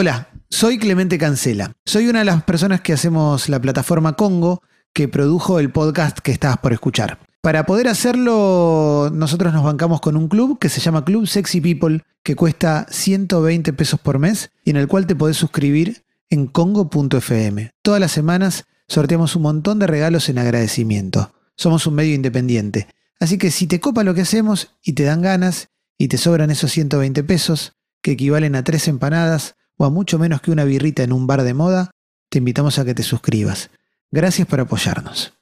Hola, 0.00 0.30
soy 0.48 0.78
Clemente 0.78 1.18
Cancela. 1.18 1.72
Soy 1.84 2.08
una 2.08 2.20
de 2.20 2.24
las 2.24 2.42
personas 2.44 2.80
que 2.80 2.94
hacemos 2.94 3.50
la 3.50 3.60
plataforma 3.60 4.14
Congo 4.14 4.62
que 4.94 5.08
produjo 5.08 5.60
el 5.60 5.70
podcast 5.72 6.20
que 6.20 6.32
estabas 6.32 6.56
por 6.56 6.72
escuchar. 6.72 7.18
Para 7.42 7.66
poder 7.66 7.86
hacerlo, 7.86 9.10
nosotros 9.12 9.52
nos 9.52 9.62
bancamos 9.62 10.00
con 10.00 10.16
un 10.16 10.28
club 10.28 10.58
que 10.58 10.70
se 10.70 10.80
llama 10.80 11.04
Club 11.04 11.26
Sexy 11.26 11.60
People, 11.60 12.00
que 12.22 12.34
cuesta 12.34 12.86
120 12.88 13.74
pesos 13.74 14.00
por 14.00 14.18
mes 14.18 14.50
y 14.64 14.70
en 14.70 14.78
el 14.78 14.88
cual 14.88 15.06
te 15.06 15.14
podés 15.14 15.36
suscribir 15.36 16.02
en 16.30 16.46
congo.fm. 16.46 17.70
Todas 17.82 18.00
las 18.00 18.12
semanas 18.12 18.64
sorteamos 18.88 19.36
un 19.36 19.42
montón 19.42 19.78
de 19.80 19.86
regalos 19.86 20.30
en 20.30 20.38
agradecimiento. 20.38 21.34
Somos 21.58 21.86
un 21.86 21.96
medio 21.96 22.14
independiente. 22.14 22.86
Así 23.20 23.36
que 23.36 23.50
si 23.50 23.66
te 23.66 23.80
copa 23.80 24.02
lo 24.02 24.14
que 24.14 24.22
hacemos 24.22 24.74
y 24.82 24.94
te 24.94 25.02
dan 25.02 25.20
ganas 25.20 25.68
y 25.98 26.08
te 26.08 26.16
sobran 26.16 26.50
esos 26.50 26.72
120 26.72 27.22
pesos, 27.22 27.74
que 28.00 28.12
equivalen 28.12 28.56
a 28.56 28.64
tres 28.64 28.88
empanadas 28.88 29.56
o 29.80 29.86
a 29.86 29.90
mucho 29.90 30.18
menos 30.18 30.42
que 30.42 30.50
una 30.50 30.64
birrita 30.64 31.02
en 31.02 31.10
un 31.10 31.26
bar 31.26 31.42
de 31.42 31.54
moda, 31.54 31.90
te 32.28 32.36
invitamos 32.36 32.78
a 32.78 32.84
que 32.84 32.92
te 32.94 33.02
suscribas. 33.02 33.70
Gracias 34.10 34.46
por 34.46 34.60
apoyarnos. 34.60 35.32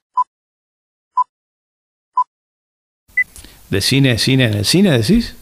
¿De 3.68 3.80
cine, 3.80 4.16
cine 4.16 4.44
en 4.44 4.54
el 4.54 4.64
cine 4.64 4.96
decís? 4.96 5.34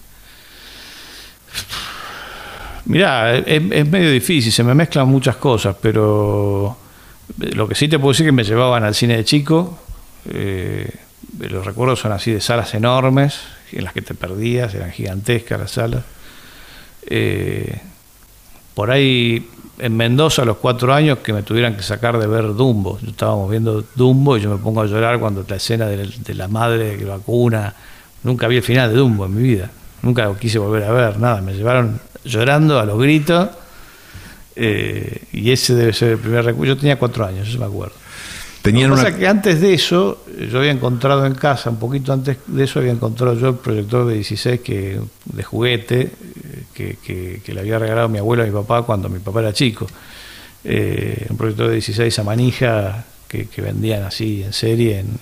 Mirá, 2.86 3.36
es, 3.36 3.62
es 3.70 3.86
medio 3.86 4.10
difícil, 4.10 4.50
se 4.50 4.64
me 4.64 4.74
mezclan 4.74 5.06
muchas 5.08 5.36
cosas, 5.36 5.76
pero 5.78 6.78
lo 7.36 7.68
que 7.68 7.74
sí 7.74 7.88
te 7.88 7.98
puedo 7.98 8.12
decir 8.12 8.24
es 8.24 8.28
que 8.28 8.32
me 8.32 8.44
llevaban 8.44 8.82
al 8.82 8.94
cine 8.94 9.18
de 9.18 9.24
chico. 9.26 9.78
Eh, 10.30 10.90
los 11.38 11.66
recuerdos 11.66 12.00
son 12.00 12.12
así 12.12 12.32
de 12.32 12.40
salas 12.40 12.72
enormes, 12.72 13.40
en 13.72 13.84
las 13.84 13.92
que 13.92 14.00
te 14.00 14.14
perdías, 14.14 14.74
eran 14.74 14.90
gigantescas 14.90 15.60
las 15.60 15.72
salas. 15.72 16.04
Eh, 17.02 17.78
por 18.76 18.90
ahí 18.90 19.48
en 19.78 19.96
Mendoza 19.96 20.42
a 20.42 20.44
los 20.44 20.58
cuatro 20.58 20.92
años 20.92 21.20
que 21.20 21.32
me 21.32 21.42
tuvieran 21.42 21.76
que 21.76 21.82
sacar 21.82 22.18
de 22.18 22.26
ver 22.26 22.54
Dumbo. 22.54 22.98
Yo 23.00 23.08
estábamos 23.08 23.50
viendo 23.50 23.82
Dumbo 23.94 24.36
y 24.36 24.42
yo 24.42 24.50
me 24.50 24.58
pongo 24.58 24.82
a 24.82 24.86
llorar 24.86 25.18
cuando 25.18 25.46
la 25.48 25.56
escena 25.56 25.86
de, 25.86 26.34
la 26.34 26.46
madre 26.46 26.98
que 26.98 27.06
vacuna. 27.06 27.74
Nunca 28.22 28.46
vi 28.48 28.56
el 28.56 28.62
final 28.62 28.90
de 28.90 28.96
Dumbo 28.96 29.24
en 29.24 29.34
mi 29.34 29.42
vida. 29.42 29.70
Nunca 30.02 30.30
quise 30.38 30.58
volver 30.58 30.84
a 30.84 30.92
ver 30.92 31.18
nada. 31.18 31.40
Me 31.40 31.54
llevaron 31.54 31.98
llorando 32.22 32.78
a 32.78 32.84
los 32.84 33.00
gritos. 33.00 33.48
Eh, 34.54 35.22
y 35.32 35.50
ese 35.50 35.74
debe 35.74 35.94
ser 35.94 36.10
el 36.10 36.18
primer 36.18 36.44
recuerdo. 36.44 36.74
Yo 36.74 36.78
tenía 36.78 36.98
cuatro 36.98 37.24
años, 37.24 37.48
eso 37.48 37.58
me 37.58 37.64
acuerdo. 37.64 37.94
Tenían 38.66 38.90
Lo 38.90 38.96
que 38.96 39.02
pasa 39.04 39.16
que 39.16 39.28
antes 39.28 39.60
de 39.60 39.74
eso, 39.74 40.24
yo 40.50 40.58
había 40.58 40.72
encontrado 40.72 41.24
en 41.24 41.36
casa, 41.36 41.70
un 41.70 41.76
poquito 41.76 42.12
antes 42.12 42.38
de 42.48 42.64
eso, 42.64 42.80
había 42.80 42.90
encontrado 42.90 43.38
yo 43.38 43.50
el 43.50 43.54
proyector 43.54 44.04
de 44.08 44.14
16 44.14 44.60
que, 44.60 45.00
de 45.24 45.42
juguete 45.44 46.10
que, 46.74 46.98
que, 47.44 47.54
le 47.54 47.60
había 47.60 47.78
regalado 47.78 48.08
mi 48.08 48.18
abuelo 48.18 48.42
a 48.42 48.46
mi 48.46 48.50
papá 48.50 48.82
cuando 48.82 49.08
mi 49.08 49.20
papá 49.20 49.38
era 49.38 49.52
chico. 49.52 49.86
Eh, 50.64 51.28
un 51.30 51.36
proyector 51.36 51.68
de 51.68 51.74
16 51.74 52.18
a 52.18 52.24
manija 52.24 53.04
que, 53.28 53.46
vendían 53.58 54.02
así 54.02 54.42
en 54.42 54.52
serie 54.52 54.98
en, 54.98 55.16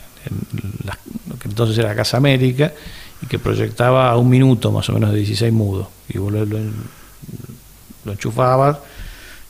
lo 1.29 1.39
que 1.39 1.49
entonces 1.49 1.77
era 1.77 1.95
Casa 1.95 2.17
América 2.17 2.73
y 3.21 3.27
que 3.27 3.39
proyectaba 3.39 4.09
a 4.09 4.17
un 4.17 4.31
minuto 4.31 4.73
más 4.73 4.89
o 4.89 4.95
menos 4.95 5.11
de 5.11 5.19
16 5.19 5.53
mudos. 5.53 5.89
Y 6.09 6.17
vos 6.17 6.33
lo, 6.33 6.47
lo 6.47 8.11
enchufabas 8.11 8.79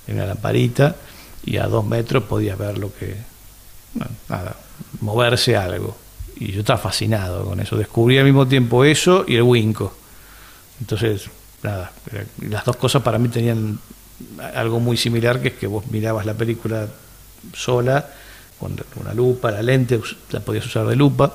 en 0.09 0.17
una 0.17 0.27
lamparita 0.27 0.97
y 1.47 1.59
a 1.59 1.69
dos 1.69 1.87
metros 1.87 2.25
podías 2.25 2.59
ver 2.59 2.77
lo 2.77 2.93
que 2.93 3.34
nada, 4.29 4.57
moverse 5.01 5.57
algo. 5.57 5.97
Y 6.37 6.53
yo 6.53 6.61
estaba 6.61 6.79
fascinado 6.79 7.45
con 7.45 7.61
eso. 7.61 7.77
Descubrí 7.77 8.19
al 8.19 8.25
mismo 8.25 8.47
tiempo 8.47 8.85
eso 8.85 9.25
y 9.27 9.37
el 9.37 9.43
Winco. 9.43 9.95
Entonces, 10.81 11.31
nada, 11.63 11.93
las 12.49 12.65
dos 12.65 12.77
cosas 12.77 13.03
para 13.03 13.19
mí 13.19 13.29
tenían 13.29 13.79
algo 14.55 14.81
muy 14.81 14.97
similar, 14.97 15.41
que 15.41 15.49
es 15.49 15.55
que 15.55 15.67
vos 15.67 15.87
mirabas 15.91 16.27
la 16.27 16.35
película 16.35 16.89
sola, 17.53 18.09
con 18.59 18.77
una 18.97 19.15
lupa, 19.15 19.51
la 19.51 19.63
lente, 19.63 20.01
la 20.31 20.41
podías 20.41 20.67
usar 20.67 20.87
de 20.87 20.97
lupa, 20.97 21.35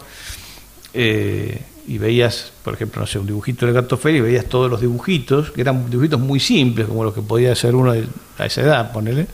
eh, 0.94 1.62
y 1.88 1.98
veías, 1.98 2.52
por 2.64 2.74
ejemplo, 2.74 3.02
no 3.02 3.08
sé, 3.08 3.20
un 3.20 3.28
dibujito 3.28 3.66
del 3.66 3.76
gato 3.76 3.98
feliz 3.98 4.20
y 4.20 4.22
veías 4.22 4.46
todos 4.46 4.70
los 4.70 4.82
dibujitos, 4.82 5.52
que 5.52 5.62
eran 5.62 5.90
dibujitos 5.90 6.20
muy 6.20 6.40
simples, 6.40 6.88
como 6.88 7.04
los 7.04 7.14
que 7.14 7.22
podía 7.22 7.52
hacer 7.52 7.76
uno 7.76 7.94
a 8.38 8.46
esa 8.46 8.62
edad, 8.62 8.92
ponele, 8.92 9.28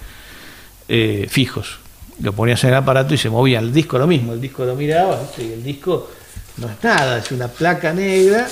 eh, 0.87 1.27
fijos 1.29 1.79
lo 2.21 2.33
ponías 2.33 2.63
en 2.63 2.71
el 2.71 2.75
aparato 2.75 3.13
y 3.13 3.17
se 3.17 3.29
movía. 3.29 3.59
El 3.59 3.73
disco 3.73 3.97
lo 3.97 4.07
mismo, 4.07 4.33
el 4.33 4.41
disco 4.41 4.65
lo 4.65 4.75
mirabas 4.75 5.37
y 5.37 5.53
el 5.53 5.63
disco 5.63 6.09
no 6.57 6.69
es 6.69 6.83
nada, 6.83 7.17
es 7.17 7.31
una 7.31 7.47
placa 7.47 7.93
negra 7.93 8.47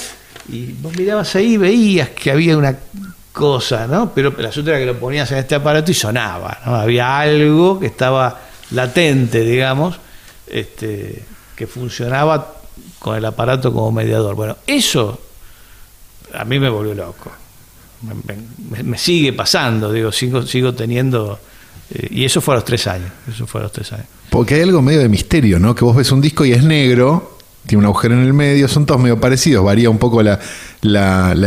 y 0.50 0.74
vos 0.74 0.96
mirabas 0.98 1.36
ahí 1.36 1.54
y 1.54 1.58
veías 1.58 2.10
que 2.10 2.32
había 2.32 2.58
una 2.58 2.76
cosa, 3.32 3.88
¿no? 3.88 4.12
Pero 4.14 4.34
la 4.38 4.50
asunto 4.50 4.72
era 4.72 4.80
que 4.80 4.86
lo 4.86 5.00
ponías 5.00 5.32
en 5.32 5.40
este 5.40 5.56
aparato 5.56 5.92
y 5.92 5.94
sonaba, 5.94 6.60
¿no? 6.66 6.76
Había 6.76 7.20
algo 7.20 7.80
que 7.80 7.88
estaba 7.88 8.40
latente, 8.72 9.42
digamos, 9.42 9.96
este, 10.48 11.24
que 11.56 11.68
funcionaba 11.68 12.56
con 13.00 13.16
el 13.16 13.26
aparato 13.26 13.74
como 13.74 13.92
mediador. 13.92 14.36
Bueno, 14.36 14.58
eso 14.68 15.20
a 16.34 16.46
mí 16.46 16.60
me 16.60 16.70
volvió 16.70 16.94
loco. 16.94 17.32
Me, 18.84 18.98
sigue 18.98 19.32
pasando, 19.32 19.92
digo, 19.92 20.12
sigo, 20.12 20.42
sigo 20.44 20.74
teniendo 20.74 21.40
eh, 21.92 22.08
y 22.12 22.26
eso 22.26 22.42
fue 22.42 22.56
a 22.56 22.58
los 22.58 22.66
tres 22.66 22.88
años. 22.88 23.12
Eso 23.28 23.48
fue 23.48 23.62
a 23.62 23.64
los 23.64 23.72
tres 23.72 23.92
años. 23.94 24.08
Porque 24.30 24.56
hay 24.56 24.62
algo 24.62 24.82
medio 24.82 25.00
de 25.00 25.10
misterio, 25.10 25.60
¿no? 25.60 25.76
Que 25.76 25.86
vos 25.86 25.96
ves 25.96 26.12
un 26.12 26.22
disco 26.22 26.44
y 26.46 26.52
es 26.52 26.64
negro, 26.64 27.38
tiene 27.66 27.80
un 27.80 27.86
agujero 27.86 28.16
en 28.16 28.22
el 28.22 28.34
medio, 28.34 28.68
son 28.68 28.86
todos 28.86 29.00
medio 29.00 29.20
parecidos, 29.20 29.64
varía 29.64 29.90
un 29.90 29.98
poco 29.98 30.22
la, 30.22 30.40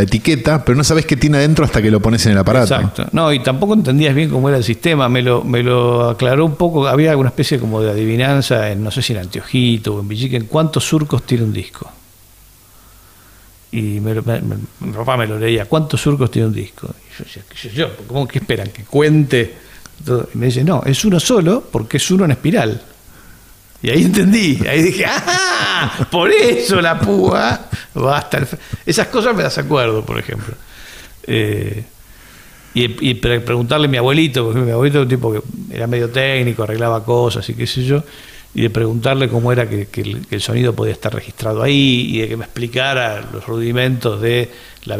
etiqueta, 0.00 0.64
pero 0.64 0.76
no 0.76 0.84
sabes 0.84 1.04
qué 1.04 1.16
tiene 1.16 1.38
adentro 1.38 1.64
hasta 1.64 1.82
que 1.82 1.90
lo 1.90 2.00
pones 2.00 2.24
en 2.26 2.32
el 2.32 2.38
aparato. 2.38 2.74
Exacto. 2.74 3.06
No, 3.12 3.32
y 3.32 3.40
tampoco 3.40 3.74
entendías 3.74 4.14
bien 4.14 4.30
cómo 4.30 4.48
era 4.48 4.56
el 4.56 4.64
sistema, 4.64 5.08
me 5.08 5.20
lo, 5.20 5.44
me 5.44 5.62
lo 5.62 6.10
aclaró 6.10 6.46
un 6.46 6.54
poco, 6.54 6.86
había 6.86 7.10
alguna 7.10 7.28
especie 7.28 7.58
como 7.58 7.82
de 7.82 7.90
adivinanza, 7.90 8.70
en, 8.70 8.82
no 8.82 8.90
sé 8.90 9.02
si 9.02 9.12
en 9.12 9.20
Anteojito 9.20 9.96
o 9.96 10.00
en 10.00 10.08
Villique, 10.08 10.36
en 10.36 10.46
cuántos 10.46 10.84
surcos 10.84 11.24
tiene 11.24 11.44
un 11.44 11.52
disco. 11.52 11.90
Y 13.72 14.00
me, 14.00 14.14
mi 14.14 14.92
papá 14.92 15.18
me 15.18 15.26
lo 15.26 15.38
leía, 15.38 15.66
¿cuántos 15.66 16.00
surcos 16.00 16.30
tiene 16.30 16.48
un 16.48 16.54
disco? 16.54 16.86
Y 16.86 17.18
yo 17.18 17.24
decía, 17.24 17.42
¿qué 17.48 17.68
yo? 17.68 17.88
¿Cómo 18.06 18.26
que 18.26 18.38
esperan? 18.38 18.68
¿Que 18.68 18.84
cuente? 18.84 19.65
Y 20.34 20.38
me 20.38 20.46
dice, 20.46 20.64
no, 20.64 20.82
es 20.84 21.04
uno 21.04 21.20
solo 21.20 21.64
porque 21.70 21.96
es 21.96 22.10
uno 22.10 22.24
en 22.24 22.32
espiral. 22.32 22.82
Y 23.82 23.90
ahí 23.90 24.02
entendí, 24.02 24.58
ahí 24.66 24.82
dije, 24.82 25.04
¡ah! 25.06 26.06
Por 26.10 26.30
eso 26.30 26.80
la 26.80 26.98
púa 26.98 27.68
va 27.96 28.18
hasta 28.18 28.38
el... 28.38 28.48
Esas 28.84 29.08
cosas 29.08 29.36
me 29.36 29.42
las 29.42 29.56
acuerdo, 29.58 30.04
por 30.04 30.18
ejemplo. 30.18 30.54
Eh, 31.26 31.84
y, 32.78 33.14
preguntarle 33.14 33.86
a 33.86 33.90
mi 33.90 33.96
abuelito, 33.96 34.44
porque 34.44 34.60
mi 34.60 34.70
abuelito 34.70 34.98
era 34.98 35.04
un 35.04 35.08
tipo 35.08 35.32
que 35.32 35.40
era 35.74 35.86
medio 35.86 36.10
técnico, 36.10 36.62
arreglaba 36.62 37.02
cosas 37.02 37.48
y 37.48 37.54
qué 37.54 37.66
sé 37.66 37.82
yo, 37.84 38.04
y 38.54 38.62
de 38.62 38.70
preguntarle 38.70 39.30
cómo 39.30 39.50
era 39.50 39.66
que, 39.66 39.88
el, 40.30 40.40
sonido 40.42 40.74
podía 40.74 40.92
estar 40.92 41.14
registrado 41.14 41.62
ahí 41.62 42.14
y 42.14 42.20
de 42.20 42.28
que 42.28 42.36
me 42.36 42.44
explicara 42.44 43.22
los 43.32 43.46
rudimentos 43.46 44.20
de 44.20 44.50
la 44.84 44.98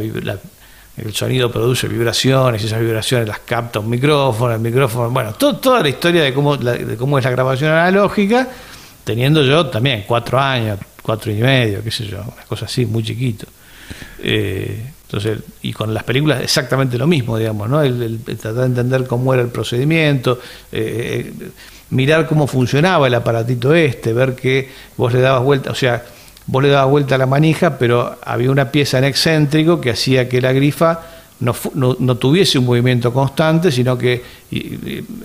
el 0.97 1.15
sonido 1.15 1.51
produce 1.51 1.89
vibraciones 1.89 2.65
esas 2.65 2.81
vibraciones 2.81 3.29
las 3.29 3.41
capta 3.41 3.81
un 3.81 3.91
micrófono, 3.91 4.55
el 4.55 4.61
micrófono, 4.61 5.11
bueno, 5.11 5.35
toda 5.35 5.83
la 5.83 5.89
historia 5.89 6.23
de 6.23 6.33
cómo, 6.33 6.57
de 6.57 6.97
cómo 6.97 7.19
es 7.19 7.25
la 7.25 7.31
grabación 7.31 7.71
analógica, 7.71 8.49
teniendo 9.05 9.43
yo 9.43 9.67
también 9.67 10.05
cuatro 10.07 10.41
años, 10.41 10.79
cuatro 11.03 11.31
y 11.31 11.37
medio, 11.37 11.83
qué 11.83 11.91
sé 11.91 12.07
yo, 12.07 12.19
una 12.21 12.45
cosa 12.49 12.65
así, 12.65 12.87
muy 12.87 13.03
chiquito. 13.03 13.47
Eh, 14.23 14.93
entonces, 15.05 15.39
y 15.63 15.73
con 15.73 15.95
las 15.95 16.03
películas 16.03 16.43
exactamente 16.43 16.99
lo 16.99 17.07
mismo, 17.07 17.39
digamos, 17.39 17.69
¿no? 17.69 17.81
El, 17.81 18.19
tratar 18.25 18.55
de 18.55 18.67
entender 18.67 19.07
cómo 19.07 19.33
era 19.33 19.43
el 19.43 19.51
procedimiento, 19.51 20.41
eh, 20.73 21.33
eh, 21.39 21.51
mirar 21.91 22.27
cómo 22.27 22.49
funcionaba 22.49 23.07
el 23.07 23.15
aparatito 23.15 23.73
este, 23.75 24.13
ver 24.13 24.35
que 24.35 24.69
vos 24.97 25.13
le 25.13 25.21
dabas 25.21 25.45
vuelta, 25.45 25.71
o 25.71 25.75
sea, 25.77 26.05
vos 26.47 26.63
le 26.63 26.69
dabas 26.69 26.91
vuelta 26.91 27.17
a 27.17 27.19
la 27.19 27.27
manija, 27.27 27.79
pero 27.79 28.19
había 28.25 28.51
una 28.51 28.71
pieza 28.71 28.99
en 28.99 29.05
excéntrico 29.05 29.81
que 29.81 29.91
hacía 29.91 30.29
que 30.29 30.41
la 30.41 30.53
grifa 30.53 31.01
no, 31.39 31.55
no, 31.75 32.15
tuviese 32.17 32.59
un 32.59 32.65
movimiento 32.65 33.13
constante, 33.13 33.71
sino 33.71 33.99
que 33.99 34.25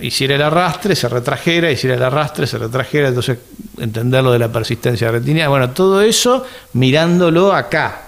hiciera 0.00 0.34
el 0.34 0.42
arrastre, 0.42 0.94
se 0.94 1.08
retrajera, 1.08 1.70
hiciera 1.70 1.96
el 1.96 2.02
arrastre, 2.02 2.46
se 2.46 2.58
retrajera, 2.58 3.08
entonces 3.08 3.38
entender 3.78 4.22
lo 4.22 4.32
de 4.32 4.38
la 4.38 4.52
persistencia 4.52 5.10
retiniana. 5.10 5.48
Bueno, 5.48 5.70
todo 5.70 6.02
eso 6.02 6.44
mirándolo 6.74 7.52
acá, 7.52 8.02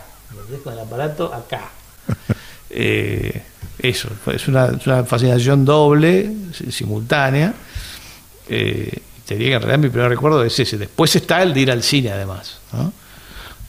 con 0.62 0.74
el 0.74 0.80
aparato 0.80 1.32
acá. 1.32 1.70
Eh, 2.76 3.40
eso, 3.78 4.08
es 4.34 4.48
una, 4.48 5.04
fascinación 5.04 5.64
doble, 5.64 6.28
simultánea. 6.70 7.54
Eh, 8.48 8.98
te 9.24 9.36
diría 9.36 9.50
que 9.50 9.54
en 9.54 9.62
realidad 9.62 9.78
mi 9.78 9.90
primer 9.90 10.08
recuerdo 10.08 10.42
es 10.42 10.58
ese. 10.58 10.76
Después 10.76 11.14
está 11.14 11.40
el 11.44 11.54
de 11.54 11.60
ir 11.60 11.70
al 11.70 11.84
cine, 11.84 12.10
además. 12.10 12.58
¿no? 12.72 12.92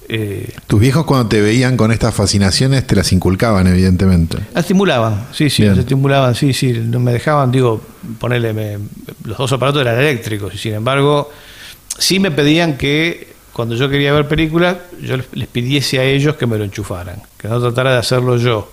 Eh, 0.07 0.53
Tus 0.67 0.79
viejos 0.79 1.05
cuando 1.05 1.27
te 1.29 1.41
veían 1.41 1.77
con 1.77 1.91
estas 1.91 2.13
fascinaciones 2.13 2.85
te 2.85 2.95
las 2.95 3.11
inculcaban, 3.11 3.67
evidentemente. 3.67 4.37
Las 4.53 4.63
estimulaban, 4.65 5.27
sí, 5.31 5.49
sí, 5.49 5.63
las 5.63 5.77
estimulaban, 5.77 6.35
sí, 6.35 6.53
sí, 6.53 6.73
no 6.73 6.99
me 6.99 7.11
dejaban, 7.11 7.51
digo, 7.51 7.81
ponerle, 8.19 8.79
los 9.23 9.37
dos 9.37 9.51
aparatos 9.51 9.81
eran 9.81 9.99
eléctricos, 9.99 10.53
y 10.53 10.57
sin 10.57 10.73
embargo, 10.75 11.31
sí 11.97 12.19
me 12.19 12.29
pedían 12.31 12.77
que 12.77 13.33
cuando 13.51 13.75
yo 13.75 13.89
quería 13.89 14.13
ver 14.13 14.27
películas, 14.27 14.77
yo 15.01 15.17
les, 15.17 15.47
pidiese 15.47 15.99
a 15.99 16.03
ellos 16.03 16.35
que 16.35 16.45
me 16.45 16.57
lo 16.57 16.65
enchufaran, 16.65 17.21
que 17.37 17.47
no 17.47 17.59
tratara 17.59 17.93
de 17.93 17.99
hacerlo 17.99 18.37
yo. 18.37 18.71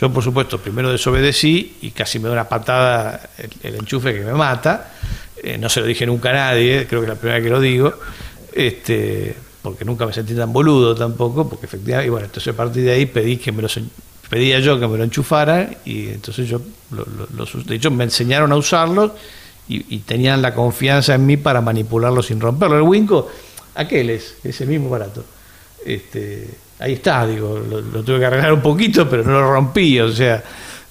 Yo, 0.00 0.12
por 0.12 0.24
supuesto, 0.24 0.58
primero 0.58 0.90
desobedecí 0.90 1.76
y 1.82 1.90
casi 1.90 2.18
me 2.18 2.28
da 2.28 2.32
una 2.32 2.48
patada 2.48 3.28
el, 3.38 3.50
el 3.62 3.74
enchufe 3.76 4.14
que 4.14 4.20
me 4.20 4.32
mata. 4.32 4.90
Eh, 5.42 5.58
no 5.58 5.68
se 5.68 5.80
lo 5.80 5.86
dije 5.86 6.06
nunca 6.06 6.30
a 6.30 6.32
nadie, 6.32 6.86
creo 6.88 7.00
que 7.00 7.06
es 7.06 7.08
la 7.08 7.16
primera 7.16 7.38
vez 7.38 7.44
que 7.44 7.50
lo 7.50 7.60
digo, 7.60 7.92
este, 8.52 9.36
porque 9.62 9.84
nunca 9.84 10.04
me 10.04 10.12
sentí 10.12 10.34
tan 10.34 10.52
boludo 10.52 10.94
tampoco, 10.94 11.48
porque 11.48 11.66
efectivamente, 11.66 12.08
y 12.08 12.10
bueno, 12.10 12.26
entonces 12.26 12.52
a 12.52 12.56
partir 12.56 12.82
de 12.82 12.92
ahí 12.92 13.06
pedí 13.06 13.36
que 13.36 13.52
me 13.52 13.62
lo 13.62 13.68
pedía 14.28 14.58
yo 14.60 14.80
que 14.80 14.88
me 14.88 14.98
lo 14.98 15.04
enchufara 15.04 15.70
y 15.84 16.08
entonces 16.08 16.48
yo, 16.48 16.60
lo, 16.90 17.06
lo, 17.36 17.46
de 17.64 17.74
hecho 17.74 17.90
me 17.90 18.04
enseñaron 18.04 18.50
a 18.50 18.56
usarlo 18.56 19.14
y, 19.68 19.98
tenían 20.00 20.42
la 20.42 20.54
confianza 20.54 21.14
en 21.14 21.24
mí 21.24 21.36
para 21.36 21.60
manipularlo 21.60 22.22
sin 22.22 22.40
romperlo. 22.40 22.76
El 22.76 22.82
Winco, 22.82 23.30
aquel 23.74 24.10
es, 24.10 24.36
ese 24.44 24.66
mismo 24.66 24.90
barato. 24.90 25.24
Este, 25.86 26.48
ahí 26.78 26.94
está, 26.94 27.26
digo, 27.26 27.58
lo, 27.58 28.02
tuve 28.02 28.18
que 28.18 28.26
arreglar 28.26 28.52
un 28.52 28.60
poquito, 28.60 29.08
pero 29.08 29.22
no 29.22 29.32
lo 29.32 29.52
rompí, 29.52 29.98
o 30.00 30.12
sea, 30.12 30.42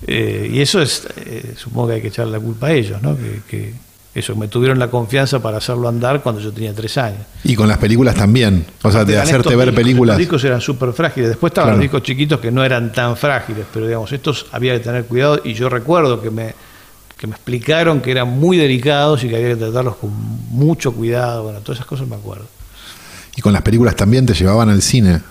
eh, 0.07 0.49
y 0.51 0.61
eso 0.61 0.81
es, 0.81 1.07
eh, 1.17 1.53
supongo 1.55 1.89
que 1.89 1.93
hay 1.95 2.01
que 2.01 2.07
echarle 2.07 2.31
la 2.31 2.39
culpa 2.39 2.67
a 2.67 2.73
ellos, 2.73 3.01
¿no? 3.01 3.15
Que, 3.15 3.41
que, 3.47 3.73
eso, 4.13 4.35
me 4.35 4.49
tuvieron 4.49 4.77
la 4.77 4.89
confianza 4.89 5.41
para 5.41 5.57
hacerlo 5.57 5.87
andar 5.87 6.21
cuando 6.21 6.41
yo 6.41 6.51
tenía 6.51 6.73
tres 6.73 6.97
años. 6.97 7.21
Y 7.45 7.55
con 7.55 7.69
las 7.69 7.77
películas 7.77 8.13
también, 8.15 8.65
o 8.81 8.91
sea, 8.91 9.05
de 9.05 9.17
hacerte 9.17 9.55
ver 9.55 9.67
discos, 9.67 9.75
películas. 9.75 10.13
Los 10.15 10.19
discos 10.19 10.43
eran 10.43 10.59
súper 10.59 10.91
frágiles, 10.91 11.29
después 11.29 11.51
estaban 11.51 11.69
claro. 11.69 11.77
los 11.77 11.83
discos 11.83 12.03
chiquitos 12.03 12.39
que 12.41 12.51
no 12.51 12.63
eran 12.63 12.91
tan 12.91 13.15
frágiles, 13.15 13.65
pero 13.73 13.85
digamos, 13.87 14.11
estos 14.11 14.47
había 14.51 14.73
que 14.73 14.81
tener 14.81 15.05
cuidado 15.05 15.39
y 15.45 15.53
yo 15.53 15.69
recuerdo 15.69 16.21
que 16.21 16.29
me, 16.29 16.53
que 17.17 17.25
me 17.27 17.35
explicaron 17.35 18.01
que 18.01 18.11
eran 18.11 18.27
muy 18.27 18.57
delicados 18.57 19.23
y 19.23 19.29
que 19.29 19.37
había 19.37 19.49
que 19.49 19.55
tratarlos 19.55 19.95
con 19.95 20.11
mucho 20.49 20.91
cuidado, 20.91 21.43
bueno, 21.43 21.59
todas 21.59 21.77
esas 21.77 21.87
cosas 21.87 22.05
me 22.07 22.15
acuerdo. 22.15 22.45
¿Y 23.37 23.41
con 23.41 23.53
las 23.53 23.61
películas 23.61 23.95
también 23.95 24.25
te 24.25 24.33
llevaban 24.33 24.67
al 24.67 24.81
cine? 24.81 25.21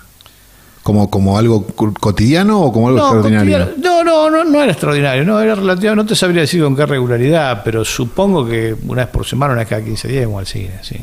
¿Como, 0.91 1.09
como 1.09 1.39
algo 1.39 1.65
cotidiano 2.01 2.63
o 2.63 2.73
como 2.73 2.89
algo 2.89 2.99
no, 2.99 3.05
extraordinario? 3.05 3.75
No, 3.77 4.03
no, 4.03 4.29
no, 4.29 4.43
no 4.43 4.61
era 4.61 4.73
extraordinario, 4.73 5.25
no, 5.25 5.41
era 5.41 5.55
relativo, 5.55 5.95
no 5.95 6.05
te 6.05 6.17
sabría 6.17 6.41
decir 6.41 6.65
con 6.65 6.75
qué 6.75 6.85
regularidad, 6.85 7.63
pero 7.65 7.85
supongo 7.85 8.45
que 8.45 8.75
una 8.89 9.05
vez 9.05 9.13
por 9.13 9.25
semana, 9.25 9.53
una 9.53 9.61
vez 9.61 9.69
cada 9.69 9.85
15 9.85 10.09
días, 10.09 10.29
al 10.37 10.47
cine, 10.49 10.81
sí. 10.83 10.97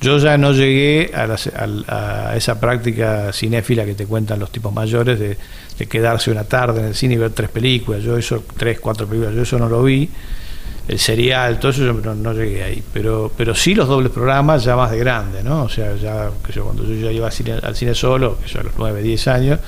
Yo 0.00 0.18
ya 0.18 0.38
no 0.38 0.52
llegué 0.52 1.10
a, 1.12 1.26
la, 1.26 1.34
a, 1.88 2.28
a, 2.28 2.36
esa 2.36 2.60
práctica 2.60 3.32
cinéfila 3.32 3.84
que 3.84 3.94
te 3.94 4.06
cuentan 4.06 4.38
los 4.38 4.52
tipos 4.52 4.72
mayores 4.72 5.18
de, 5.18 5.36
de, 5.78 5.86
quedarse 5.88 6.30
una 6.30 6.44
tarde 6.44 6.78
en 6.82 6.86
el 6.86 6.94
cine 6.94 7.14
y 7.14 7.16
ver 7.16 7.32
tres 7.32 7.50
películas. 7.50 8.04
Yo 8.04 8.16
eso, 8.16 8.44
tres, 8.56 8.78
cuatro 8.78 9.08
películas, 9.08 9.34
yo 9.34 9.42
eso 9.42 9.58
no 9.58 9.68
lo 9.68 9.82
vi. 9.82 10.08
El 10.86 10.98
serial, 10.98 11.58
todo 11.58 11.70
eso 11.70 11.82
yo 11.82 11.92
no, 11.94 12.32
llegué 12.32 12.62
ahí. 12.62 12.82
Pero, 12.92 13.32
pero 13.36 13.54
sí 13.54 13.74
los 13.74 13.88
dobles 13.88 14.12
programas 14.12 14.64
ya 14.64 14.76
más 14.76 14.90
de 14.90 14.98
grande, 14.98 15.42
¿no? 15.42 15.64
O 15.64 15.68
sea, 15.68 15.96
ya 15.96 16.30
que 16.44 16.52
yo, 16.52 16.64
cuando 16.64 16.84
yo 16.84 16.94
ya 16.94 17.10
iba 17.10 17.26
al 17.26 17.32
cine, 17.32 17.52
al 17.62 17.74
cine 17.74 17.94
solo, 17.94 18.38
que 18.38 18.48
yo 18.48 18.60
a 18.60 18.64
los 18.64 18.74
9, 18.76 19.02
10 19.02 19.28
años, 19.28 19.60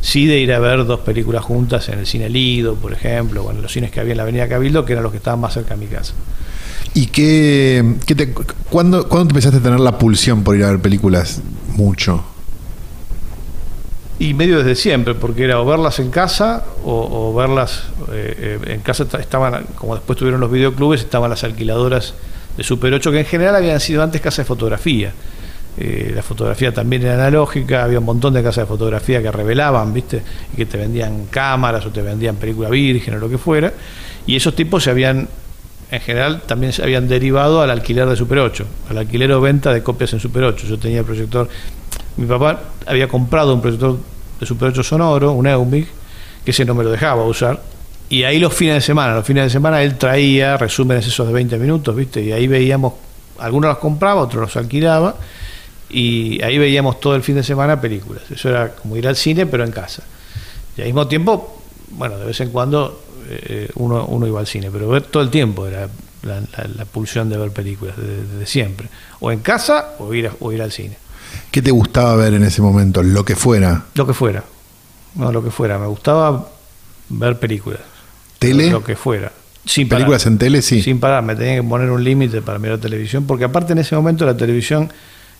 sí 0.00 0.26
de 0.26 0.38
ir 0.38 0.52
a 0.52 0.58
ver 0.58 0.84
dos 0.86 1.00
películas 1.00 1.44
juntas 1.44 1.88
en 1.90 1.98
el 1.98 2.06
cine 2.06 2.28
Lido, 2.28 2.76
por 2.76 2.92
ejemplo, 2.92 3.44
o 3.44 3.50
en 3.50 3.60
los 3.60 3.72
cines 3.72 3.90
que 3.90 4.00
había 4.00 4.12
en 4.12 4.18
la 4.18 4.22
Avenida 4.22 4.48
Cabildo, 4.48 4.84
que 4.84 4.92
eran 4.92 5.02
los 5.02 5.12
que 5.12 5.18
estaban 5.18 5.40
más 5.40 5.52
cerca 5.52 5.74
de 5.74 5.80
mi 5.80 5.86
casa. 5.86 6.14
¿Y 6.94 7.06
qué, 7.06 7.96
qué 8.06 8.14
te, 8.14 8.32
¿cuándo, 8.70 9.08
¿cuándo 9.08 9.28
te 9.28 9.32
empezaste 9.32 9.58
a 9.58 9.62
tener 9.62 9.80
la 9.80 9.98
pulsión 9.98 10.44
por 10.44 10.56
ir 10.56 10.64
a 10.64 10.70
ver 10.70 10.80
películas 10.80 11.42
mucho? 11.68 12.24
Y 14.18 14.32
medio 14.34 14.58
desde 14.58 14.76
siempre, 14.76 15.14
porque 15.14 15.44
era 15.44 15.60
o 15.60 15.64
verlas 15.64 15.98
en 15.98 16.10
casa 16.10 16.64
o, 16.84 17.30
o 17.30 17.34
verlas 17.34 17.84
eh, 18.12 18.60
en 18.66 18.80
casa 18.80 19.06
estaban, 19.18 19.64
como 19.74 19.96
después 19.96 20.18
tuvieron 20.18 20.40
los 20.40 20.50
videoclubes, 20.50 21.00
estaban 21.00 21.30
las 21.30 21.42
alquiladoras 21.42 22.14
de 22.56 22.62
Super 22.62 22.94
8, 22.94 23.10
que 23.10 23.20
en 23.20 23.26
general 23.26 23.56
habían 23.56 23.80
sido 23.80 24.02
antes 24.02 24.20
casas 24.20 24.38
de 24.38 24.44
fotografía. 24.44 25.12
Eh, 25.76 26.12
la 26.14 26.22
fotografía 26.22 26.72
también 26.72 27.02
era 27.02 27.14
analógica, 27.14 27.82
había 27.82 27.98
un 27.98 28.04
montón 28.04 28.32
de 28.32 28.42
casas 28.42 28.62
de 28.62 28.66
fotografía 28.66 29.20
que 29.20 29.32
revelaban, 29.32 29.92
¿viste? 29.92 30.22
Y 30.52 30.56
que 30.56 30.66
te 30.66 30.78
vendían 30.78 31.26
cámaras 31.26 31.84
o 31.84 31.90
te 31.90 32.00
vendían 32.00 32.36
película 32.36 32.70
virgen 32.70 33.14
o 33.14 33.18
lo 33.18 33.28
que 33.28 33.38
fuera. 33.38 33.72
Y 34.26 34.36
esos 34.36 34.54
tipos 34.54 34.84
se 34.84 34.90
habían 34.90 35.28
en 35.90 36.00
general 36.00 36.42
también 36.42 36.72
se 36.72 36.82
habían 36.82 37.06
derivado 37.06 37.60
al 37.60 37.70
alquiler 37.70 38.08
de 38.08 38.16
Super 38.16 38.38
8, 38.38 38.66
al 38.90 38.98
alquiler 38.98 39.30
o 39.32 39.40
venta 39.40 39.72
de 39.72 39.82
copias 39.82 40.12
en 40.12 40.20
Super 40.20 40.44
8. 40.44 40.66
Yo 40.66 40.78
tenía 40.78 41.00
el 41.00 41.04
proyector, 41.04 41.48
mi 42.16 42.26
papá 42.26 42.60
había 42.86 43.08
comprado 43.08 43.54
un 43.54 43.60
proyector 43.60 43.98
de 44.40 44.46
Super 44.46 44.68
8 44.68 44.82
sonoro, 44.82 45.32
un 45.32 45.46
Eumic, 45.46 45.88
que 46.44 46.50
ese 46.50 46.64
no 46.64 46.74
me 46.74 46.84
lo 46.84 46.90
dejaba 46.90 47.24
usar. 47.24 47.60
Y 48.08 48.24
ahí 48.24 48.38
los 48.38 48.54
fines 48.54 48.74
de 48.74 48.80
semana, 48.80 49.14
los 49.14 49.26
fines 49.26 49.44
de 49.44 49.50
semana 49.50 49.82
él 49.82 49.96
traía 49.96 50.56
resúmenes 50.56 51.06
esos 51.06 51.26
de 51.26 51.32
20 51.32 51.58
minutos, 51.58 51.96
¿viste? 51.96 52.22
Y 52.22 52.32
ahí 52.32 52.46
veíamos, 52.46 52.94
algunos 53.38 53.68
los 53.70 53.78
compraba, 53.78 54.20
otros 54.20 54.42
los 54.42 54.56
alquilaba, 54.56 55.16
y 55.88 56.42
ahí 56.42 56.58
veíamos 56.58 57.00
todo 57.00 57.14
el 57.14 57.22
fin 57.22 57.36
de 57.36 57.42
semana 57.42 57.80
películas. 57.80 58.22
Eso 58.30 58.48
era 58.48 58.74
como 58.74 58.96
ir 58.96 59.08
al 59.08 59.16
cine, 59.16 59.46
pero 59.46 59.64
en 59.64 59.72
casa. 59.72 60.02
Y 60.76 60.82
al 60.82 60.86
mismo 60.86 61.06
tiempo, 61.06 61.62
bueno, 61.90 62.18
de 62.18 62.26
vez 62.26 62.40
en 62.40 62.50
cuando 62.50 63.00
eh, 63.28 63.68
uno, 63.76 64.26
iba 64.26 64.40
al 64.40 64.46
cine, 64.46 64.70
pero 64.70 64.88
ver 64.88 65.02
todo 65.02 65.22
el 65.22 65.30
tiempo 65.30 65.66
era 65.66 65.88
la, 66.22 66.84
pulsión 66.84 67.28
de 67.28 67.36
ver 67.36 67.50
películas, 67.50 67.96
desde 67.96 68.38
de 68.38 68.46
siempre. 68.46 68.88
O 69.20 69.30
en 69.30 69.40
casa 69.40 69.94
o 69.98 70.12
ir, 70.12 70.26
a, 70.28 70.32
o 70.40 70.52
ir 70.52 70.62
al 70.62 70.72
cine. 70.72 70.96
¿Qué 71.50 71.62
te 71.62 71.70
gustaba 71.70 72.16
ver 72.16 72.34
en 72.34 72.44
ese 72.44 72.62
momento? 72.62 73.02
Lo 73.02 73.24
que 73.24 73.36
fuera. 73.36 73.84
Lo 73.94 74.06
que 74.06 74.14
fuera. 74.14 74.44
No, 75.14 75.30
lo 75.32 75.42
que 75.42 75.50
fuera. 75.50 75.78
Me 75.78 75.86
gustaba 75.86 76.48
ver 77.08 77.38
películas. 77.38 77.80
¿Tele? 78.38 78.70
Lo 78.70 78.82
que 78.82 78.96
fuera. 78.96 79.32
Sin 79.64 79.88
¿Películas 79.88 80.22
parar. 80.24 80.32
en 80.32 80.38
tele? 80.38 80.62
Sí. 80.62 80.82
Sin 80.82 81.00
parar. 81.00 81.22
Me 81.22 81.34
tenía 81.36 81.56
que 81.56 81.62
poner 81.62 81.90
un 81.90 82.02
límite 82.04 82.42
para 82.42 82.58
mirar 82.58 82.78
televisión, 82.78 83.24
porque 83.26 83.44
aparte 83.44 83.72
en 83.72 83.78
ese 83.78 83.94
momento 83.96 84.26
la 84.26 84.36
televisión 84.36 84.92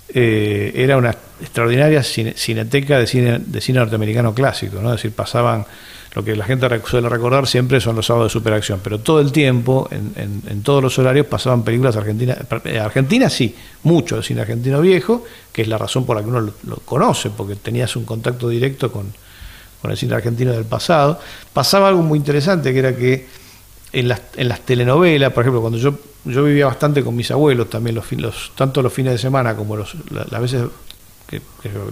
eh, 0.08 0.72
era 0.74 0.96
una 0.96 1.10
extraordinaria 1.40 2.02
cine, 2.02 2.34
cineteca 2.36 2.98
de 2.98 3.06
cine, 3.06 3.38
de 3.38 3.60
cine 3.60 3.78
norteamericano 3.78 4.34
clásico, 4.34 4.80
¿no? 4.80 4.90
Es 4.90 4.96
decir, 4.96 5.12
pasaban 5.12 5.66
lo 6.14 6.24
que 6.24 6.36
la 6.36 6.44
gente 6.44 6.68
suele 6.86 7.08
recordar 7.08 7.46
siempre 7.48 7.80
son 7.80 7.96
los 7.96 8.06
sábados 8.06 8.30
de 8.30 8.38
superacción, 8.38 8.80
pero 8.82 9.00
todo 9.00 9.20
el 9.20 9.32
tiempo, 9.32 9.88
en, 9.90 10.12
en, 10.14 10.42
en 10.48 10.62
todos 10.62 10.80
los 10.80 10.96
horarios, 10.98 11.26
pasaban 11.26 11.64
películas 11.64 11.96
argentinas. 11.96 12.38
Eh, 12.64 12.78
Argentina 12.78 13.28
sí, 13.28 13.54
mucho 13.82 14.16
de 14.16 14.22
cine 14.22 14.42
argentino 14.42 14.80
viejo, 14.80 15.24
que 15.52 15.62
es 15.62 15.68
la 15.68 15.76
razón 15.76 16.06
por 16.06 16.16
la 16.16 16.22
que 16.22 16.28
uno 16.28 16.40
lo, 16.40 16.54
lo 16.66 16.76
conoce, 16.76 17.30
porque 17.30 17.56
tenías 17.56 17.96
un 17.96 18.04
contacto 18.04 18.48
directo 18.48 18.92
con, 18.92 19.12
con, 19.82 19.90
el 19.90 19.96
cine 19.96 20.14
argentino 20.14 20.52
del 20.52 20.64
pasado. 20.64 21.18
Pasaba 21.52 21.88
algo 21.88 22.02
muy 22.02 22.18
interesante, 22.18 22.72
que 22.72 22.78
era 22.78 22.96
que 22.96 23.26
en 23.92 24.06
las, 24.06 24.22
en 24.36 24.48
las 24.48 24.60
telenovelas, 24.60 25.32
por 25.32 25.42
ejemplo, 25.42 25.60
cuando 25.60 25.78
yo, 25.78 25.98
yo 26.24 26.44
vivía 26.44 26.66
bastante 26.66 27.02
con 27.02 27.14
mis 27.14 27.30
abuelos, 27.30 27.68
también 27.68 27.96
los, 27.96 28.10
los 28.12 28.52
tanto 28.54 28.82
los 28.82 28.92
fines 28.92 29.12
de 29.12 29.18
semana 29.18 29.54
como 29.54 29.76
los, 29.76 29.94
las 30.10 30.40
veces 30.40 30.64
que, 31.26 31.40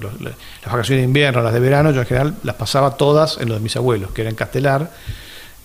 los, 0.00 0.20
las 0.20 0.34
vacaciones 0.64 1.02
de 1.02 1.04
invierno, 1.04 1.42
las 1.42 1.52
de 1.52 1.60
verano, 1.60 1.90
yo 1.90 2.00
en 2.00 2.06
general 2.06 2.34
las 2.42 2.56
pasaba 2.56 2.96
todas 2.96 3.38
en 3.38 3.48
lo 3.48 3.54
de 3.54 3.60
mis 3.60 3.76
abuelos, 3.76 4.10
que 4.12 4.22
era 4.22 4.30
en 4.30 4.36
Castelar, 4.36 4.90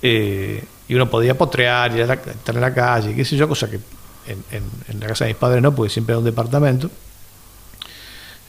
eh, 0.01 0.63
y 0.87 0.95
uno 0.95 1.09
podía 1.09 1.37
potrear, 1.37 1.95
ir 1.95 2.01
estar 2.01 2.55
en 2.55 2.61
la 2.61 2.73
calle, 2.73 3.15
qué 3.15 3.25
sé 3.25 3.35
yo, 3.35 3.47
cosa 3.47 3.69
que 3.69 3.79
en, 4.27 4.99
la 4.99 5.07
casa 5.07 5.25
de 5.25 5.31
mis 5.31 5.37
padres 5.37 5.61
no, 5.61 5.73
porque 5.73 5.91
siempre 5.91 6.13
era 6.13 6.19
un 6.19 6.25
departamento. 6.25 6.89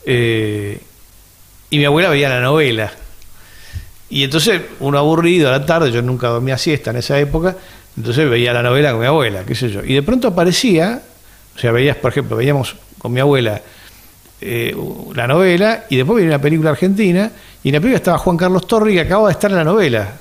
Eh, 0.04 0.80
y 1.70 1.78
mi 1.78 1.84
abuela 1.84 2.08
veía 2.08 2.28
la 2.28 2.40
novela. 2.40 2.92
Y 4.10 4.24
entonces, 4.24 4.62
uno 4.80 4.98
aburrido 4.98 5.48
a 5.48 5.52
la 5.52 5.66
tarde, 5.66 5.92
yo 5.92 6.00
nunca 6.00 6.28
dormía 6.28 6.56
siesta 6.56 6.90
en 6.90 6.96
esa 6.96 7.18
época, 7.18 7.56
entonces 7.98 8.30
veía 8.30 8.52
la 8.52 8.62
novela 8.62 8.92
con 8.92 9.00
mi 9.00 9.06
abuela, 9.06 9.42
qué 9.44 9.56
sé 9.56 9.70
yo. 9.70 9.84
Y 9.84 9.92
de 9.92 10.02
pronto 10.02 10.28
aparecía, 10.28 11.02
o 11.56 11.58
sea, 11.58 11.72
veías, 11.72 11.96
por 11.96 12.12
ejemplo, 12.12 12.36
veíamos 12.36 12.76
con 12.96 13.12
mi 13.12 13.18
abuela 13.18 13.60
eh, 14.40 14.76
la 15.16 15.26
novela 15.26 15.86
y 15.88 15.96
después 15.96 16.18
viene 16.18 16.30
una 16.32 16.40
película 16.40 16.70
argentina 16.70 17.28
y 17.64 17.70
en 17.70 17.74
la 17.74 17.80
película 17.80 17.96
estaba 17.96 18.18
Juan 18.18 18.36
Carlos 18.36 18.68
Torri 18.68 18.94
que 18.94 19.00
acababa 19.00 19.28
de 19.28 19.32
estar 19.32 19.50
en 19.50 19.56
la 19.56 19.64
novela. 19.64 20.12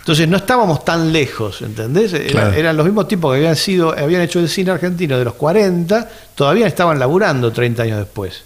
Entonces 0.00 0.26
no 0.26 0.38
estábamos 0.38 0.84
tan 0.84 1.12
lejos, 1.12 1.62
¿entendés? 1.62 2.12
Era, 2.14 2.28
claro. 2.28 2.52
Eran 2.54 2.76
los 2.76 2.84
mismos 2.84 3.06
tipos 3.06 3.32
que 3.32 3.36
habían 3.36 3.54
sido, 3.54 3.96
habían 3.96 4.22
hecho 4.22 4.40
el 4.40 4.48
cine 4.48 4.72
argentino 4.72 5.16
de 5.16 5.24
los 5.24 5.34
40, 5.34 6.10
todavía 6.34 6.66
estaban 6.66 6.98
laburando 6.98 7.52
30 7.52 7.84
años 7.84 7.98
después. 7.98 8.42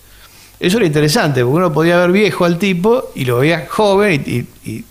Eso 0.59 0.79
era 0.79 0.87
interesante, 0.87 1.43
porque 1.43 1.57
uno 1.57 1.73
podía 1.73 1.99
ver 1.99 2.13
viejo 2.13 2.45
al 2.45 2.59
tipo 2.59 3.11
y 3.15 3.27
lo 3.27 3.39
veía 3.39 3.67
joven 3.69 4.25
y, 4.27 4.47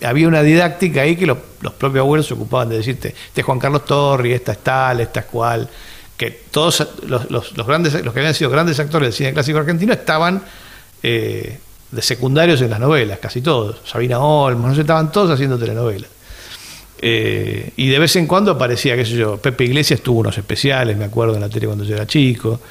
había 0.05 0.27
una 0.27 0.41
didáctica 0.41 1.01
ahí 1.01 1.15
que 1.15 1.25
lo, 1.25 1.37
los 1.61 1.73
propios 1.73 2.03
abuelos 2.03 2.27
se 2.27 2.33
ocupaban 2.33 2.69
de 2.69 2.77
decirte, 2.77 3.09
este 3.09 3.41
es 3.41 3.45
Juan 3.45 3.59
Carlos 3.59 3.83
Torri, 3.83 4.31
esta 4.31 4.53
es 4.53 4.59
tal, 4.59 5.01
esta 5.01 5.21
es 5.21 5.25
cual 5.25 5.69
que 6.17 6.31
todos 6.51 6.87
los, 7.07 7.53
grandes, 7.67 7.93
los 8.03 8.13
que 8.13 8.19
habían 8.19 8.33
sido 8.33 8.49
grandes 8.49 8.79
actores 8.79 9.07
del 9.07 9.13
cine 9.13 9.33
clásico 9.33 9.59
argentino 9.59 9.93
estaban 9.93 10.41
eh, 11.03 11.59
de 11.91 12.01
secundarios 12.01 12.61
en 12.61 12.69
las 12.69 12.79
novelas, 12.79 13.19
casi 13.19 13.41
todos. 13.41 13.77
Sabina 13.85 14.19
Olmos, 14.19 14.69
no 14.69 14.75
sé, 14.75 14.81
estaban 14.81 15.11
todos 15.11 15.31
haciendo 15.31 15.57
telenovelas. 15.57 16.09
Eh, 17.01 17.71
y 17.75 17.89
de 17.89 17.99
vez 17.99 18.15
en 18.15 18.27
cuando 18.27 18.51
aparecía, 18.51 18.95
qué 18.95 19.05
sé 19.05 19.13
yo, 19.13 19.37
Pepe 19.37 19.65
Iglesias 19.65 20.01
tuvo 20.01 20.21
unos 20.21 20.37
especiales, 20.37 20.95
me 20.95 21.05
acuerdo 21.05 21.35
en 21.35 21.41
la 21.41 21.49
tele 21.49 21.65
cuando 21.65 21.83
yo 21.83 21.95
era 21.95 22.07
chico, 22.07 22.61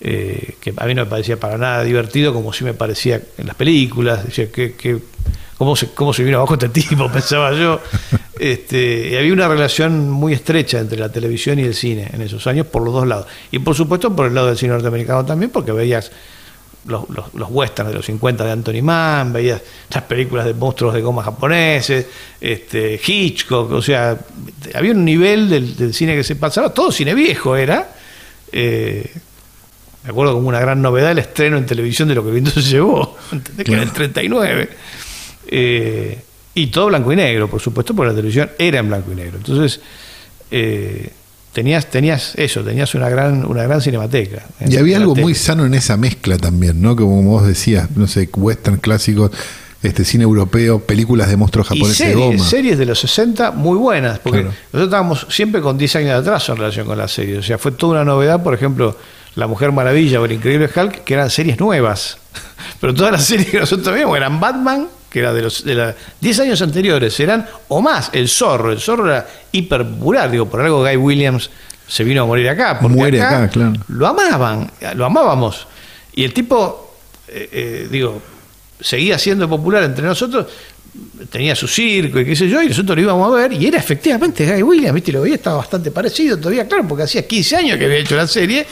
eh, 0.00 0.54
que 0.60 0.72
a 0.76 0.86
mí 0.86 0.94
no 0.94 1.04
me 1.04 1.10
parecía 1.10 1.38
para 1.38 1.58
nada 1.58 1.82
divertido, 1.82 2.32
como 2.32 2.52
si 2.52 2.64
me 2.64 2.74
parecía 2.74 3.20
en 3.36 3.46
las 3.46 3.56
películas. 3.56 4.24
Decía, 4.24 4.50
que, 4.50 4.74
que, 4.74 4.98
¿cómo, 5.56 5.74
se, 5.74 5.88
¿cómo 5.92 6.12
se 6.12 6.22
vino 6.22 6.38
abajo 6.38 6.54
este 6.54 6.68
tipo? 6.68 7.10
Pensaba 7.12 7.52
yo. 7.52 7.80
Este, 8.38 9.10
y 9.10 9.16
había 9.16 9.32
una 9.32 9.48
relación 9.48 10.10
muy 10.10 10.32
estrecha 10.32 10.78
entre 10.78 10.98
la 10.98 11.10
televisión 11.10 11.58
y 11.58 11.62
el 11.62 11.74
cine 11.74 12.08
en 12.12 12.22
esos 12.22 12.46
años 12.46 12.66
por 12.66 12.82
los 12.82 12.94
dos 12.94 13.06
lados. 13.06 13.26
Y 13.50 13.58
por 13.58 13.74
supuesto 13.74 14.14
por 14.14 14.26
el 14.26 14.34
lado 14.34 14.46
del 14.48 14.56
cine 14.56 14.72
norteamericano 14.72 15.24
también, 15.24 15.50
porque 15.50 15.72
veías 15.72 16.12
los, 16.86 17.10
los, 17.10 17.34
los 17.34 17.48
westerns 17.50 17.90
de 17.90 17.96
los 17.96 18.06
50 18.06 18.44
de 18.44 18.52
Anthony 18.52 18.82
Mann, 18.82 19.32
veías 19.32 19.60
las 19.92 20.04
películas 20.04 20.46
de 20.46 20.54
monstruos 20.54 20.94
de 20.94 21.00
goma 21.00 21.24
japoneses, 21.24 22.06
este, 22.40 23.00
Hitchcock, 23.04 23.72
o 23.72 23.82
sea, 23.82 24.16
había 24.72 24.92
un 24.92 25.04
nivel 25.04 25.50
del, 25.50 25.76
del 25.76 25.92
cine 25.92 26.14
que 26.14 26.22
se 26.22 26.36
pasaba, 26.36 26.72
todo 26.72 26.92
cine 26.92 27.14
viejo 27.14 27.56
era. 27.56 27.90
eh, 28.52 29.10
me 30.08 30.12
acuerdo 30.12 30.32
como 30.32 30.48
una 30.48 30.58
gran 30.58 30.80
novedad 30.80 31.10
el 31.12 31.18
estreno 31.18 31.58
en 31.58 31.66
televisión 31.66 32.08
de 32.08 32.14
lo 32.14 32.24
que 32.24 32.30
viento 32.30 32.50
se 32.50 32.62
llevó, 32.62 33.14
¿entendés? 33.30 33.66
que 33.66 33.72
era 33.74 33.82
el 33.82 33.92
39. 33.92 34.70
Eh, 35.48 36.18
y 36.54 36.68
todo 36.68 36.86
blanco 36.86 37.12
y 37.12 37.16
negro, 37.16 37.48
por 37.50 37.60
supuesto, 37.60 37.94
porque 37.94 38.08
la 38.08 38.14
televisión 38.16 38.50
era 38.58 38.78
en 38.78 38.88
blanco 38.88 39.12
y 39.12 39.16
negro. 39.16 39.36
Entonces, 39.36 39.80
eh, 40.50 41.10
tenías, 41.52 41.90
tenías 41.90 42.32
eso, 42.36 42.62
tenías 42.64 42.94
una 42.94 43.10
gran, 43.10 43.44
una 43.44 43.62
gran 43.64 43.82
cinemateca. 43.82 44.46
Y 44.66 44.78
había 44.78 44.96
algo 44.96 45.12
tele. 45.12 45.24
muy 45.24 45.34
sano 45.34 45.66
en 45.66 45.74
esa 45.74 45.98
mezcla 45.98 46.38
también, 46.38 46.80
¿no? 46.80 46.96
Como 46.96 47.20
vos 47.22 47.46
decías, 47.46 47.90
no 47.94 48.06
sé, 48.06 48.30
western 48.34 48.78
clásicos, 48.78 49.30
este 49.82 50.06
cine 50.06 50.24
europeo, 50.24 50.80
películas 50.80 51.28
de 51.28 51.36
monstruos 51.36 51.68
japoneses 51.68 51.98
de 51.98 52.04
series, 52.14 52.38
goma. 52.38 52.48
series 52.48 52.78
de 52.78 52.86
los 52.86 52.98
60 52.98 53.50
muy 53.50 53.76
buenas, 53.76 54.18
porque 54.20 54.40
Claro. 54.40 54.54
nosotros 54.72 54.84
estábamos 54.84 55.26
siempre 55.28 55.60
con 55.60 55.76
10 55.76 55.96
años 55.96 56.08
de 56.08 56.14
atraso 56.16 56.52
en 56.52 56.58
relación 56.58 56.86
con 56.86 56.96
las 56.96 57.12
series. 57.12 57.38
O 57.40 57.42
sea, 57.42 57.58
fue 57.58 57.72
toda 57.72 57.92
una 57.92 58.04
novedad, 58.06 58.42
por 58.42 58.54
ejemplo, 58.54 58.96
La 59.34 59.46
Mujer 59.46 59.72
Maravilla 59.72 60.20
o 60.20 60.24
El 60.24 60.32
Increíble 60.32 60.68
Hulk, 60.74 61.04
que 61.04 61.14
eran 61.14 61.30
series 61.30 61.58
nuevas. 61.60 62.18
Pero 62.80 62.94
todas 62.94 63.12
las 63.12 63.24
series 63.24 63.48
que 63.48 63.60
nosotros 63.60 63.92
veíamos 63.94 64.16
eran 64.16 64.40
Batman, 64.40 64.88
que 65.10 65.20
era 65.20 65.32
de 65.32 65.42
los 65.42 65.64
de 65.64 65.74
la- 65.74 65.94
10 66.20 66.40
años 66.40 66.60
anteriores, 66.62 67.18
eran 67.20 67.46
o 67.68 67.80
más, 67.80 68.10
El 68.12 68.28
Zorro. 68.28 68.72
El 68.72 68.80
Zorro 68.80 69.06
era 69.06 69.26
hiper 69.52 69.86
popular, 69.86 70.30
digo, 70.30 70.46
por 70.48 70.60
algo 70.60 70.80
Guy 70.82 70.96
Williams 70.96 71.50
se 71.86 72.04
vino 72.04 72.22
a 72.22 72.26
morir 72.26 72.48
acá. 72.48 72.78
Porque 72.80 72.96
Muere 72.96 73.22
acá, 73.22 73.48
claro. 73.48 73.72
Lo 73.88 74.06
amaban, 74.06 74.70
lo 74.94 75.04
amábamos. 75.06 75.66
Y 76.14 76.24
el 76.24 76.34
tipo, 76.34 76.96
eh, 77.28 77.48
eh, 77.52 77.88
digo, 77.90 78.20
seguía 78.80 79.18
siendo 79.18 79.48
popular 79.48 79.84
entre 79.84 80.04
nosotros, 80.04 80.46
tenía 81.30 81.54
su 81.54 81.68
circo 81.68 82.18
y 82.20 82.24
qué 82.24 82.34
sé 82.36 82.48
yo, 82.48 82.60
y 82.62 82.68
nosotros 82.68 82.96
lo 82.96 83.02
íbamos 83.02 83.32
a 83.32 83.36
ver, 83.36 83.52
y 83.52 83.66
era 83.66 83.78
efectivamente 83.78 84.44
Guy 84.52 84.62
Williams, 84.62 84.94
¿viste? 84.94 85.12
Lo 85.12 85.22
veía, 85.22 85.36
estaba 85.36 85.58
bastante 85.58 85.90
parecido 85.90 86.36
todavía, 86.38 86.66
claro, 86.66 86.86
porque 86.88 87.04
hacía 87.04 87.26
15 87.26 87.56
años 87.56 87.78
que 87.78 87.84
había 87.84 87.98
hecho 87.98 88.16
la 88.16 88.26
serie. 88.26 88.66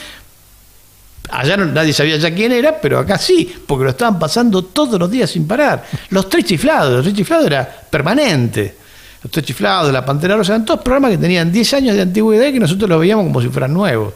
Allá 1.29 1.57
no- 1.57 1.65
nadie 1.65 1.93
sabía 1.93 2.17
ya 2.17 2.33
quién 2.33 2.51
era, 2.51 2.79
pero 2.79 2.99
acá 2.99 3.17
sí, 3.17 3.53
porque 3.65 3.83
lo 3.85 3.89
estaban 3.91 4.17
pasando 4.19 4.63
todos 4.63 4.99
los 4.99 5.09
días 5.11 5.29
sin 5.29 5.47
parar. 5.47 5.83
Los 6.09 6.29
tres 6.29 6.45
chiflados, 6.45 6.93
los 6.93 7.03
tres 7.03 7.15
chiflados 7.15 7.45
era 7.47 7.67
permanente. 7.89 8.75
Los 9.23 9.31
tres 9.31 9.45
chiflados, 9.45 9.91
la 9.91 10.05
Pantera 10.05 10.35
Rosa, 10.37 10.53
eran 10.53 10.65
todos 10.65 10.81
programas 10.81 11.11
que 11.11 11.17
tenían 11.17 11.51
10 11.51 11.73
años 11.73 11.95
de 11.95 12.01
antigüedad 12.03 12.47
y 12.47 12.53
que 12.53 12.59
nosotros 12.59 12.89
los 12.89 12.99
veíamos 12.99 13.25
como 13.25 13.41
si 13.41 13.49
fueran 13.49 13.73
nuevos. 13.73 14.13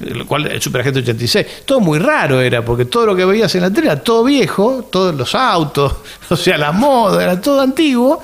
Lo 0.00 0.26
cual 0.26 0.46
el 0.48 0.60
Superagente 0.60 0.98
86. 1.00 1.46
Todo 1.64 1.78
muy 1.80 2.00
raro 2.00 2.40
era, 2.40 2.64
porque 2.64 2.84
todo 2.84 3.06
lo 3.06 3.14
que 3.14 3.24
veías 3.24 3.54
en 3.54 3.62
la 3.62 3.70
tele 3.70 3.86
era 3.86 4.00
todo 4.02 4.24
viejo, 4.24 4.88
todos 4.90 5.14
los 5.14 5.34
autos, 5.36 5.94
o 6.28 6.36
sea, 6.36 6.58
la 6.58 6.72
moda, 6.72 7.22
era 7.22 7.40
todo 7.40 7.60
antiguo. 7.60 8.20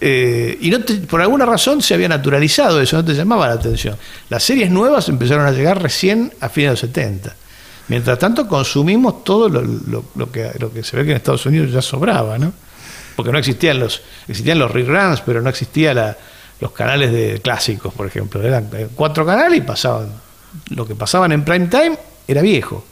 eh, 0.00 0.58
y 0.60 0.70
no 0.70 0.80
te- 0.80 0.94
por 0.96 1.22
alguna 1.22 1.46
razón 1.46 1.80
se 1.80 1.94
había 1.94 2.08
naturalizado 2.08 2.78
eso, 2.80 2.96
no 2.96 3.04
te 3.04 3.14
llamaba 3.14 3.48
la 3.48 3.54
atención. 3.54 3.96
Las 4.28 4.42
series 4.44 4.70
nuevas 4.70 5.08
empezaron 5.08 5.46
a 5.46 5.50
llegar 5.50 5.80
recién 5.82 6.30
a 6.40 6.50
fines 6.50 6.68
de 6.68 6.72
los 6.72 6.80
70. 6.80 7.34
Mientras 7.88 8.18
tanto, 8.18 8.48
consumimos 8.48 9.24
todo 9.24 9.48
lo, 9.48 9.62
lo- 10.14 10.32
que, 10.32 10.50
lo 10.58 10.72
que 10.72 10.82
se 10.82 10.96
ve 10.96 11.04
que 11.04 11.10
en 11.10 11.16
Estados 11.18 11.44
Unidos 11.46 11.70
ya 11.70 11.82
sobraba, 11.82 12.38
¿no? 12.38 12.52
Porque 13.16 13.30
no 13.30 13.38
existían 13.38 13.78
los, 13.78 14.02
existían 14.26 14.58
los 14.58 14.70
reruns, 14.70 15.20
pero 15.20 15.40
no 15.42 15.48
existían 15.50 16.16
los 16.60 16.72
canales 16.72 17.12
de 17.12 17.40
clásicos, 17.42 17.92
por 17.92 18.06
ejemplo. 18.06 18.42
Eran 18.42 18.68
eh, 18.72 18.88
cuatro 18.94 19.24
canales 19.26 19.58
y 19.58 19.60
pasaban. 19.60 20.08
Lo 20.70 20.86
que 20.86 20.94
pasaban 20.94 21.32
en 21.32 21.44
prime 21.44 21.66
time 21.66 21.98
era 22.26 22.40
viejo. 22.42 22.84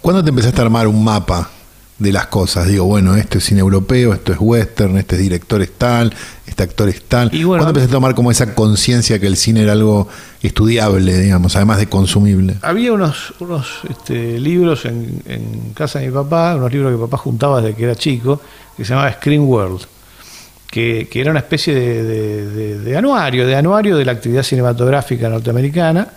¿Cuándo 0.00 0.22
te 0.24 0.30
empezaste 0.30 0.60
a 0.60 0.64
armar 0.64 0.86
un 0.86 1.02
mapa 1.04 1.50
de 1.98 2.12
las 2.12 2.26
cosas? 2.28 2.66
Digo, 2.68 2.84
bueno, 2.84 3.16
esto 3.16 3.38
es 3.38 3.44
cine 3.44 3.60
europeo, 3.60 4.14
esto 4.14 4.32
es 4.32 4.38
western, 4.40 4.96
este 4.98 5.16
es 5.16 5.20
director 5.22 5.60
es 5.62 5.72
tal, 5.72 6.12
este 6.46 6.62
actor 6.62 6.88
es 6.88 7.02
tal. 7.02 7.28
Y 7.34 7.42
bueno- 7.44 7.62
¿Cuándo 7.62 7.70
empezaste 7.70 7.92
a 7.92 7.96
tomar 7.96 8.14
como 8.14 8.30
esa 8.30 8.54
conciencia 8.54 9.18
que 9.18 9.26
el 9.26 9.36
cine 9.36 9.62
era 9.62 9.72
algo 9.72 10.06
estudiable, 10.42 11.18
digamos, 11.18 11.56
además 11.56 11.78
de 11.78 11.88
consumible? 11.88 12.54
Había 12.62 12.92
unos, 12.92 13.34
unos 13.40 13.66
este, 13.90 14.38
libros 14.38 14.84
en, 14.84 15.22
en 15.26 15.72
casa 15.74 15.98
de 15.98 16.06
mi 16.06 16.12
papá, 16.12 16.54
unos 16.56 16.72
libros 16.72 16.92
que 16.92 16.96
mi 16.96 17.02
papá 17.02 17.16
juntaba 17.16 17.60
desde 17.60 17.76
que 17.76 17.84
era 17.84 17.96
chico, 17.96 18.40
que 18.76 18.84
se 18.84 18.90
llamaba 18.90 19.12
Screen 19.14 19.42
World, 19.42 19.80
que, 20.70 21.08
que 21.10 21.20
era 21.20 21.30
una 21.32 21.40
especie 21.40 21.74
de, 21.74 22.02
de- 22.04 22.46
de- 22.50 22.78
de 22.78 22.96
anuario, 22.96 23.46
de 23.46 23.56
anuario 23.56 23.96
de 23.96 24.04
la 24.04 24.12
actividad 24.12 24.42
cinematográfica 24.44 25.28
norteamericana, 25.28 26.08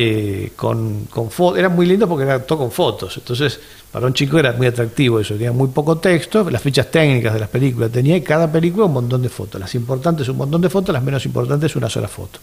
eh, 0.00 0.52
con, 0.54 1.06
con 1.06 1.28
fo- 1.28 1.58
era 1.58 1.68
muy 1.68 1.84
lindo 1.84 2.06
porque 2.08 2.22
era 2.24 2.38
todo 2.46 2.58
con 2.58 2.70
fotos, 2.70 3.16
entonces 3.16 3.58
para 3.90 4.06
un 4.06 4.12
chico 4.14 4.38
era 4.38 4.52
muy 4.52 4.68
atractivo 4.68 5.18
eso, 5.18 5.34
tenía 5.34 5.50
muy 5.50 5.68
poco 5.70 5.98
texto, 5.98 6.48
las 6.50 6.62
fichas 6.62 6.88
técnicas 6.88 7.34
de 7.34 7.40
las 7.40 7.48
películas 7.48 7.90
tenía 7.90 8.16
y 8.16 8.20
cada 8.20 8.46
película 8.52 8.84
un 8.84 8.92
montón 8.92 9.22
de 9.22 9.28
fotos, 9.28 9.60
las 9.60 9.74
importantes 9.74 10.28
un 10.28 10.36
montón 10.36 10.60
de 10.60 10.70
fotos, 10.70 10.92
las 10.92 11.02
menos 11.02 11.26
importantes 11.26 11.74
una 11.74 11.90
sola 11.90 12.06
foto 12.06 12.38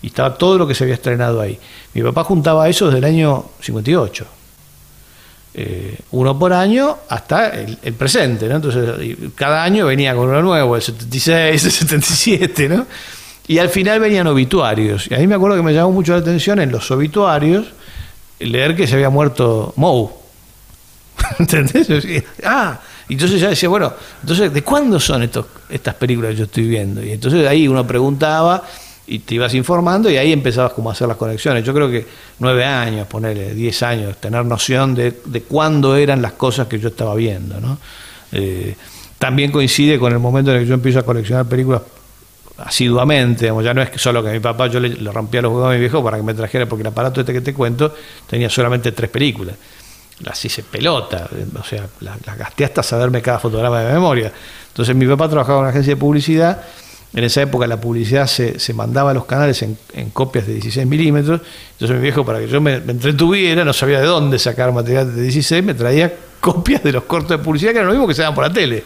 y 0.00 0.06
estaba 0.06 0.38
todo 0.38 0.58
lo 0.58 0.66
que 0.68 0.74
se 0.74 0.84
había 0.84 0.94
estrenado 0.94 1.40
ahí. 1.40 1.58
Mi 1.92 2.02
papá 2.02 2.22
juntaba 2.24 2.68
eso 2.68 2.86
desde 2.86 2.98
el 2.98 3.04
año 3.04 3.46
58. 3.60 4.26
Eh, 5.52 5.98
uno 6.12 6.38
por 6.38 6.52
año 6.52 6.98
hasta 7.08 7.48
el, 7.50 7.76
el 7.82 7.94
presente, 7.94 8.48
¿no? 8.48 8.56
Entonces, 8.56 9.16
cada 9.34 9.64
año 9.64 9.86
venía 9.86 10.14
con 10.14 10.28
uno 10.28 10.40
nuevo, 10.40 10.76
el 10.76 10.80
76, 10.82 11.64
el 11.64 11.70
77, 11.72 12.68
¿no? 12.68 12.86
Y 13.50 13.58
al 13.58 13.68
final 13.68 13.98
venían 13.98 14.28
obituarios. 14.28 15.10
Y 15.10 15.14
a 15.14 15.18
mí 15.18 15.26
me 15.26 15.34
acuerdo 15.34 15.56
que 15.56 15.64
me 15.64 15.74
llamó 15.74 15.90
mucho 15.90 16.12
la 16.12 16.18
atención 16.18 16.60
en 16.60 16.70
los 16.70 16.88
obituarios 16.92 17.66
leer 18.38 18.76
que 18.76 18.86
se 18.86 18.94
había 18.94 19.10
muerto 19.10 19.72
Moe. 19.74 20.08
¿Entendés? 21.40 21.88
Ah, 22.44 22.78
entonces 23.08 23.40
ya 23.40 23.48
decía, 23.48 23.68
bueno, 23.68 23.92
entonces, 24.20 24.52
¿de 24.52 24.62
cuándo 24.62 25.00
son 25.00 25.24
estos, 25.24 25.46
estas 25.68 25.96
películas 25.96 26.30
que 26.30 26.36
yo 26.36 26.44
estoy 26.44 26.68
viendo? 26.68 27.02
Y 27.02 27.10
entonces 27.10 27.44
ahí 27.44 27.66
uno 27.66 27.84
preguntaba 27.84 28.62
y 29.08 29.18
te 29.18 29.34
ibas 29.34 29.52
informando 29.54 30.08
y 30.08 30.16
ahí 30.16 30.32
empezabas 30.32 30.72
como 30.72 30.88
a 30.88 30.92
hacer 30.92 31.08
las 31.08 31.16
conexiones. 31.16 31.64
Yo 31.64 31.74
creo 31.74 31.90
que 31.90 32.06
nueve 32.38 32.64
años, 32.64 33.08
ponerle 33.08 33.52
diez 33.52 33.82
años, 33.82 34.18
tener 34.18 34.44
noción 34.44 34.94
de, 34.94 35.22
de 35.24 35.42
cuándo 35.42 35.96
eran 35.96 36.22
las 36.22 36.34
cosas 36.34 36.68
que 36.68 36.78
yo 36.78 36.90
estaba 36.90 37.16
viendo, 37.16 37.60
¿no? 37.60 37.78
Eh, 38.30 38.76
también 39.18 39.50
coincide 39.50 39.98
con 39.98 40.12
el 40.12 40.20
momento 40.20 40.52
en 40.52 40.58
el 40.58 40.62
que 40.62 40.68
yo 40.68 40.74
empiezo 40.74 41.00
a 41.00 41.02
coleccionar 41.02 41.46
películas 41.46 41.82
asiduamente, 42.64 43.46
digamos, 43.46 43.64
ya 43.64 43.74
no 43.74 43.82
es 43.82 43.90
que 43.90 43.98
solo 43.98 44.22
que 44.22 44.30
mi 44.30 44.40
papá 44.40 44.66
yo 44.66 44.80
le, 44.80 44.94
rompía 45.10 45.42
los 45.42 45.52
huevos 45.52 45.70
a 45.70 45.74
mi 45.74 45.80
viejo 45.80 46.02
para 46.02 46.16
que 46.16 46.22
me 46.22 46.34
trajera, 46.34 46.66
porque 46.66 46.82
el 46.82 46.88
aparato 46.88 47.20
este 47.20 47.32
que 47.32 47.40
te 47.40 47.54
cuento 47.54 47.94
tenía 48.26 48.50
solamente 48.50 48.92
tres 48.92 49.10
películas. 49.10 49.56
Las 50.20 50.44
hice 50.44 50.62
pelota, 50.62 51.28
o 51.58 51.64
sea, 51.64 51.86
las, 52.00 52.20
gasté 52.36 52.64
hasta 52.64 52.82
saberme 52.82 53.22
cada 53.22 53.38
fotograma 53.38 53.80
de 53.80 53.92
memoria. 53.92 54.32
Entonces 54.68 54.94
mi 54.94 55.06
papá 55.06 55.28
trabajaba 55.28 55.58
en 55.58 55.62
una 55.62 55.70
agencia 55.70 55.94
de 55.94 56.00
publicidad, 56.00 56.62
en 57.12 57.24
esa 57.24 57.42
época 57.42 57.66
la 57.66 57.80
publicidad 57.80 58.26
se, 58.26 58.58
se 58.60 58.74
mandaba 58.74 59.10
a 59.10 59.14
los 59.14 59.24
canales 59.24 59.62
en, 59.62 59.76
en 59.94 60.10
copias 60.10 60.46
de 60.46 60.54
16 60.54 60.86
milímetros, 60.86 61.40
entonces 61.72 61.96
mi 61.96 62.02
viejo 62.02 62.24
para 62.24 62.38
que 62.38 62.48
yo 62.48 62.60
me, 62.60 62.80
me 62.80 62.92
entretuviera, 62.92 63.64
no 63.64 63.72
sabía 63.72 64.00
de 64.00 64.06
dónde 64.06 64.38
sacar 64.38 64.72
material 64.72 65.14
de 65.14 65.22
16, 65.22 65.64
me 65.64 65.74
traía 65.74 66.12
copias 66.40 66.82
de 66.82 66.92
los 66.92 67.04
cortos 67.04 67.30
de 67.30 67.38
publicidad 67.38 67.72
que 67.72 67.78
eran 67.78 67.86
lo 67.86 67.92
mismo 67.92 68.06
que 68.06 68.14
se 68.14 68.22
daban 68.22 68.34
por 68.34 68.44
la 68.44 68.52
tele. 68.52 68.84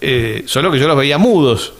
Eh, 0.00 0.44
solo 0.46 0.70
que 0.70 0.78
yo 0.78 0.86
los 0.86 0.96
veía 0.96 1.18
mudos. 1.18 1.72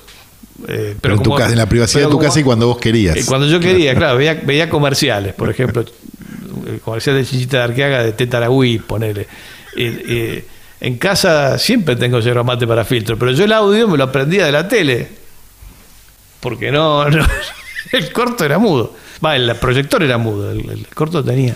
Eh, 0.67 0.97
Pero, 1.01 1.15
en, 1.15 1.23
tu 1.23 1.31
como- 1.31 1.37
casa, 1.39 1.53
en 1.53 1.59
la 1.59 1.69
privacidad 1.69 2.05
de 2.07 2.11
tu 2.11 2.19
casa 2.19 2.41
y 2.41 2.43
cuando 2.43 2.67
vos 2.67 2.79
querías. 2.79 3.17
eh, 3.17 3.23
Cuando 3.27 3.47
yo 3.47 3.61
quería, 3.61 3.95
claro, 3.95 4.17
veía, 4.19 4.35
veía 4.35 4.69
comerciales, 4.69 5.35
por 5.35 5.49
ejemplo, 5.51 5.85
el 6.67 6.81
comercial 6.81 7.17
de 7.17 7.25
Chichita 7.25 7.59
de 7.59 7.63
Arqueaga 7.63 8.03
de 8.03 8.13
Tetaragüí, 8.13 8.79
ponele. 8.81 9.23
Eh, 9.77 10.03
eh, 10.09 10.45
en 10.81 10.97
casa 10.99 11.59
siempre 11.59 11.95
tengo 11.97 12.19
yerba 12.21 12.43
mate 12.43 12.67
para 12.67 12.85
filtro, 12.85 13.17
pero 13.19 13.31
yo 13.33 13.45
el 13.45 13.53
audio 13.53 13.87
me 13.89 13.97
lo 13.97 14.05
aprendía 14.05 14.47
de 14.47 14.53
la 14.53 14.67
tele. 14.67 15.09
Porque 16.41 16.71
no, 16.73 17.05
no- 17.11 17.27
el 17.93 18.13
corto 18.13 18.45
era 18.45 18.59
mudo. 18.59 18.95
Va, 19.25 19.37
el 19.37 19.55
proyector 19.57 20.03
era 20.03 20.19
mudo, 20.19 20.51
el, 20.53 20.69
el 20.71 20.87
corto 20.89 21.23
tenía. 21.25 21.55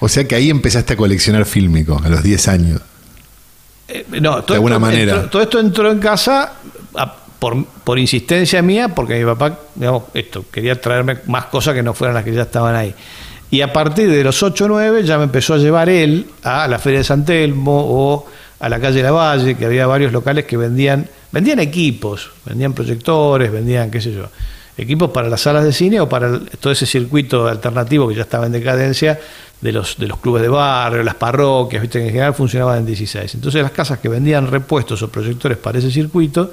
O 0.00 0.08
sea 0.08 0.26
que 0.28 0.34
ahí 0.34 0.50
empezaste 0.50 0.92
a 0.92 0.96
coleccionar 0.96 1.44
fílmico, 1.46 2.00
a 2.04 2.08
los 2.08 2.22
10 2.22 2.48
años. 2.48 2.80
Eh, 3.88 4.04
no, 4.20 4.42
todo 4.42 4.46
De 4.48 4.54
alguna 4.54 4.76
esto 4.76 4.80
manera. 4.86 5.12
entró- 5.14 5.30
todo 5.30 5.42
esto 5.42 5.60
entró 5.60 5.90
en 5.90 5.98
casa 5.98 6.52
a- 6.94 7.16
por, 7.38 7.98
insistencia 7.98 8.62
mía, 8.62 8.88
porque 8.88 9.18
mi 9.18 9.24
papá, 9.24 9.58
digamos, 9.74 10.04
esto, 10.14 10.44
quería 10.50 10.80
traerme 10.80 11.18
más 11.26 11.46
cosas 11.46 11.74
que 11.74 11.82
no 11.82 11.94
fueran 11.94 12.14
las 12.14 12.24
que 12.24 12.32
ya 12.32 12.42
estaban 12.42 12.74
ahí. 12.74 12.94
Y 13.50 13.60
a 13.60 13.72
partir 13.72 14.10
de 14.10 14.24
los 14.24 14.42
8 14.42 14.64
o 14.64 14.68
9 14.68 15.04
ya 15.04 15.18
me 15.18 15.24
empezó 15.24 15.54
a 15.54 15.58
llevar 15.58 15.88
él 15.88 16.26
a 16.42 16.66
la 16.66 16.78
Feria 16.78 17.00
de 17.00 17.04
San 17.04 17.24
Telmo 17.24 17.78
o 17.78 18.26
a 18.58 18.68
la 18.68 18.80
calle 18.80 19.02
La 19.02 19.12
Valle, 19.12 19.54
que 19.54 19.66
había 19.66 19.86
varios 19.86 20.12
locales 20.12 20.46
que 20.46 20.56
vendían, 20.56 21.08
vendían 21.30 21.60
equipos, 21.60 22.30
vendían 22.44 22.72
proyectores, 22.72 23.52
vendían, 23.52 23.90
qué 23.90 24.00
sé 24.00 24.12
yo, 24.12 24.28
equipos 24.76 25.10
para 25.10 25.28
las 25.28 25.42
salas 25.42 25.64
de 25.64 25.72
cine 25.72 26.00
o 26.00 26.08
para 26.08 26.40
todo 26.60 26.72
ese 26.72 26.86
circuito 26.86 27.46
alternativo 27.46 28.08
que 28.08 28.14
ya 28.14 28.22
estaba 28.22 28.46
en 28.46 28.52
decadencia 28.52 29.18
de 29.60 29.72
los, 29.72 29.96
de 29.96 30.06
los 30.06 30.18
clubes 30.18 30.42
de 30.42 30.48
barrio, 30.48 31.02
las 31.02 31.14
parroquias, 31.14 31.82
viste 31.82 31.98
que 31.98 32.06
en 32.06 32.10
general 32.12 32.34
funcionaban 32.34 32.78
en 32.78 32.86
16. 32.86 33.34
Entonces 33.36 33.62
las 33.62 33.72
casas 33.72 33.98
que 33.98 34.08
vendían 34.08 34.50
repuestos 34.50 35.02
o 35.02 35.08
proyectores 35.08 35.56
para 35.58 35.78
ese 35.78 35.90
circuito 35.90 36.50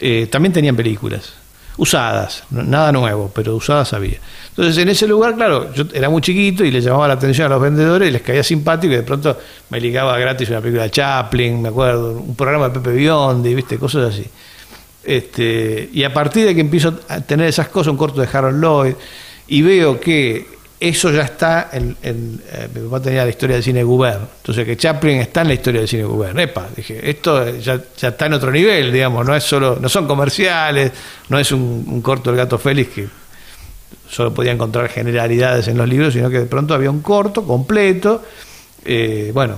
eh, 0.00 0.26
también 0.30 0.52
tenían 0.52 0.76
películas. 0.76 1.34
usadas, 1.76 2.44
nada 2.50 2.92
nuevo, 2.92 3.30
pero 3.34 3.56
usadas 3.56 3.92
había. 3.94 4.18
Entonces 4.50 4.76
en 4.78 4.88
ese 4.90 5.06
lugar, 5.06 5.34
claro, 5.34 5.72
yo 5.72 5.84
era 5.94 6.10
muy 6.10 6.20
chiquito 6.20 6.62
y 6.64 6.70
le 6.70 6.80
llamaba 6.80 7.08
la 7.08 7.14
atención 7.14 7.46
a 7.46 7.48
los 7.48 7.62
vendedores 7.62 8.08
y 8.08 8.12
les 8.12 8.20
caía 8.20 8.42
simpático 8.42 8.92
y 8.92 8.96
de 8.96 9.02
pronto 9.02 9.38
me 9.70 9.80
ligaba 9.80 10.18
gratis 10.18 10.50
una 10.50 10.60
película 10.60 10.82
de 10.84 10.90
Chaplin, 10.90 11.62
me 11.62 11.68
acuerdo, 11.70 12.12
un 12.18 12.34
programa 12.34 12.68
de 12.68 12.80
Pepe 12.80 12.92
Biondi, 12.96 13.54
viste, 13.54 13.78
cosas 13.78 14.12
así. 14.12 14.26
Este, 15.02 15.88
y 15.92 16.04
a 16.04 16.12
partir 16.12 16.44
de 16.44 16.54
que 16.54 16.60
empiezo 16.60 17.00
a 17.08 17.20
tener 17.22 17.48
esas 17.48 17.68
cosas, 17.68 17.92
un 17.92 17.96
corto 17.96 18.20
de 18.20 18.28
Harold 18.30 18.62
Lloyd, 18.62 18.94
y 19.48 19.62
veo 19.62 19.98
que 19.98 20.46
eso 20.80 21.10
ya 21.10 21.22
está 21.22 21.68
en, 21.72 21.94
en, 22.02 22.42
eh, 22.52 22.68
mi 22.74 22.88
papá 22.88 23.02
tenía 23.02 23.24
la 23.24 23.30
historia 23.30 23.56
del 23.56 23.62
cine 23.62 23.82
Gubern, 23.84 24.26
entonces 24.38 24.64
que 24.64 24.76
Chaplin 24.78 25.20
está 25.20 25.42
en 25.42 25.48
la 25.48 25.54
historia 25.54 25.80
del 25.80 25.88
cine 25.88 26.04
Gubern. 26.04 26.38
Epa, 26.38 26.68
dije, 26.74 27.08
esto 27.08 27.56
ya, 27.58 27.78
ya 27.98 28.08
está 28.08 28.26
en 28.26 28.32
otro 28.32 28.50
nivel, 28.50 28.90
digamos, 28.90 29.26
no 29.26 29.36
es 29.36 29.44
solo, 29.44 29.78
no 29.78 29.88
son 29.90 30.06
comerciales, 30.06 30.90
no 31.28 31.38
es 31.38 31.52
un, 31.52 31.84
un 31.86 32.00
corto 32.00 32.30
del 32.30 32.38
gato 32.38 32.58
Félix 32.58 32.94
que 32.94 33.08
solo 34.08 34.32
podía 34.32 34.52
encontrar 34.52 34.88
generalidades 34.88 35.68
en 35.68 35.76
los 35.76 35.88
libros, 35.88 36.14
sino 36.14 36.30
que 36.30 36.40
de 36.40 36.46
pronto 36.46 36.74
había 36.74 36.90
un 36.90 37.00
corto 37.02 37.44
completo. 37.44 38.22
eh, 38.84 39.30
bueno, 39.34 39.56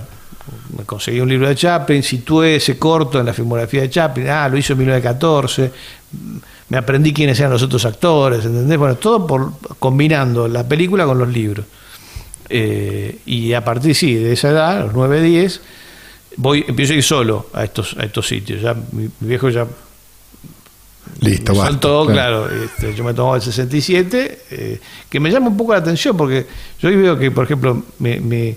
me 0.76 0.84
conseguí 0.84 1.20
un 1.20 1.28
libro 1.28 1.49
de 1.49 1.54
Chaplin, 1.54 2.02
situé 2.02 2.56
ese 2.56 2.78
corto 2.78 3.20
en 3.20 3.26
la 3.26 3.32
filmografía 3.32 3.82
de 3.82 3.90
Chaplin, 3.90 4.28
ah, 4.28 4.49
lo 4.49 4.56
hizo 4.56 4.72
en 4.72 4.78
1914, 4.80 5.72
me 6.68 6.78
aprendí 6.78 7.12
quiénes 7.12 7.38
eran 7.38 7.52
los 7.52 7.62
otros 7.62 7.84
actores, 7.84 8.44
¿entendés? 8.44 8.78
Bueno, 8.78 8.96
todo 8.96 9.26
por 9.26 9.52
combinando 9.78 10.49
la 10.49 10.66
película 10.66 11.04
con 11.04 11.18
los 11.18 11.28
libros. 11.28 11.66
Eh, 12.49 13.18
y 13.26 13.52
a 13.52 13.64
partir, 13.64 13.94
sí, 13.94 14.14
de 14.14 14.32
esa 14.32 14.50
edad, 14.50 14.78
a 14.78 14.80
los 14.84 14.94
9, 14.94 15.22
10, 15.22 15.61
voy, 16.37 16.64
empiezo 16.66 16.92
a 16.92 16.96
ir 16.96 17.02
solo 17.02 17.46
a 17.52 17.64
estos, 17.64 17.96
a 17.99 18.04
estos 18.04 18.26
sitios. 18.26 18.62
Ya, 18.62 18.75
mi, 18.75 19.08
mi 19.20 19.28
viejo 19.28 19.49
ya 19.50 19.66
Listo, 21.20 21.52
basta, 21.52 21.70
saltó, 21.70 22.06
claro, 22.06 22.49
este, 22.50 22.94
yo 22.94 23.04
me 23.04 23.12
tomaba 23.12 23.37
el 23.37 23.42
67, 23.42 24.38
eh, 24.50 24.80
que 25.08 25.20
me 25.20 25.30
llama 25.30 25.49
un 25.49 25.56
poco 25.56 25.72
la 25.72 25.78
atención 25.78 26.16
porque 26.16 26.46
yo 26.80 26.88
ahí 26.88 26.96
veo 26.96 27.18
que, 27.18 27.30
por 27.30 27.44
ejemplo, 27.44 27.82
mi, 27.99 28.56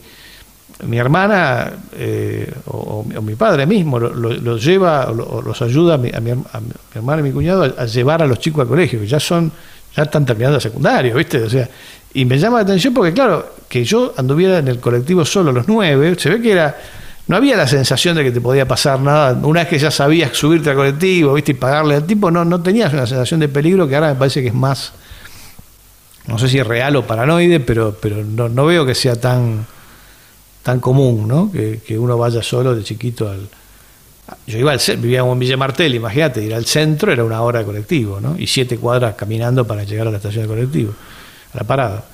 mi 0.84 0.98
hermana 0.98 1.72
eh, 1.94 2.52
o, 2.68 3.06
mi 3.22 3.36
padre 3.36 3.66
mismo 3.66 3.98
lo- 4.00 4.14
lo- 4.14 4.34
los 4.34 4.64
lleva, 4.64 5.06
o 5.10 5.14
lo- 5.14 5.26
o 5.26 5.42
los 5.42 5.62
ayuda 5.62 5.96
a 5.96 5.98
mi, 5.98 6.10
a 6.14 6.20
mi 6.20 6.32
a 6.32 6.36
mi 6.60 6.70
hermana 6.94 7.22
y 7.22 7.24
mi 7.24 7.32
cuñado 7.32 7.64
a, 7.78 7.86
llevar 7.86 8.22
a 8.22 8.28
los 8.28 8.40
chicos 8.40 8.62
al 8.64 8.68
colegio, 8.68 9.00
que 9.00 9.08
ya 9.08 9.20
son, 9.20 9.52
ya 9.96 10.04
están 10.04 10.26
terminando 10.26 10.58
el 10.58 10.62
secundario, 10.62 11.16
¿viste? 11.16 11.42
O 11.42 11.50
sea, 11.50 11.70
y 12.14 12.26
me 12.26 12.38
llama 12.38 12.58
la 12.58 12.64
atención 12.64 12.94
porque, 12.94 13.14
claro, 13.14 13.56
que 13.70 13.84
yo 13.86 14.14
anduviera 14.18 14.58
en 14.60 14.68
el 14.68 14.80
colectivo 14.80 15.24
solo 15.26 15.50
a 15.52 15.54
los 15.54 15.68
nueve, 15.68 16.16
se 16.18 16.30
ve 16.30 16.42
que 16.42 16.52
era. 16.52 16.76
No 17.28 17.38
había 17.38 17.58
la 17.58 17.68
sensación 17.68 18.16
de 18.16 18.24
que 18.24 18.32
te 18.32 18.40
podía 18.40 18.68
pasar 18.68 19.00
nada. 19.00 19.34
Una 19.42 19.62
vez 19.62 19.70
que 19.70 19.80
ya 19.80 19.90
sabías 19.90 20.32
subirte 20.38 20.70
al 20.70 20.76
colectivo, 20.76 21.34
¿viste? 21.34 21.52
Y 21.54 21.56
pagarle 21.56 21.96
al 21.96 22.06
tipo, 22.06 22.30
no, 22.30 22.46
no 22.46 22.62
tenías 22.62 22.94
una 22.94 23.08
sensación 23.08 23.40
de 23.40 23.48
peligro 23.50 23.88
que 23.88 23.96
ahora 23.96 24.10
me 24.10 24.16
parece 24.16 24.44
que 24.44 24.50
es 24.50 24.54
más. 24.54 24.94
No 26.28 26.38
sé 26.38 26.48
si 26.50 26.62
real 26.62 26.96
o 26.98 27.06
paranoide, 27.08 27.60
pero, 27.60 27.98
pero 28.00 28.24
no, 28.24 28.48
no 28.50 28.66
veo 28.68 28.86
que 28.86 28.94
sea 28.94 29.16
tan, 29.16 29.66
tan 30.66 30.80
común, 30.80 31.28
¿no? 31.28 31.52
Que, 31.52 31.80
que 31.86 31.96
uno 31.96 32.18
vaya 32.18 32.42
solo 32.42 32.74
de 32.74 32.84
chiquito 32.84 33.30
al. 33.30 33.48
Yo 34.48 34.58
iba 34.58 34.72
al 34.72 34.80
centro, 34.80 35.04
vivía 35.04 35.20
en 35.20 35.38
Villa 35.38 35.58
Martel, 35.58 35.94
imagínate, 35.94 36.44
ir 36.44 36.56
al 36.56 36.66
centro 36.66 37.12
era 37.12 37.24
una 37.24 37.40
hora 37.44 37.60
de 37.60 37.66
colectivo, 37.66 38.20
¿no? 38.20 38.36
Y 38.36 38.48
siete 38.48 38.80
cuadras 38.80 39.14
caminando 39.14 39.68
para 39.68 39.84
llegar 39.84 40.08
a 40.08 40.10
la 40.10 40.18
estación 40.18 40.46
de 40.46 40.48
colectivo, 40.48 40.94
a 41.54 41.58
la 41.58 41.64
parada. 41.66 42.06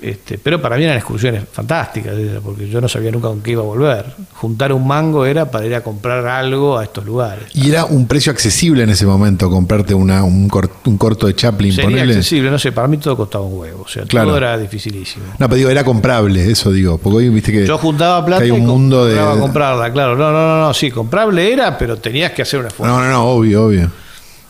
Este, 0.00 0.36
pero 0.36 0.60
para 0.60 0.76
mí 0.76 0.84
eran 0.84 0.96
excursiones 0.96 1.44
fantásticas, 1.50 2.14
porque 2.44 2.68
yo 2.68 2.80
no 2.82 2.88
sabía 2.88 3.10
nunca 3.10 3.28
con 3.28 3.40
qué 3.40 3.52
iba 3.52 3.62
a 3.62 3.64
volver. 3.64 4.04
Juntar 4.34 4.72
un 4.74 4.86
mango 4.86 5.24
era 5.24 5.50
para 5.50 5.64
ir 5.64 5.74
a 5.74 5.82
comprar 5.82 6.26
algo 6.26 6.76
a 6.78 6.84
estos 6.84 7.04
lugares. 7.06 7.44
Y 7.54 7.70
era 7.70 7.86
un 7.86 8.06
precio 8.06 8.30
accesible 8.30 8.82
en 8.82 8.90
ese 8.90 9.06
momento 9.06 9.48
comprarte 9.48 9.94
una, 9.94 10.22
un, 10.22 10.48
cor- 10.48 10.70
un 10.84 10.98
corto 10.98 11.26
de 11.26 11.34
Chaplin, 11.34 11.72
Sería 11.72 11.90
ponele. 11.90 12.12
accesible, 12.12 12.50
no 12.50 12.58
sé, 12.58 12.72
para 12.72 12.88
mí 12.88 12.98
todo 12.98 13.16
costaba 13.16 13.44
un 13.46 13.58
huevo, 13.58 13.82
o 13.86 13.88
sea, 13.88 14.04
Claro. 14.04 14.28
todo 14.28 14.36
era 14.36 14.58
dificilísimo. 14.58 15.24
No, 15.38 15.46
pero 15.48 15.56
digo, 15.56 15.70
era 15.70 15.82
comprable, 15.82 16.50
eso 16.50 16.70
digo. 16.70 16.98
Porque 16.98 17.16
hoy 17.16 17.28
viste 17.30 17.50
que. 17.50 17.66
Yo 17.66 17.78
juntaba 17.78 18.24
plata 18.24 18.42
hay 18.42 18.48
y 18.48 18.52
un 18.52 18.60
com- 18.60 18.68
mundo 18.68 19.06
de. 19.06 19.16
comprarla, 19.40 19.90
claro. 19.92 20.14
No, 20.16 20.30
no, 20.30 20.46
no, 20.46 20.60
no, 20.66 20.74
sí, 20.74 20.90
comprable 20.90 21.52
era, 21.52 21.78
pero 21.78 21.96
tenías 21.96 22.32
que 22.32 22.42
hacer 22.42 22.60
un 22.60 22.66
esfuerzo. 22.66 22.94
No, 22.94 23.02
no, 23.02 23.10
no, 23.10 23.24
obvio, 23.24 23.64
obvio. 23.66 23.90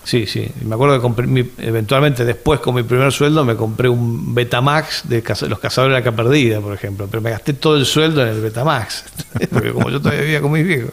Sí, 0.06 0.25
sí. 0.25 0.48
Me 0.64 0.76
acuerdo 0.76 0.94
que 0.94 1.00
compré 1.02 1.26
mi- 1.26 1.50
eventualmente 1.58 2.25
después 2.25 2.60
con 2.60 2.76
mi 2.76 2.84
primer 2.84 3.10
sueldo 3.10 3.44
me 3.44 3.56
compré 3.56 3.88
un 3.88 4.32
Betamax 4.36 5.08
de 5.08 5.20
Los 5.48 5.58
Cazadores 5.58 5.96
de 6.04 6.10
la 6.10 6.16
Perdida, 6.16 6.60
por 6.60 6.73
ejemplo. 6.73 7.08
Pero 7.10 7.21
me 7.21 7.30
gasté 7.30 7.54
todo 7.54 7.76
el 7.76 7.84
sueldo 7.84 8.23
en 8.23 8.28
el 8.28 8.40
Betamax. 8.40 9.04
Porque 9.50 9.73
como 9.73 9.90
yo 9.90 9.99
todavía 10.00 10.23
vivía 10.23 10.40
con 10.40 10.52
mis 10.52 10.64
viejos. 10.64 10.92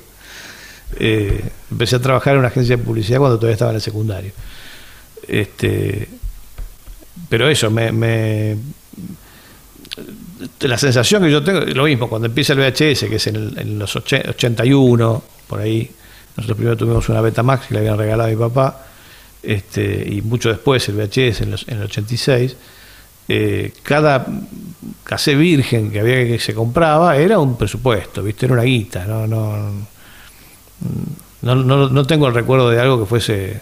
Eh, 0.99 1.43
empecé 1.69 1.97
a 1.97 1.99
trabajar 1.99 2.33
en 2.33 2.39
una 2.39 2.47
agencia 2.47 2.75
de 2.75 2.83
publicidad 2.83 3.19
cuando 3.19 3.37
todavía 3.37 3.53
estaba 3.53 3.69
en 3.71 3.75
el 3.75 3.81
secundario. 3.83 4.31
Este, 5.27 6.07
pero 7.29 7.47
eso, 7.47 7.69
me, 7.69 7.91
me- 7.91 8.57
la 10.61 10.77
sensación 10.77 11.21
que 11.23 11.31
yo 11.31 11.43
tengo, 11.43 11.59
lo 11.61 11.83
mismo, 11.85 12.09
cuando 12.09 12.25
empieza 12.27 12.53
el 12.53 12.59
VHS, 12.59 13.07
que 13.09 13.15
es 13.17 13.27
en, 13.27 13.35
el- 13.35 13.59
en 13.59 13.79
los 13.79 13.95
oche- 13.95 14.27
81, 14.27 15.23
por 15.47 15.59
ahí, 15.59 15.91
nosotros 16.35 16.57
primero 16.57 16.75
tuvimos 16.77 17.07
una 17.09 17.21
Betamax 17.21 17.67
que 17.67 17.73
le 17.75 17.81
habían 17.81 17.97
regalado 17.97 18.27
a 18.29 18.31
mi 18.31 18.37
papá, 18.37 18.87
este, 19.43 20.07
y 20.09 20.21
mucho 20.21 20.49
después 20.49 20.87
el 20.89 20.95
VHS 20.95 21.41
en, 21.41 21.51
los- 21.51 21.67
en 21.67 21.77
el 21.77 21.83
86, 21.83 22.55
eh, 23.29 23.71
cada 23.83 24.25
cassette 25.03 25.37
virgen 25.37 25.91
que 25.91 25.99
había 25.99 26.15
que 26.25 26.39
se 26.39 26.53
compraba 26.53 27.15
era 27.17 27.39
un 27.39 27.57
presupuesto, 27.57 28.23
¿viste? 28.23 28.45
Era 28.45 28.53
una 28.55 28.63
guita, 28.63 29.05
no, 29.05 29.27
no, 29.27 29.69
no, 31.41 31.55
no, 31.55 31.89
no 31.89 32.05
tengo 32.05 32.27
el 32.27 32.33
recuerdo 32.33 32.69
de 32.69 32.79
algo 32.79 32.99
que 32.99 33.05
fuese 33.05 33.61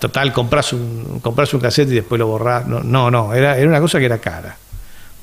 total, 0.00 0.32
compras 0.32 0.72
un, 0.72 1.18
compras 1.22 1.52
un 1.54 1.60
cassette 1.60 1.90
y 1.90 1.94
después 1.96 2.18
lo 2.18 2.26
borrás. 2.26 2.66
No, 2.66 2.80
no, 2.80 3.10
no, 3.10 3.34
era, 3.34 3.56
era 3.58 3.68
una 3.68 3.80
cosa 3.80 3.98
que 3.98 4.04
era 4.06 4.18
cara. 4.18 4.56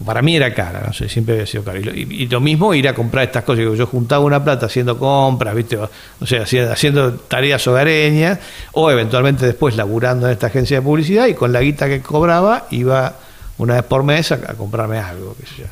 Para 0.06 0.22
mí 0.22 0.36
era 0.36 0.54
cara, 0.54 0.94
siempre 0.94 1.34
había 1.34 1.46
sido 1.46 1.64
cara. 1.64 1.80
Y 1.80 2.28
lo, 2.28 2.40
mismo 2.40 2.74
ir 2.74 2.88
a 2.88 2.94
comprar 2.94 3.26
estas 3.26 3.44
cosas. 3.44 3.66
Yo 3.78 3.86
juntaba 3.86 4.24
una 4.24 4.42
plata 4.44 4.68
haciendo 4.68 4.98
compras. 4.98 5.56
O 6.20 6.26
sea, 6.26 6.44
haciendo, 6.44 7.14
tareas 7.14 7.68
hogareñas 7.68 8.40
o 8.72 8.90
eventualmente 8.90 9.46
después 9.46 9.76
laburando 9.76 10.28
en 10.28 10.34
esta 10.34 10.48
agencia 10.48 10.78
de 10.78 10.82
publicidad 10.82 11.28
y 11.28 11.34
con 11.34 11.52
la 11.52 11.62
guita 11.62 11.88
que 11.88 12.02
cobraba 12.02 12.68
iba 12.72 13.16
una 13.58 13.76
vez 13.76 13.84
por 13.84 14.04
mes 14.04 14.32
a, 14.32 14.36
a 14.36 14.54
comprarme 14.54 15.00
algo. 15.00 15.36
qué 15.38 15.46
sé 15.46 15.54
yo. 15.64 15.66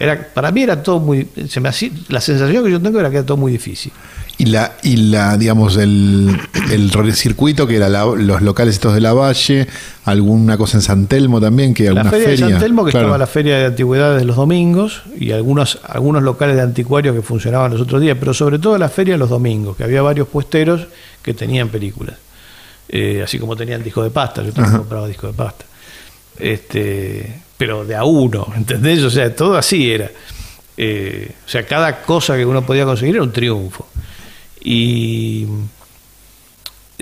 Era, 0.00 0.28
para 0.32 0.50
mí 0.50 0.62
era 0.62 0.82
todo 0.82 1.00
muy. 1.00 1.28
Se 1.48 1.60
me 1.60 1.68
hacía, 1.68 1.90
la 2.08 2.20
sensación 2.20 2.64
que 2.64 2.70
yo 2.70 2.80
tengo 2.80 3.00
era 3.00 3.10
que 3.10 3.16
era 3.16 3.26
todo 3.26 3.36
muy 3.36 3.52
difícil. 3.52 3.92
Y 4.40 4.46
la, 4.46 4.76
y 4.84 4.96
la 4.96 5.36
digamos, 5.36 5.76
el, 5.76 6.38
el 6.70 7.14
circuito 7.14 7.66
que 7.66 7.74
era 7.74 7.88
la- 7.88 8.04
los 8.06 8.40
locales 8.40 8.74
estos 8.76 8.94
de 8.94 9.00
la 9.00 9.12
Valle, 9.12 9.66
alguna 10.04 10.56
cosa 10.56 10.78
en 10.78 10.82
San 10.82 11.06
Telmo 11.08 11.40
también, 11.40 11.74
que 11.74 11.84
La 11.90 12.02
alguna 12.02 12.10
feria, 12.10 12.28
de 12.28 12.36
San 12.36 12.58
Telmo, 12.60 12.84
que 12.84 12.92
Claro. 12.92 13.06
estaba 13.08 13.18
la 13.18 13.26
feria 13.26 13.58
de 13.58 13.64
antigüedades 13.66 14.24
los 14.24 14.36
domingos, 14.36 15.02
y 15.18 15.32
algunos, 15.32 15.80
algunos 15.84 16.22
locales 16.22 16.54
de 16.54 16.62
anticuarios 16.62 17.16
que 17.16 17.22
funcionaban 17.22 17.72
los 17.72 17.80
otros 17.80 18.00
días, 18.00 18.16
pero 18.20 18.32
sobre 18.32 18.60
todo 18.60 18.78
la 18.78 18.88
feria 18.88 19.16
los 19.16 19.28
domingos, 19.28 19.76
que 19.76 19.82
había 19.82 20.02
varios 20.02 20.28
puesteros 20.28 20.86
que 21.20 21.34
tenían 21.34 21.68
películas. 21.68 22.14
Eh, 22.88 23.20
así 23.24 23.40
como 23.40 23.56
tenían 23.56 23.82
disco 23.82 24.04
de 24.04 24.10
pasta, 24.10 24.42
yo 24.42 24.52
también 24.52 24.66
Ajá. 24.68 24.78
compraba 24.78 25.08
disco 25.08 25.26
de 25.26 25.32
pasta. 25.32 25.64
Este, 26.38 27.40
pero 27.56 27.84
de 27.84 27.96
a 27.96 28.04
uno, 28.04 28.46
¿entendés? 28.56 29.02
O 29.02 29.10
sea, 29.10 29.34
todo 29.34 29.56
así 29.56 29.90
era. 29.90 30.08
Eh, 30.76 31.32
o 31.44 31.48
sea, 31.48 31.66
cada 31.66 32.02
cosa 32.02 32.36
que 32.36 32.46
uno 32.46 32.64
podía 32.64 32.84
conseguir 32.84 33.16
era 33.16 33.24
un 33.24 33.32
triunfo. 33.32 33.87
Y 34.60 35.46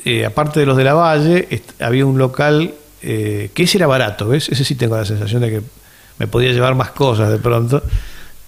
eh, 0.05 0.25
aparte 0.25 0.61
de 0.61 0.67
los 0.67 0.77
de 0.77 0.85
la 0.85 0.95
Valle, 0.95 1.63
había 1.81 2.07
un 2.07 2.19
local 2.19 2.75
eh, 3.03 3.51
que 3.55 3.65
ese 3.65 3.79
era 3.79 3.87
barato, 3.87 4.29
¿ves? 4.29 4.49
Ese 4.49 4.65
sí 4.65 4.75
tengo 4.75 4.97
la 4.97 5.05
sensación 5.05 5.43
de 5.43 5.51
que 5.51 5.63
me 6.19 6.27
podía 6.27 6.53
llevar 6.53 6.75
más 6.75 6.91
cosas 6.91 7.31
de 7.31 7.39
pronto, 7.39 7.83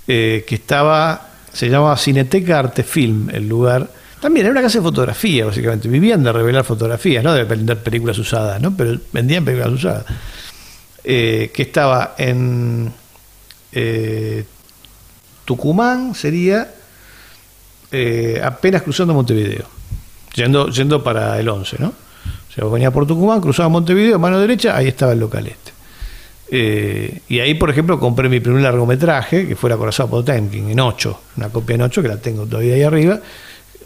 eh, 0.07 0.45
que 0.47 0.55
estaba, 0.55 1.31
se 1.53 1.69
llamaba 1.69 1.97
Cineteca 1.97 2.59
Artefilm, 2.59 3.31
el 3.31 3.49
lugar. 3.49 3.91
También 4.21 4.47
era 4.47 4.53
una 4.53 4.63
casa 4.63 4.79
de 4.79 4.85
fotografía, 4.85 5.47
básicamente. 5.47 5.89
Vivían 5.89 6.23
de 6.23 6.33
revelar 6.33 6.65
fotografías, 6.65 7.25
no 7.25 7.33
de 7.33 7.45
vender 7.45 7.83
películas 7.83 8.19
usadas, 8.19 8.61
¿no? 8.61 8.77
Pero 8.77 8.99
vendían 9.13 9.45
películas 9.45 9.73
usadas. 9.73 10.05
Que 11.03 11.51
estaba 11.57 12.15
en 12.19 12.93
Tucumán, 15.45 16.15
sería 16.15 16.69
eh, 17.91 18.41
apenas 18.43 18.83
cruzando 18.83 19.15
Montevideo, 19.15 19.65
yendo, 20.35 20.69
yendo 20.69 21.03
para 21.03 21.39
el 21.39 21.49
11, 21.49 21.77
¿no? 21.79 21.89
O 21.89 22.53
sea, 22.53 22.65
vos 22.65 22.73
venías 22.73 22.93
por 22.93 23.07
Tucumán, 23.07 23.41
cruzaba 23.41 23.69
Montevideo, 23.69 24.19
mano 24.19 24.39
derecha, 24.39 24.77
ahí 24.77 24.89
estaba 24.89 25.13
el 25.13 25.21
local 25.21 25.47
este. 25.47 25.73
Eh, 26.51 27.21
y 27.29 27.41
ahí, 27.41 27.55
por 27.55 27.71
ejemplo, 27.71 28.01
compré 28.01 28.29
mi 28.29 28.41
primer 28.41 28.63
largometraje, 28.63 29.47
que 29.47 29.57
fue 29.57 29.69
La 29.69 29.77
Corazón 29.77 30.09
Potemkin, 30.09 30.71
en 30.71 30.81
8, 30.81 31.21
una 31.37 31.51
copia 31.51 31.75
en 31.75 31.83
8, 31.83 32.03
que 32.03 32.09
la 32.09 32.17
tengo 32.17 32.47
todavía 32.47 32.75
ahí 32.75 32.83
arriba. 32.83 33.21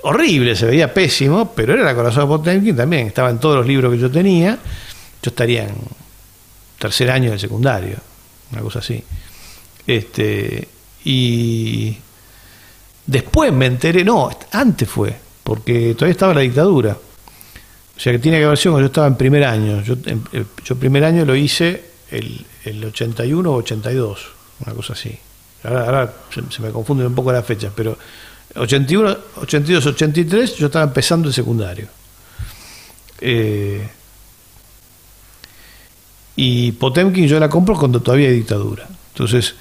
Horrible, 0.02 0.56
se 0.56 0.66
veía 0.66 0.92
pésimo, 0.92 1.52
pero 1.54 1.74
era 1.74 1.82
La 1.82 1.94
Corazón 1.94 2.28
Potemkin 2.28 2.76
también, 2.76 3.08
estaba 3.08 3.30
en 3.30 3.38
todos 3.38 3.56
los 3.56 3.66
libros 3.66 3.92
que 3.92 3.98
yo 3.98 4.10
tenía. 4.10 4.58
Yo 5.22 5.28
estaría 5.28 5.64
en 5.64 5.74
tercer 6.78 7.10
año 7.10 7.30
del 7.30 7.40
secundario, 7.40 7.96
una 8.52 8.62
cosa 8.62 8.80
así. 8.80 9.02
Este, 9.86 10.68
y 11.04 11.96
después 13.06 13.52
me 13.52 13.66
enteré, 13.66 14.04
no, 14.04 14.30
antes 14.52 14.88
fue, 14.88 15.14
porque 15.42 15.94
todavía 15.94 16.12
estaba 16.12 16.34
la 16.34 16.40
dictadura. 16.40 16.96
sea 17.96 18.12
que 18.12 18.18
tiene 18.18 18.38
que 18.38 18.44
haber 18.44 18.58
sido 18.58 18.72
cuando 18.72 18.86
yo 18.88 18.90
estaba 18.90 19.06
en 19.06 19.16
primer 19.16 19.44
año. 19.44 19.82
Yo, 19.82 19.94
eh, 20.06 20.44
primer 20.78 21.04
año 21.04 21.24
lo 21.24 21.34
hice 21.34 21.84
el, 22.10 22.44
el 22.64 22.84
81 22.84 23.50
o 23.50 23.54
82, 23.56 24.26
una 24.64 24.74
cosa 24.74 24.92
así. 24.92 25.16
Ahora, 25.64 26.12
se 26.50 26.62
me 26.62 26.70
confunden 26.70 27.06
un 27.06 27.14
poco 27.14 27.30
las 27.32 27.44
fechas, 27.44 27.72
pero 27.74 27.96
81, 28.56 29.16
82, 29.42 29.86
83 29.86 30.56
yo 30.56 30.66
estaba 30.66 30.84
empezando 30.84 31.28
el 31.28 31.34
secundario. 31.34 31.86
Eh, 33.20 33.88
y 36.34 36.72
Potemkin 36.72 37.26
yo 37.28 37.38
la 37.38 37.48
compro 37.48 37.76
cuando 37.78 38.00
todavía 38.00 38.28
hay 38.28 38.34
dictadura. 38.34 38.88
Entonces, 39.12 39.54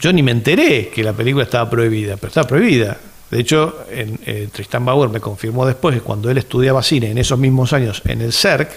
yo 0.00 0.12
ni 0.12 0.22
me 0.22 0.32
enteré 0.32 0.88
que 0.88 1.02
la 1.04 1.12
película 1.12 1.44
estaba 1.44 1.68
prohibida, 1.70 2.16
pero 2.16 2.28
estaba 2.28 2.46
prohibida. 2.46 2.96
De 3.30 3.38
hecho, 3.40 3.84
en, 3.90 4.18
eh, 4.26 4.48
Tristan 4.52 4.84
Bauer 4.84 5.08
me 5.08 5.20
confirmó 5.20 5.64
después 5.66 5.94
que 5.94 6.00
cuando 6.00 6.30
él 6.30 6.38
estudiaba 6.38 6.82
cine 6.82 7.10
en 7.10 7.18
esos 7.18 7.38
mismos 7.38 7.72
años 7.72 8.02
en 8.06 8.20
el 8.22 8.32
CERC, 8.32 8.70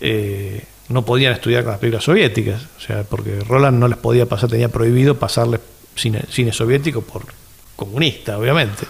eh, 0.00 0.62
no 0.88 1.04
podían 1.04 1.32
estudiar 1.34 1.62
con 1.64 1.72
las 1.72 1.80
películas 1.80 2.04
soviéticas. 2.04 2.62
O 2.76 2.80
sea, 2.80 3.04
porque 3.04 3.40
Roland 3.46 3.78
no 3.78 3.86
les 3.88 3.98
podía 3.98 4.26
pasar, 4.26 4.48
tenía 4.50 4.68
prohibido 4.68 5.16
pasarles 5.18 5.60
cine, 5.94 6.22
cine 6.30 6.52
soviético 6.52 7.02
por 7.02 7.22
comunista, 7.76 8.38
obviamente. 8.38 8.84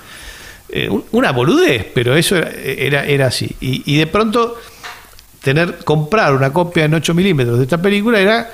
Eh, 0.70 0.88
un- 0.88 1.04
una 1.12 1.32
boludez, 1.32 1.86
pero 1.92 2.14
eso 2.16 2.36
era, 2.36 2.50
era, 2.50 3.04
era 3.06 3.26
así. 3.26 3.50
Y, 3.60 3.82
y 3.92 3.98
de 3.98 4.06
pronto, 4.06 4.56
tener 5.42 5.78
comprar 5.84 6.34
una 6.34 6.52
copia 6.52 6.84
en 6.84 6.94
8 6.94 7.14
milímetros 7.14 7.58
de 7.58 7.64
esta 7.64 7.80
película 7.80 8.20
era 8.20 8.50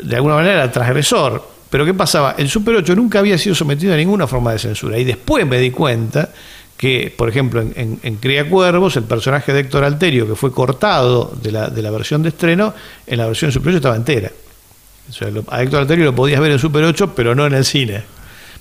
de 0.00 0.16
alguna 0.16 0.34
manera 0.36 0.70
transgresor. 0.70 1.42
Pero 1.70 1.84
¿qué 1.84 1.92
pasaba? 1.94 2.34
El 2.38 2.48
Super 2.48 2.74
8 2.76 2.94
nunca 2.96 3.18
había 3.18 3.36
sido 3.36 3.54
sometido 3.54 3.92
a 3.92 3.96
ninguna 3.96 4.26
forma 4.26 4.52
de 4.52 4.58
censura. 4.58 4.98
Y 4.98 5.04
después 5.04 5.46
me 5.46 5.58
di 5.58 5.70
cuenta 5.70 6.30
que, 6.76 7.12
por 7.14 7.28
ejemplo, 7.28 7.60
en, 7.60 7.98
en, 8.02 8.16
Cría 8.16 8.48
Cuervos, 8.48 8.96
el 8.96 9.02
personaje 9.04 9.52
de 9.52 9.60
Héctor 9.60 9.84
Alterio, 9.84 10.26
que 10.26 10.34
fue 10.34 10.50
cortado 10.52 11.32
de 11.42 11.52
la, 11.52 11.68
de 11.68 11.82
la 11.82 11.90
versión 11.90 12.22
de 12.22 12.30
estreno, 12.30 12.72
en 13.06 13.18
la 13.18 13.26
versión 13.26 13.52
Super 13.52 13.68
8 13.70 13.76
estaba 13.78 13.96
entera. 13.96 14.30
O 15.10 15.12
sea, 15.12 15.28
lo- 15.30 15.44
a 15.48 15.62
Héctor 15.62 15.80
Alterio 15.80 16.04
lo 16.06 16.14
podías 16.14 16.40
ver 16.40 16.52
en 16.52 16.58
Super 16.58 16.84
8, 16.84 17.12
pero 17.14 17.34
no 17.34 17.46
en 17.46 17.54
el 17.54 17.64
cine. 17.64 18.02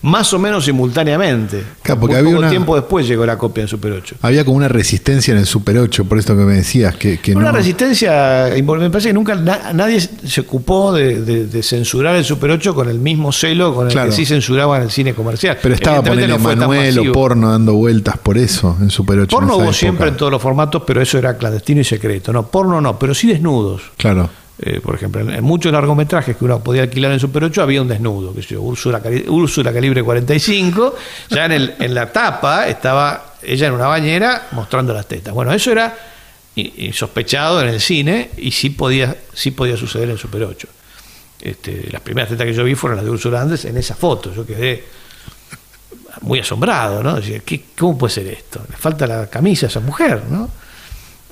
Más 0.04 0.32
o 0.32 0.38
menos 0.40 0.64
simultáneamente. 0.66 1.64
Claro, 1.82 2.00
porque 2.02 2.14
Muy 2.16 2.20
había 2.20 2.32
poco 2.32 2.40
una- 2.40 2.50
tiempo 2.50 2.76
después 2.76 3.08
llegó 3.08 3.26
la 3.26 3.38
copia 3.38 3.64
en 3.64 3.68
Super 3.68 3.92
8. 3.94 4.16
Había 4.22 4.46
como 4.46 4.58
una 4.58 4.68
resistencia 4.68 5.32
en 5.34 5.40
el 5.40 5.46
Super 5.48 5.78
8, 5.80 6.06
por 6.06 6.20
esto 6.20 6.36
que 6.38 6.44
me 6.44 6.54
decías, 6.56 6.96
que, 6.96 7.20
que 7.20 7.36
Una 7.36 7.52
no- 7.52 7.58
resistencia, 7.58 8.50
me 8.64 8.90
parece 8.92 9.10
que 9.10 9.14
nunca 9.14 9.36
na- 9.36 9.74
nadie 9.74 10.00
se 10.00 10.42
ocupó 10.42 10.94
de, 10.94 11.22
de- 11.22 11.48
de 11.48 11.64
censurar 11.64 12.16
el 12.16 12.24
Super 12.26 12.52
8 12.52 12.76
con 12.76 12.90
el 12.90 13.00
mismo 13.00 13.32
celo 13.32 13.74
con 13.74 13.88
el 13.88 13.92
Claro. 13.94 14.10
que 14.10 14.16
sí 14.16 14.26
censuraban 14.26 14.84
el 14.84 14.92
cine 14.92 15.14
comercial. 15.14 15.58
Pero 15.62 15.74
estaba 15.76 15.98
no 15.98 16.04
tan 16.04 16.42
Manuel 16.42 17.00
o 17.00 17.12
porno 17.12 17.50
dando 17.52 17.74
vueltas 17.74 18.18
por 18.18 18.38
eso 18.38 18.78
en 18.80 18.90
Super 18.92 19.20
8. 19.20 19.36
Porno 19.36 19.50
en 19.50 19.56
hubo 19.56 19.62
época. 19.64 19.78
siempre 19.78 20.08
en 20.10 20.18
todos 20.18 20.32
los 20.32 20.42
formatos, 20.42 20.84
pero 20.86 21.02
eso 21.02 21.18
era 21.18 21.38
clandestino 21.38 21.82
y 21.82 21.84
secreto. 21.84 22.32
No, 22.32 22.46
porno 22.48 22.80
no, 22.80 23.00
pero 23.00 23.14
sí 23.16 23.28
desnudos. 23.28 23.82
Claro. 23.98 24.30
Eh, 24.60 24.82
por 24.82 24.96
ejemplo, 24.96 25.22
en, 25.22 25.44
muchos 25.44 25.72
largometrajes 25.72 26.36
que 26.36 26.44
uno 26.44 26.64
podía 26.64 26.82
alquilar 26.84 27.12
en 27.12 27.20
Super 27.20 27.44
8 27.44 27.62
había 27.62 27.82
un 27.82 27.88
desnudo, 27.88 28.34
que 28.34 28.42
yo, 28.42 28.62
Úrsula, 28.62 29.02
Úrsula 29.28 29.72
calibre 29.72 30.02
45, 30.02 30.96
ya 31.30 31.46
en, 31.46 31.94
la 31.94 32.12
tapa 32.12 32.68
estaba 32.68 33.36
ella 33.44 33.68
en 33.68 33.74
una 33.74 33.86
bañera 33.86 34.48
mostrando 34.54 34.94
las 34.94 35.06
tetas. 35.06 35.32
Bueno, 35.34 35.54
eso 35.54 35.72
era 35.72 35.96
i- 36.56 36.88
insospechado 36.88 37.62
en 37.62 37.68
el 37.70 37.80
cine 37.80 38.32
y 38.38 38.52
sí 38.52 38.72
podía, 38.72 39.16
sí 39.32 39.52
podía 39.52 39.78
suceder 39.78 40.10
en 40.10 40.18
Super 40.18 40.44
8. 40.44 40.68
Este, 41.40 41.90
las 41.92 42.02
primeras 42.02 42.30
tetas 42.32 42.48
que 42.48 42.54
yo 42.54 42.64
vi 42.64 42.74
fueron 42.74 42.96
las 42.98 43.06
de 43.06 43.12
Úrsula 43.12 43.40
Andes 43.40 43.64
en 43.66 43.78
esa 43.78 43.94
foto. 43.96 44.34
Yo 44.34 44.44
quedé 44.44 44.84
muy 46.22 46.40
asombrado, 46.40 47.04
¿no? 47.04 47.14
Decía, 47.18 47.42
¿qué, 47.46 47.64
¿Cómo 47.78 47.96
puede 47.96 48.12
ser 48.16 48.26
esto? 48.28 48.66
Le 48.68 48.76
falta 48.76 49.06
la 49.06 49.28
camisa 49.28 49.68
a 49.68 49.70
esa 49.70 49.82
mujer, 49.82 50.24
¿no? 50.32 50.50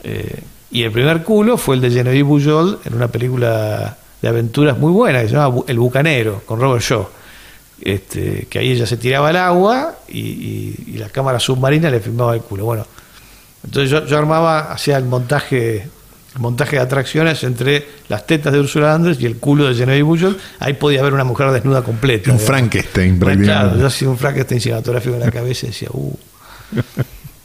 Eh, 0.03 0.41
y 0.71 0.83
el 0.83 0.91
primer 0.91 1.23
culo 1.23 1.57
fue 1.57 1.75
el 1.75 1.81
de 1.81 1.91
Genevieve 1.91 2.23
Bujold 2.23 2.79
en 2.85 2.95
una 2.95 3.07
película 3.07 3.97
de 4.21 4.27
aventuras 4.27 4.77
muy 4.77 4.91
buena 4.91 5.21
que 5.21 5.27
se 5.29 5.35
llama 5.35 5.61
El 5.67 5.79
Bucanero, 5.79 6.41
con 6.45 6.59
Robert 6.59 6.83
Shaw. 6.83 7.07
Este, 7.81 8.47
que 8.49 8.59
ahí 8.59 8.71
ella 8.71 8.85
se 8.87 8.95
tiraba 8.97 9.29
al 9.29 9.35
agua 9.35 9.95
y, 10.07 10.19
y- 10.19 10.83
y 10.87 10.97
la 10.97 11.09
cámara 11.09 11.39
submarina 11.39 11.89
le 11.89 11.99
filmaba 11.99 12.33
el 12.33 12.41
culo. 12.41 12.63
Bueno, 12.65 12.85
entonces 13.63 13.89
yo, 13.91 14.05
yo 14.05 14.17
armaba, 14.17 14.71
hacía 14.71 14.97
el 14.97 15.03
montaje, 15.03 15.81
el 16.35 16.39
montaje 16.41 16.77
de 16.77 16.81
atracciones 16.81 17.43
entre 17.43 17.85
las 18.07 18.25
tetas 18.25 18.53
de 18.53 18.59
Ursula 18.61 18.93
Andrés 18.93 19.17
y 19.19 19.25
el 19.25 19.37
culo 19.37 19.65
de 19.67 19.75
Genevieve 19.75 20.03
Bujold. 20.03 20.37
Ahí 20.59 20.73
podía 20.73 21.01
haber 21.01 21.13
una 21.13 21.25
mujer 21.25 21.51
desnuda 21.51 21.81
completa. 21.83 22.31
Un. 22.31 22.39
Frankenstein, 22.39 23.19
Claro, 23.19 23.35
prácticamente. 23.35 23.79
yo 23.81 23.87
hacía 23.87 24.09
un 24.09 24.17
Frankenstein 24.17 24.61
cinematográfico 24.61 25.15
en 25.15 25.21
la 25.21 25.31
cabeza 25.31 25.65
y 25.65 25.69
decía, 25.69 25.89
uh, 25.91 26.17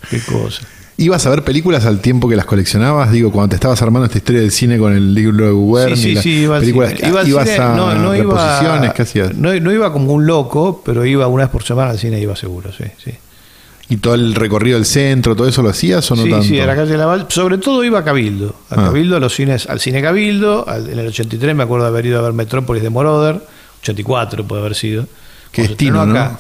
qué 0.09 0.21
cosa. 0.21 0.63
¿Ibas 1.03 1.25
a 1.27 1.31
ver 1.31 1.43
películas 1.43 1.87
al 1.87 2.01
tiempo 2.01 2.29
que 2.29 2.37
las 2.37 2.45
coleccionabas? 2.45 3.11
Digo, 3.11 3.33
cuando 3.33 3.49
te 3.51 3.55
estabas 3.57 3.81
armando 3.81 4.05
esta 4.07 4.19
historia 4.19 4.43
del 4.43 4.51
cine 4.51 4.79
con 4.79 4.93
el 4.93 5.15
libro 5.15 5.47
de 5.47 5.53
Guerni, 5.53 5.97
Sí, 5.97 6.03
sí, 6.03 6.15
las 6.15 6.23
sí, 6.25 6.31
iba 6.43 6.57
al 6.57 6.61
películas, 6.61 6.91
cine. 6.95 7.09
Iba 7.09 7.23
ibas 7.25 7.49
cine, 7.49 7.59
a 7.65 7.75
no, 7.75 7.95
no 7.95 8.15
iba, 8.15 8.93
¿qué 8.95 9.03
hacías? 9.03 9.35
no, 9.35 9.55
no 9.61 9.73
iba 9.73 9.93
como 9.93 10.13
un 10.13 10.27
loco, 10.27 10.83
pero 10.85 11.07
iba 11.07 11.27
una 11.27 11.45
vez 11.45 11.51
por 11.51 11.63
semana 11.63 11.91
al 11.91 11.99
cine, 11.99 12.21
iba 12.21 12.37
seguro, 12.37 12.71
sí, 12.77 12.85
sí. 13.03 13.13
¿Y 13.89 13.97
todo 13.97 14.15
el 14.15 14.35
recorrido 14.35 14.77
del 14.77 14.85
centro, 14.85 15.35
todo 15.35 15.49
eso 15.49 15.63
lo 15.63 15.71
hacías 15.71 16.09
o 16.11 16.17
no 16.17 16.23
sí, 16.25 16.31
tanto? 16.31 16.47
sí, 16.47 16.61
a 16.61 16.67
la 16.67 16.77
calle 16.77 16.97
Laval. 16.97 17.27
Sobre 17.29 17.59
todo 17.59 17.83
iba 17.83 17.99
a 17.99 18.05
Cabildo. 18.05 18.55
A 18.71 18.75
Ah. 18.75 18.85
Cabildo, 18.85 19.17
a 19.17 19.21
los 19.21 19.35
cines, 19.35 19.67
al 19.69 19.81
cine 19.81 20.01
Cabildo. 20.03 20.69
al- 20.69 20.91
en 20.91 20.99
el 20.99 21.07
83 21.09 21.57
me 21.57 21.63
acuerdo 21.65 21.87
de 21.87 21.89
haber 21.91 22.07
ido 22.07 22.19
a 22.19 22.23
ver 22.23 22.33
Metrópolis 22.35 22.83
de 22.85 22.91
Moroder. 22.91 23.41
84 23.83 24.47
puede 24.47 24.61
haber 24.61 24.75
sido. 24.77 25.07
Qué 25.51 25.63
destino, 25.63 26.05
¿no? 26.07 26.37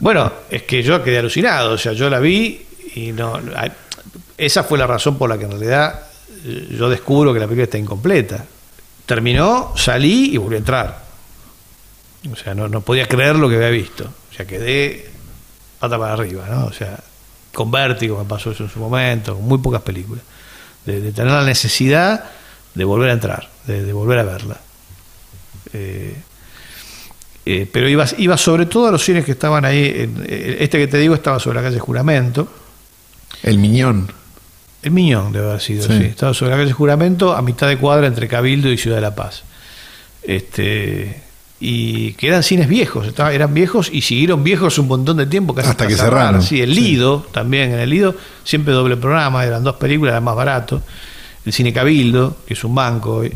Bueno, 0.00 0.32
es 0.50 0.62
que 0.62 0.82
yo 0.82 1.00
quedé 1.04 1.18
alucinado. 1.18 1.74
O 1.74 1.78
sea, 1.78 1.92
yo 1.92 2.10
la 2.10 2.18
vi 2.18 2.62
y 2.94 3.12
no. 3.12 3.40
Esa 4.36 4.64
fue 4.64 4.78
la 4.78 4.86
razón 4.86 5.18
por 5.18 5.28
la 5.28 5.38
que 5.38 5.44
en 5.44 5.50
realidad 5.50 6.02
eh, 6.44 6.76
yo 6.78 6.88
descubro 6.88 7.32
que 7.32 7.40
la 7.40 7.46
película 7.46 7.64
está 7.64 7.78
incompleta. 7.78 8.44
Terminó, 9.06 9.72
salí 9.76 10.34
y 10.34 10.36
volví 10.36 10.54
a 10.54 10.58
entrar. 10.58 11.04
O 12.32 12.36
sea, 12.36 12.54
no, 12.54 12.80
podía 12.80 13.06
creer 13.06 13.36
lo 13.36 13.48
que 13.48 13.56
había 13.56 13.68
visto. 13.68 14.04
O 14.04 14.34
sea, 14.34 14.46
quedé 14.46 15.10
pata 15.78 15.98
para 15.98 16.14
arriba, 16.14 16.46
¿no? 16.48 16.66
O 16.66 16.72
sea, 16.72 16.98
con 17.52 17.70
Vértigo 17.70 18.18
me 18.18 18.24
pasó 18.24 18.50
eso 18.50 18.64
en 18.64 18.70
su 18.70 18.78
momento, 18.78 19.34
con 19.34 19.44
muy 19.46 19.58
pocas 19.58 19.82
películas. 19.82 20.24
De, 20.86 21.12
tener 21.12 21.32
la 21.32 21.44
necesidad 21.44 22.24
de 22.74 22.84
volver 22.84 23.10
a 23.10 23.12
entrar, 23.12 23.48
de, 23.66 23.84
de 23.84 23.92
volver 23.92 24.18
a 24.18 24.22
verla. 24.22 24.58
Eh, 25.72 26.16
eh, 27.46 27.68
pero 27.70 27.88
iba, 27.88 28.06
iba 28.18 28.36
sobre 28.38 28.66
todo 28.66 28.88
a 28.88 28.92
los 28.92 29.04
cines 29.04 29.24
que 29.24 29.32
estaban 29.32 29.64
ahí. 29.64 29.92
en- 29.96 30.24
eh, 30.26 30.56
este 30.60 30.78
que 30.78 30.86
te 30.86 30.98
digo 30.98 31.14
estaba 31.14 31.38
sobre 31.38 31.56
la 31.56 31.62
calle 31.68 31.78
Juramento. 31.78 32.48
El 33.44 33.58
Miñón. 33.58 34.10
El 34.82 34.90
Miñón 34.90 35.32
debe 35.32 35.48
haber 35.50 35.60
sido, 35.60 35.86
Sí. 35.86 35.96
sí. 35.98 36.04
Estaba 36.06 36.34
sobre 36.34 36.50
la 36.50 36.56
calle 36.58 36.72
Juramento, 36.72 37.34
a 37.36 37.42
mitad 37.42 37.68
de 37.68 37.78
cuadra 37.78 38.06
entre 38.08 38.26
Cabildo 38.26 38.68
y 38.72 38.76
Ciudad 38.76 38.96
de 38.96 39.02
la 39.02 39.14
Paz. 39.14 39.44
Este, 40.22 41.22
y 41.60 42.12
que 42.14 42.28
eran 42.28 42.42
cines 42.42 42.68
viejos, 42.68 43.06
estaba- 43.06 43.32
eran 43.32 43.54
viejos 43.54 43.88
y 43.92 44.00
siguieron 44.02 44.42
viejos 44.44 44.78
un 44.78 44.88
montón 44.88 45.16
de 45.18 45.26
tiempo, 45.26 45.54
casi 45.54 45.68
Hasta 45.70 45.86
que 45.86 45.94
cerrar. 45.94 46.10
cerraron. 46.10 46.42
Sí, 46.42 46.60
el 46.60 46.74
Sí. 46.74 46.80
Lido 46.80 47.26
también, 47.32 47.72
en 47.72 47.78
el 47.78 47.90
Lido 47.90 48.14
siempre 48.42 48.74
doble 48.74 48.96
programa, 48.96 49.44
eran 49.44 49.62
dos 49.64 49.76
películas, 49.76 50.12
era 50.12 50.20
más 50.20 50.34
barato. 50.36 50.82
El 51.44 51.52
cine 51.52 51.72
Cabildo, 51.72 52.38
que 52.46 52.54
es 52.54 52.64
un 52.64 52.74
banco 52.74 53.16
hoy. 53.16 53.32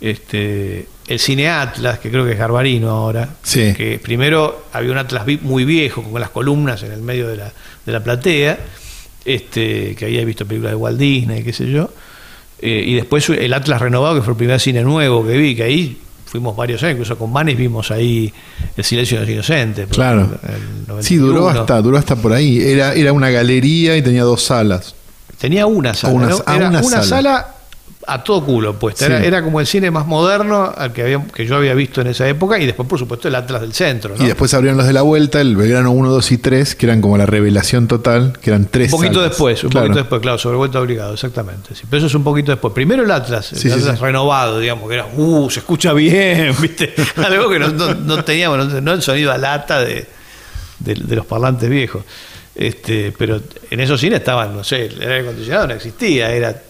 Este, 0.00 0.86
el 1.08 1.18
cine 1.18 1.48
Atlas, 1.50 1.98
que 1.98 2.10
creo 2.10 2.24
que 2.24 2.32
es 2.32 2.38
Garbarino 2.38 2.88
ahora. 2.90 3.28
Sí. 3.42 3.74
Que 3.76 3.98
primero 4.02 4.66
había 4.72 4.92
un 4.92 4.98
Atlas 4.98 5.24
muy 5.42 5.64
viejo, 5.64 6.02
con 6.02 6.20
las 6.20 6.30
columnas 6.30 6.82
en 6.84 6.92
el 6.92 7.02
medio 7.02 7.28
de 7.28 7.36
la, 7.36 7.52
de 7.84 7.92
la 7.92 8.02
platea, 8.02 8.58
este, 9.24 9.94
que 9.96 10.04
había 10.06 10.24
visto 10.24 10.46
películas 10.46 10.72
de 10.72 10.76
Walt 10.76 10.98
Disney, 10.98 11.42
qué 11.42 11.52
sé 11.52 11.70
yo. 11.70 11.90
Eh, 12.62 12.84
y 12.86 12.94
después 12.94 13.28
el 13.30 13.52
Atlas 13.54 13.80
renovado, 13.80 14.14
que 14.16 14.22
fue 14.22 14.32
el 14.32 14.36
primer 14.36 14.60
cine 14.60 14.82
nuevo 14.82 15.26
que 15.26 15.36
vi, 15.36 15.54
que 15.56 15.62
ahí 15.62 15.98
fuimos 16.26 16.54
varios 16.56 16.82
años, 16.82 16.92
incluso 16.96 17.18
con 17.18 17.32
Manis 17.32 17.56
vimos 17.56 17.90
ahí 17.90 18.32
El 18.76 18.84
silencio 18.84 19.18
de 19.18 19.24
los 19.26 19.32
inocentes. 19.34 19.88
Claro. 19.88 20.28
el 20.98 21.02
Sí, 21.02 21.16
duró 21.16 21.40
91. 21.40 21.60
hasta, 21.60 21.82
duró 21.82 21.98
hasta 21.98 22.16
por 22.16 22.32
ahí. 22.32 22.60
Era, 22.60 22.92
era 22.94 23.12
una 23.12 23.30
galería 23.30 23.96
y 23.96 24.02
tenía 24.02 24.22
dos 24.24 24.42
salas. 24.44 24.94
Tenía 25.40 25.66
una 25.66 25.94
sala. 25.94 26.12
Una- 26.14 26.28
¿no? 26.28 26.42
ah, 26.46 26.56
Era 26.56 26.68
una 26.68 26.80
una, 26.80 27.02
sala. 27.02 27.04
sala. 27.04 27.54
A 28.12 28.24
todo 28.24 28.44
culo 28.44 28.74
puesta. 28.78 29.06
Era, 29.06 29.20
Sí. 29.20 29.26
era 29.26 29.42
como 29.42 29.60
el 29.60 29.66
cine 29.66 29.90
más 29.90 30.06
moderno 30.06 30.72
al 30.76 30.92
que, 30.92 31.02
había, 31.02 31.24
que 31.32 31.46
yo 31.46 31.56
había 31.56 31.74
visto 31.74 32.00
en 32.00 32.08
esa 32.08 32.28
época 32.28 32.58
y 32.58 32.66
después, 32.66 32.88
por 32.88 32.98
supuesto, 32.98 33.28
el 33.28 33.34
Atlas 33.34 33.60
del 33.60 33.72
Centro. 33.72 34.14
¿no? 34.16 34.22
Y 34.24 34.26
después 34.26 34.52
abrieron 34.54 34.76
los 34.78 34.86
de 34.86 34.92
la 34.92 35.02
vuelta, 35.02 35.40
el 35.40 35.56
Belgrano 35.56 35.90
1, 35.92 36.10
2 36.10 36.32
y 36.32 36.38
3, 36.38 36.74
que 36.74 36.86
eran 36.86 37.00
como 37.00 37.16
la 37.16 37.26
revelación 37.26 37.86
total, 37.88 38.36
que 38.42 38.50
eran 38.50 38.66
tres 38.66 38.92
Un 38.92 38.98
poquito 38.98 39.14
salas. 39.20 39.30
después, 39.30 39.62
un 39.64 39.70
Claro. 39.70 39.86
poquito 39.86 40.00
después, 40.02 40.20
claro, 40.22 40.38
sobre 40.38 40.56
vuelta 40.56 40.80
obligado, 40.80 41.14
exactamente. 41.14 41.74
Sí, 41.74 41.82
pero 41.88 41.98
eso 41.98 42.06
es 42.08 42.14
un 42.14 42.24
poquito 42.24 42.50
después. 42.50 42.74
Primero 42.74 43.02
el 43.04 43.10
Atlas, 43.10 43.52
el 43.52 43.58
Sí, 43.58 43.70
Atlas 43.70 44.00
renovado, 44.00 44.58
digamos, 44.58 44.88
que 44.88 44.94
era, 44.94 45.06
uh, 45.16 45.48
se 45.50 45.60
escucha 45.60 45.92
bien, 45.92 46.52
¿viste? 46.60 46.92
Algo 47.16 47.48
que 47.48 47.58
no, 47.58 47.68
no- 47.68 47.94
no 47.94 48.24
teníamos, 48.24 48.58
no, 48.66 48.80
no 48.80 48.92
el 48.92 49.02
sonido 49.02 49.30
a 49.32 49.38
lata 49.38 49.80
de, 49.80 50.06
de- 50.80 50.94
de 50.94 51.16
los 51.16 51.26
parlantes 51.26 51.70
viejos. 51.70 52.02
Este, 52.54 53.12
pero 53.16 53.40
en 53.70 53.80
esos 53.80 54.00
cines 54.00 54.18
estaban, 54.18 54.54
no 54.54 54.64
sé, 54.64 54.86
el 54.86 55.00
aire 55.00 55.20
acondicionado 55.20 55.68
no 55.68 55.74
existía, 55.74 56.32
era 56.32 56.60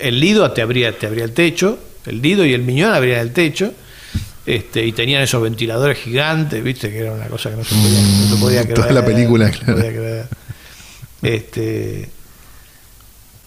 el 0.00 0.20
Lido 0.20 0.50
te 0.52 0.62
abría, 0.62 0.96
te 0.96 1.06
abría 1.06 1.24
el 1.24 1.32
techo, 1.32 1.78
el 2.06 2.20
Lido 2.22 2.44
y 2.44 2.52
el 2.54 2.62
Miñón 2.62 2.92
abrían 2.94 3.20
el 3.20 3.32
techo. 3.32 3.72
Este, 4.46 4.84
y 4.84 4.92
tenían 4.92 5.22
esos 5.22 5.40
ventiladores 5.42 5.98
gigantes, 5.98 6.64
viste, 6.64 6.90
que 6.90 6.98
era 7.00 7.12
una 7.12 7.26
cosa 7.26 7.50
que 7.50 7.56
no 7.56 7.64
se 7.64 7.74
podía, 7.74 8.00
no 8.00 8.28
se 8.28 8.36
podía 8.40 8.62
Mm, 8.62 8.68
Toda 8.74 8.86
creer. 8.86 8.94
la 8.94 9.04
película, 9.04 9.46
no 9.48 9.52
claro. 9.52 9.74
podía 9.74 9.90
creer. 9.92 10.26
Este, 11.22 12.08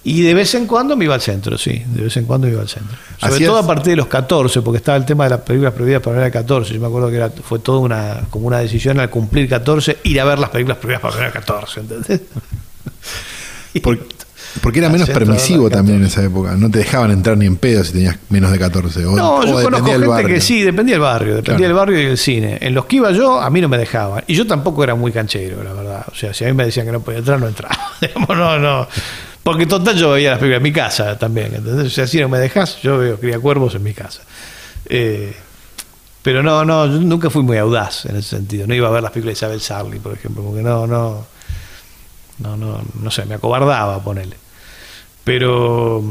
Y 0.06 0.22
de 0.22 0.34
vez 0.34 0.54
en 0.56 0.68
cuando 0.68 0.96
me 0.96 1.06
iba 1.06 1.16
al 1.16 1.22
centro, 1.22 1.58
sí, 1.58 1.82
de 1.88 2.04
vez 2.04 2.16
en 2.18 2.26
cuando 2.26 2.46
me 2.48 2.54
iba 2.54 2.62
al 2.62 2.70
centro. 2.70 2.96
Sobre 3.20 3.46
todo 3.46 3.58
a 3.58 3.66
partir 3.66 3.92
de 3.92 3.96
los 3.98 4.08
14, 4.08 4.62
porque 4.62 4.78
estaba 4.78 4.98
el 4.98 5.06
tema 5.06 5.24
de 5.24 5.32
las 5.32 5.40
películas 5.42 5.74
prohibidas 5.74 6.02
para 6.02 6.18
ver 6.18 6.26
a 6.28 6.32
14. 6.32 6.74
Yo 6.74 6.80
me 6.80 6.88
acuerdo 6.88 7.10
que 7.10 7.16
era, 7.16 7.30
fue 7.30 7.60
toda 7.60 7.80
una, 7.80 8.22
como 8.30 8.48
una 8.48 8.60
decisión 8.60 9.00
al 9.00 9.10
cumplir 9.10 9.50
14, 9.50 9.98
ir 10.04 10.20
a 10.22 10.26
ver 10.26 10.40
las 10.40 10.50
películas 10.52 10.78
prohibidas 10.78 11.02
para 11.02 11.16
ver 11.16 11.26
a 11.26 11.32
14, 11.32 11.80
¿entendés? 11.80 12.22
Y- 13.74 13.80
Por- 13.80 14.06
porque 14.62 14.80
era 14.80 14.90
menos 14.90 15.10
permisivo 15.10 15.70
también 15.70 16.00
en 16.00 16.06
esa 16.06 16.24
época. 16.24 16.56
No 16.56 16.70
te 16.70 16.80
dejaban 16.80 17.12
entrar 17.12 17.38
ni 17.38 17.46
en 17.46 17.56
pedo 17.58 17.84
si 17.84 17.94
tenías 17.94 18.18
menos 18.30 18.52
de 18.52 18.60
14. 18.60 19.06
O, 19.06 19.16
No, 19.16 19.36
o 19.38 19.46
yo 19.46 19.62
conozco 19.64 19.88
gente 19.88 20.08
barrio. 20.08 20.28
que 20.28 20.42
sí, 20.42 20.62
dependía 20.62 20.96
del 20.96 21.02
barrio, 21.02 21.36
dependía 21.36 21.58
Claro. 21.58 21.64
del 21.68 21.74
barrio 21.74 22.00
y 22.02 22.06
del 22.06 22.18
cine. 22.18 22.58
En 22.62 22.74
los 22.74 22.86
que 22.86 22.98
iba 22.98 23.12
yo, 23.12 23.42
a 23.42 23.50
mí 23.50 23.62
no 23.62 23.68
me 23.70 23.78
dejaban. 23.78 24.24
Y 24.28 24.36
yo 24.36 24.46
tampoco 24.48 24.84
era 24.84 24.96
muy 24.96 25.12
canchero, 25.12 25.64
la 25.64 25.74
verdad. 25.74 26.06
O 26.12 26.16
sea, 26.16 26.34
si 26.34 26.44
a 26.46 26.48
mí 26.48 26.54
me 26.54 26.66
decían 26.66 26.86
que 26.86 26.92
no 26.92 27.00
podía 27.02 27.20
entrar, 27.20 27.40
no 27.40 27.48
entraba. 27.48 27.76
Digamos, 28.02 28.30
no, 28.30 28.60
no. 28.60 28.88
Porque 29.44 29.66
total 29.66 29.96
yo 29.98 30.12
veía 30.12 30.30
las 30.32 30.40
películas 30.40 30.58
en 30.60 30.64
mi 30.64 30.72
casa 30.72 31.18
también. 31.18 31.54
¿entendés? 31.56 31.88
O 31.88 31.90
sea, 31.90 32.08
si 32.08 32.20
no 32.22 32.30
me 32.30 32.38
dejas, 32.40 32.82
yo 32.82 32.98
veo 32.98 33.20
Cría 33.20 33.40
Cuervos 33.40 33.76
en 33.76 33.84
mi 33.84 33.94
casa. 33.94 34.22
Eh, 34.88 35.34
pero 36.22 36.42
no, 36.42 36.64
no, 36.64 36.86
yo 36.86 37.00
nunca 37.00 37.30
fui 37.30 37.42
muy 37.44 37.58
audaz 37.58 38.06
en 38.06 38.16
ese 38.16 38.30
sentido. 38.38 38.66
No 38.68 38.74
iba 38.74 38.88
a 38.88 38.92
ver 38.92 39.04
las 39.04 39.12
películas 39.12 39.34
de 39.40 39.46
Isabel 39.46 39.60
Sarli, 39.62 40.00
por 40.00 40.14
ejemplo, 40.14 40.42
porque 40.44 40.62
no, 40.62 40.88
no, 40.88 41.26
no, 42.40 42.56
no, 42.56 42.82
no 43.02 43.12
sé, 43.12 43.26
me 43.26 43.36
acobardaba 43.36 44.02
ponerle. 44.02 44.38
Pero 45.24 46.04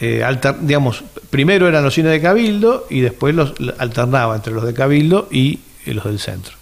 eh, 0.00 0.24
digamos, 0.60 1.04
primero 1.30 1.68
eran 1.68 1.84
los 1.84 1.94
cines 1.94 2.12
de 2.12 2.20
Cabildo 2.20 2.86
y 2.90 3.00
después 3.00 3.34
los 3.34 3.54
alternaba 3.78 4.36
entre 4.36 4.52
los 4.52 4.64
de 4.64 4.74
Cabildo 4.74 5.28
y 5.30 5.60
eh, 5.86 5.94
los 5.94 6.04
del 6.04 6.18
centro. 6.18 6.57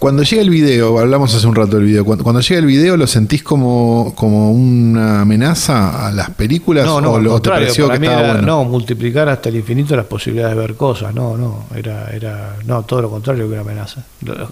Cuando 0.00 0.22
llega 0.22 0.40
el 0.40 0.48
video, 0.48 0.98
hablamos 0.98 1.34
hace 1.34 1.46
un 1.46 1.54
rato 1.54 1.76
del 1.76 1.84
video, 1.84 2.06
cuando, 2.06 2.24
cuando 2.24 2.40
llega 2.40 2.58
el 2.58 2.64
video, 2.64 2.96
¿lo 2.96 3.06
sentís 3.06 3.42
como, 3.42 4.14
como 4.16 4.50
una 4.50 5.20
amenaza 5.20 6.06
a 6.08 6.10
las 6.10 6.30
películas? 6.30 6.86
No, 6.86 7.02
no, 7.02 7.12
¿O 7.12 7.20
lo- 7.20 7.38
te 7.42 7.50
pareció 7.50 7.86
que 7.86 7.96
estaba 7.96 8.20
era, 8.20 8.32
bueno? 8.32 8.46
no, 8.46 8.64
multiplicar 8.64 9.28
hasta 9.28 9.50
el 9.50 9.56
infinito 9.56 9.94
las 9.94 10.06
posibilidades 10.06 10.56
de 10.56 10.62
ver 10.62 10.74
cosas, 10.74 11.14
no, 11.14 11.36
no, 11.36 11.66
era, 11.76 12.08
era, 12.14 12.56
no, 12.64 12.82
todo 12.84 13.02
lo 13.02 13.10
contrario 13.10 13.44
que 13.46 13.52
una 13.52 13.60
amenaza. 13.60 14.02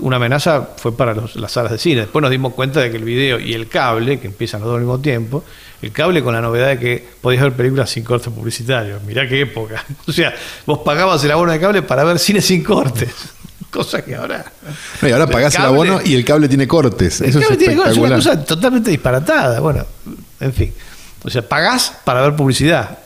Una 0.01 0.17
amenaza 0.17 0.69
fue 0.77 0.95
para 0.95 1.15
los- 1.15 1.35
las 1.37 1.51
salas 1.51 1.73
de 1.73 1.79
cine, 1.79 2.03
después 2.03 2.21
nos 2.21 2.31
dimos 2.31 2.53
cuenta 2.53 2.81
de 2.81 2.91
que 2.91 2.99
el 2.99 3.05
video 3.05 3.41
y 3.41 3.55
el 3.55 3.69
cable, 3.69 4.21
que 4.21 4.27
empiezan 4.27 4.61
los 4.61 4.69
dos 4.69 4.75
al 4.77 4.83
mismo 4.83 4.99
tiempo, 5.01 5.45
el 5.81 5.93
cable 5.93 6.23
con 6.23 6.35
la 6.35 6.43
novedad 6.43 6.69
de 6.69 6.79
que 6.79 7.09
podías 7.23 7.43
ver 7.45 7.55
películas 7.55 7.89
sin 7.89 8.05
cortes 8.05 8.31
publicitarios, 8.31 9.03
mirá 9.05 9.27
qué 9.27 9.41
época, 9.41 9.83
o 10.07 10.13
sea, 10.13 10.35
vos 10.67 10.81
pagabas 10.85 11.25
el 11.25 11.31
abono 11.31 11.53
de 11.53 11.59
cable 11.59 11.81
para 11.81 12.05
ver 12.05 12.19
cine 12.19 12.43
sin 12.43 12.63
cortes, 12.63 13.09
cosa 13.71 14.03
que 14.05 14.15
ahora... 14.15 14.45
No, 15.03 15.09
y 15.09 15.13
ahora 15.13 15.27
pagás 15.27 15.55
el, 15.55 15.61
cable- 15.63 15.67
abono 15.91 16.01
y 16.05 16.15
el 16.15 16.25
cable 16.25 16.49
tiene 16.49 16.67
cortes. 16.67 17.21
El 17.21 17.29
Eso 17.31 17.39
es 17.41 17.45
cable 17.47 17.59
tiene 17.59 17.77
cosas, 17.77 17.93
es 17.93 17.99
una 17.99 18.17
cosa 18.17 18.45
totalmente 18.45 18.91
disparatada. 18.91 19.61
Bueno, 19.61 19.85
en 20.41 20.53
fin. 20.53 20.73
O 21.25 21.31
sea, 21.31 21.47
pagás 21.47 21.93
para 22.05 22.23
ver 22.23 22.35
publicidad. 22.37 22.99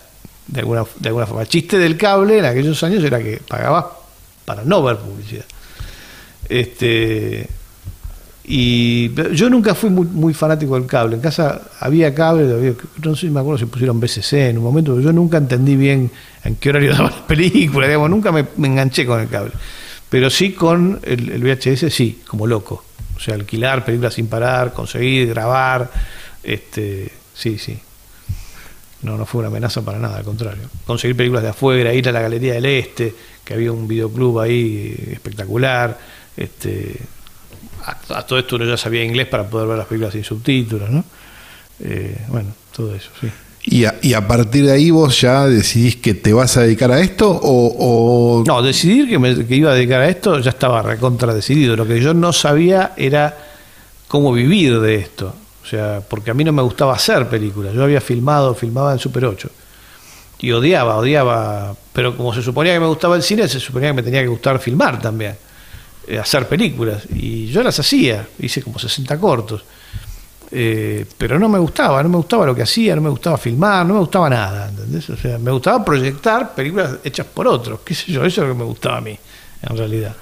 De 0.46 0.61
alguna, 0.61 0.85
de 0.98 1.09
alguna 1.09 1.27
forma. 1.27 1.42
El 1.42 1.48
chiste 1.48 1.79
del 1.79 1.96
cable 1.96 2.38
en 2.38 2.44
aquellos 2.44 2.83
años 2.83 3.03
era 3.05 3.18
que 3.20 3.40
pagabas 3.48 3.87
para 4.44 4.62
no 4.64 4.83
ver 4.83 4.96
publicidad. 4.98 5.44
Este. 6.48 7.48
Y 8.44 9.14
yo 9.35 9.48
nunca 9.48 9.75
fui 9.75 9.88
muy, 9.88 10.05
muy 10.07 10.35
fanático 10.35 10.75
del 10.75 10.87
cable. 10.87 11.14
En 11.14 11.22
casa 11.22 11.62
había 11.79 12.12
cable, 12.12 12.53
había- 12.53 12.75
no 13.03 13.14
sé 13.14 13.22
si 13.22 13.31
me 13.31 13.38
acuerdo 13.40 13.59
si 13.59 13.66
pusieron 13.66 14.01
BCC 14.01 14.51
en 14.51 14.59
un 14.59 14.64
momento, 14.64 14.92
pero 14.92 15.05
yo 15.05 15.12
nunca 15.12 15.37
entendí 15.38 15.77
bien 15.77 16.11
en 16.44 16.57
qué 16.57 16.70
horario 16.70 16.90
daban 16.92 17.12
las 17.12 17.20
películas, 17.22 17.88
digamos, 17.88 18.11
nunca 18.11 18.33
me, 18.33 18.44
me 18.57 18.66
enganché 18.68 19.07
con 19.07 19.20
el 19.20 19.29
cable. 19.29 19.53
Pero 20.12 20.29
sí 20.29 20.53
con 20.53 21.01
el, 21.05 21.42
VHS, 21.42 21.90
sí, 21.90 22.20
como 22.27 22.46
loco. 22.46 22.85
O 23.16 23.18
sea, 23.18 23.33
alquilar 23.33 23.83
películas 23.83 24.12
sin 24.12 24.27
parar, 24.27 24.75
conseguir, 24.75 25.29
grabar, 25.29 25.90
este, 26.42 27.11
sí, 27.33 27.57
sí. 27.57 27.79
No, 29.01 29.16
no 29.16 29.25
fue 29.25 29.38
una 29.38 29.48
amenaza 29.48 29.81
para 29.81 29.98
nada, 29.98 30.18
al 30.18 30.25
contrario. 30.25 30.64
Conseguir 30.85 31.16
películas 31.16 31.42
de 31.42 31.48
afuera, 31.48 31.94
ir 31.94 32.11
a 32.11 32.12
la 32.12 32.20
Galería 32.20 32.53
del 32.53 32.66
Este, 32.66 33.14
que 33.42 33.55
había 33.55 33.72
un 33.72 33.88
videoclub 33.88 34.40
ahí 34.40 34.94
eh, 34.98 35.12
espectacular. 35.14 35.98
Este, 36.37 36.94
a, 37.83 38.18
a 38.18 38.27
todo 38.27 38.38
esto 38.38 38.57
uno 38.57 38.66
ya 38.66 38.77
sabía 38.77 39.03
inglés 39.03 39.29
para 39.29 39.48
poder 39.48 39.66
ver 39.66 39.79
las 39.79 39.87
películas 39.87 40.12
sin 40.12 40.25
subtítulos, 40.25 40.90
¿no? 40.90 41.07
Eh, 41.81 42.18
bueno, 42.29 42.53
todo 42.77 42.94
eso, 42.94 43.09
sí. 43.18 43.29
Y 43.64 43.85
a, 43.85 43.94
y 44.03 44.14
a 44.14 44.27
partir 44.27 44.66
de 44.66 44.72
ahí 44.72 44.90
vos 44.90 45.20
ya 45.20 45.46
decidís 45.46 45.96
que 45.96 46.14
te 46.14 46.33
vas 46.33 46.57
a 46.57 46.62
dedicar 46.62 46.90
a 46.90 47.01
esto 47.01 47.31
o... 47.42 48.42
No, 48.46 48.61
decidir 48.61 49.09
que, 49.09 49.18
me, 49.18 49.31
iba 49.31 49.70
a 49.70 49.75
dedicar 49.75 50.01
a 50.01 50.09
esto 50.09 50.40
ya 50.40 50.51
estaba 50.51 50.83
recontra 50.83 51.33
decidido. 51.33 51.77
Lo 51.77 51.87
que 51.87 52.01
yo 52.01 52.12
no 52.12 52.33
sabía 52.33 52.92
era 52.96 53.37
cómo 54.09 54.33
vivir 54.33 54.81
de 54.81 54.96
esto. 54.96 55.33
O 55.62 55.66
sea, 55.66 56.03
porque 56.07 56.33
a 56.33 56.35
mí 56.35 56.42
no 56.42 56.53
me 56.53 56.62
gustaba 56.62 56.94
hacer 56.94 57.29
películas. 57.29 57.72
Yo 57.72 57.85
había 57.85 58.01
filmado, 58.01 58.53
filmaba 58.55 58.92
en 58.92 58.98
Super 58.98 59.27
8. 59.27 59.48
Y 60.40 60.51
odiaba, 60.51 60.96
odiaba. 60.96 61.75
Pero 61.92 62.16
como 62.16 62.35
se 62.35 62.42
suponía 62.42 62.75
que 62.75 62.81
me 62.81 62.87
gustaba 62.87 63.14
el 63.14 63.22
cine, 63.22 63.46
se 63.46 63.61
suponía 63.61 63.90
que 63.90 63.94
me 63.94 64.03
tenía 64.03 64.22
que 64.22 64.29
gustar 64.29 64.59
filmar 64.59 65.01
también. 65.01 65.37
eh, 66.09 66.18
hacer 66.18 66.48
películas. 66.48 67.05
Y 67.14 67.46
yo 67.46 67.62
las 67.62 67.79
hacía. 67.79 68.27
Hice 68.40 68.61
como 68.61 68.81
60 68.81 69.18
cortos. 69.20 69.62
Eh, 70.55 71.07
pero 71.17 71.38
no 71.38 71.49
me 71.49 71.59
gustaba, 71.59 72.03
no 72.03 72.11
me 72.11 72.19
gustaba 72.19 72.45
lo 72.45 72.55
que 72.55 72.61
hacía, 72.61 72.95
no 72.95 73.01
me 73.01 73.09
gustaba 73.09 73.38
filmar, 73.38 73.87
no 73.87 73.95
me 73.95 74.01
gustaba 74.01 74.29
nada, 74.29 74.69
¿entendés? 74.69 75.09
O 75.09 75.17
sea, 75.17 75.38
me 75.38 75.51
gustaba 75.51 75.83
proyectar 75.83 76.55
películas 76.55 76.97
hechas 77.03 77.27
por 77.27 77.49
otros, 77.49 77.81
qué 77.83 77.95
sé 77.95 78.12
yo, 78.12 78.23
eso 78.23 78.43
es 78.43 78.49
lo 78.49 78.53
que 78.53 78.59
me 78.59 78.65
gustaba 78.65 78.99
a 78.99 79.01
mí, 79.01 79.19
en 79.62 79.77
realidad. 79.77 80.15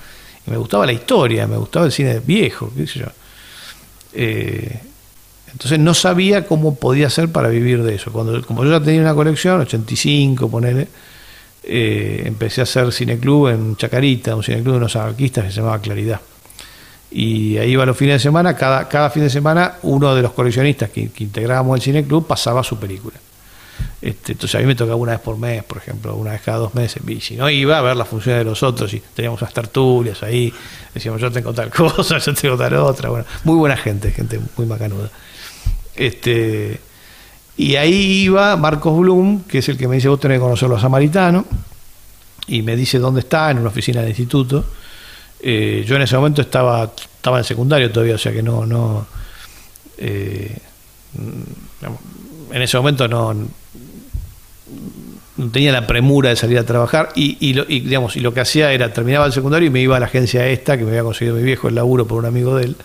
Y 0.46 0.50
me 0.52 0.56
gustaba 0.56 0.86
la 0.86 0.92
historia, 0.92 1.48
me 1.48 1.56
gustaba 1.56 1.86
el 1.86 1.90
cine 1.90 2.20
viejo, 2.20 2.72
qué 2.76 2.86
sé 2.86 3.00
yo. 3.00 3.06
Eh, 4.12 4.80
entonces 5.50 5.80
no 5.80 5.94
sabía 5.94 6.46
cómo 6.46 6.76
podía 6.76 7.08
hacer 7.08 7.32
para 7.32 7.48
vivir 7.48 7.82
de 7.82 7.96
eso. 7.96 8.12
Cuando, 8.12 8.40
como 8.46 8.64
yo 8.64 8.70
ya 8.70 8.80
tenía 8.80 9.00
una 9.00 9.14
colección, 9.14 9.60
85, 9.62 10.48
ponele, 10.48 10.86
eh, 11.64 12.22
empecé 12.24 12.60
a 12.60 12.64
hacer 12.64 12.92
cineclub 12.92 13.48
en 13.48 13.76
Chacarita, 13.76 14.36
un 14.36 14.44
cineclub 14.44 14.74
de 14.74 14.78
unos 14.78 14.94
anarquistas 14.94 15.44
que 15.46 15.50
se 15.50 15.56
llamaba 15.56 15.80
Claridad. 15.80 16.20
Y 17.10 17.58
ahí 17.58 17.72
iba 17.72 17.84
los 17.84 17.96
fines 17.96 18.16
de 18.16 18.18
semana, 18.20 18.54
cada, 18.54 18.88
cada 18.88 19.10
fin 19.10 19.24
de 19.24 19.30
semana 19.30 19.74
uno 19.82 20.14
de 20.14 20.22
los 20.22 20.32
coleccionistas 20.32 20.90
que, 20.90 21.10
que 21.10 21.24
integrábamos 21.24 21.76
el 21.76 21.82
cineclub 21.82 22.26
pasaba 22.26 22.62
su 22.62 22.78
película. 22.78 23.16
Este, 24.02 24.32
entonces 24.32 24.54
a 24.54 24.60
mí 24.60 24.66
me 24.66 24.74
tocaba 24.74 24.96
una 24.96 25.12
vez 25.12 25.20
por 25.20 25.36
mes, 25.36 25.62
por 25.64 25.78
ejemplo, 25.78 26.14
una 26.14 26.32
vez 26.32 26.40
cada 26.40 26.58
dos 26.58 26.74
meses. 26.74 27.02
Y 27.06 27.20
si 27.20 27.36
no 27.36 27.50
iba 27.50 27.78
a 27.78 27.82
ver 27.82 27.96
las 27.96 28.08
funciones 28.08 28.40
de 28.40 28.44
los 28.44 28.62
otros 28.62 28.92
y 28.94 29.02
teníamos 29.14 29.42
unas 29.42 29.52
tertulias 29.52 30.22
ahí, 30.22 30.52
decíamos 30.94 31.20
yo 31.20 31.30
tengo 31.30 31.52
tal 31.52 31.70
cosa, 31.74 32.18
yo 32.18 32.34
tengo 32.34 32.56
tal 32.56 32.74
otra. 32.74 33.10
Bueno, 33.10 33.26
muy 33.44 33.56
buena 33.56 33.76
gente, 33.76 34.10
gente 34.10 34.40
muy 34.56 34.66
macanuda. 34.66 35.10
Este, 35.94 36.80
y 37.56 37.76
ahí 37.76 38.22
iba 38.22 38.56
Marcos 38.56 38.98
Blum, 38.98 39.42
que 39.42 39.58
es 39.58 39.68
el 39.68 39.76
que 39.76 39.86
me 39.86 39.96
dice 39.96 40.08
vos 40.08 40.20
tenés 40.20 40.36
que 40.36 40.42
conocerlo 40.42 40.76
a 40.76 40.80
Samaritano, 40.80 41.44
y 42.46 42.62
me 42.62 42.74
dice 42.76 42.98
dónde 42.98 43.20
está, 43.20 43.50
en 43.50 43.58
una 43.58 43.68
oficina 43.68 44.00
del 44.00 44.10
instituto. 44.10 44.64
Eh, 45.42 45.84
yo 45.86 45.96
en 45.96 46.02
ese 46.02 46.16
momento 46.16 46.42
estaba, 46.42 46.84
estaba 46.84 47.38
en 47.38 47.44
secundario 47.44 47.90
todavía, 47.90 48.16
o 48.16 48.18
sea 48.18 48.32
que 48.32 48.42
no, 48.42 48.66
no 48.66 49.06
eh, 49.98 50.56
digamos, 51.80 52.00
en 52.52 52.62
ese 52.62 52.76
momento 52.76 53.08
no, 53.08 53.34
no 53.34 53.48
tenía 55.50 55.72
la 55.72 55.86
premura 55.86 56.30
de 56.30 56.36
salir 56.36 56.58
a 56.58 56.64
trabajar 56.64 57.10
y, 57.14 57.36
y, 57.40 57.54
lo, 57.54 57.64
digamos, 57.64 58.16
y 58.16 58.20
lo 58.20 58.34
que 58.34 58.40
hacía 58.40 58.72
era 58.72 58.92
terminaba 58.92 59.26
el 59.26 59.32
secundario 59.32 59.68
y 59.68 59.70
me 59.70 59.80
iba 59.80 59.96
a 59.96 60.00
la 60.00 60.06
agencia 60.06 60.46
esta 60.46 60.76
que 60.76 60.84
me 60.84 60.90
había 60.90 61.02
conseguido 61.02 61.36
mi 61.36 61.42
viejo 61.42 61.68
el 61.68 61.74
laburo 61.74 62.06
por 62.06 62.18
un 62.18 62.26
amigo 62.26 62.56
de 62.56 62.64
él. 62.64 62.76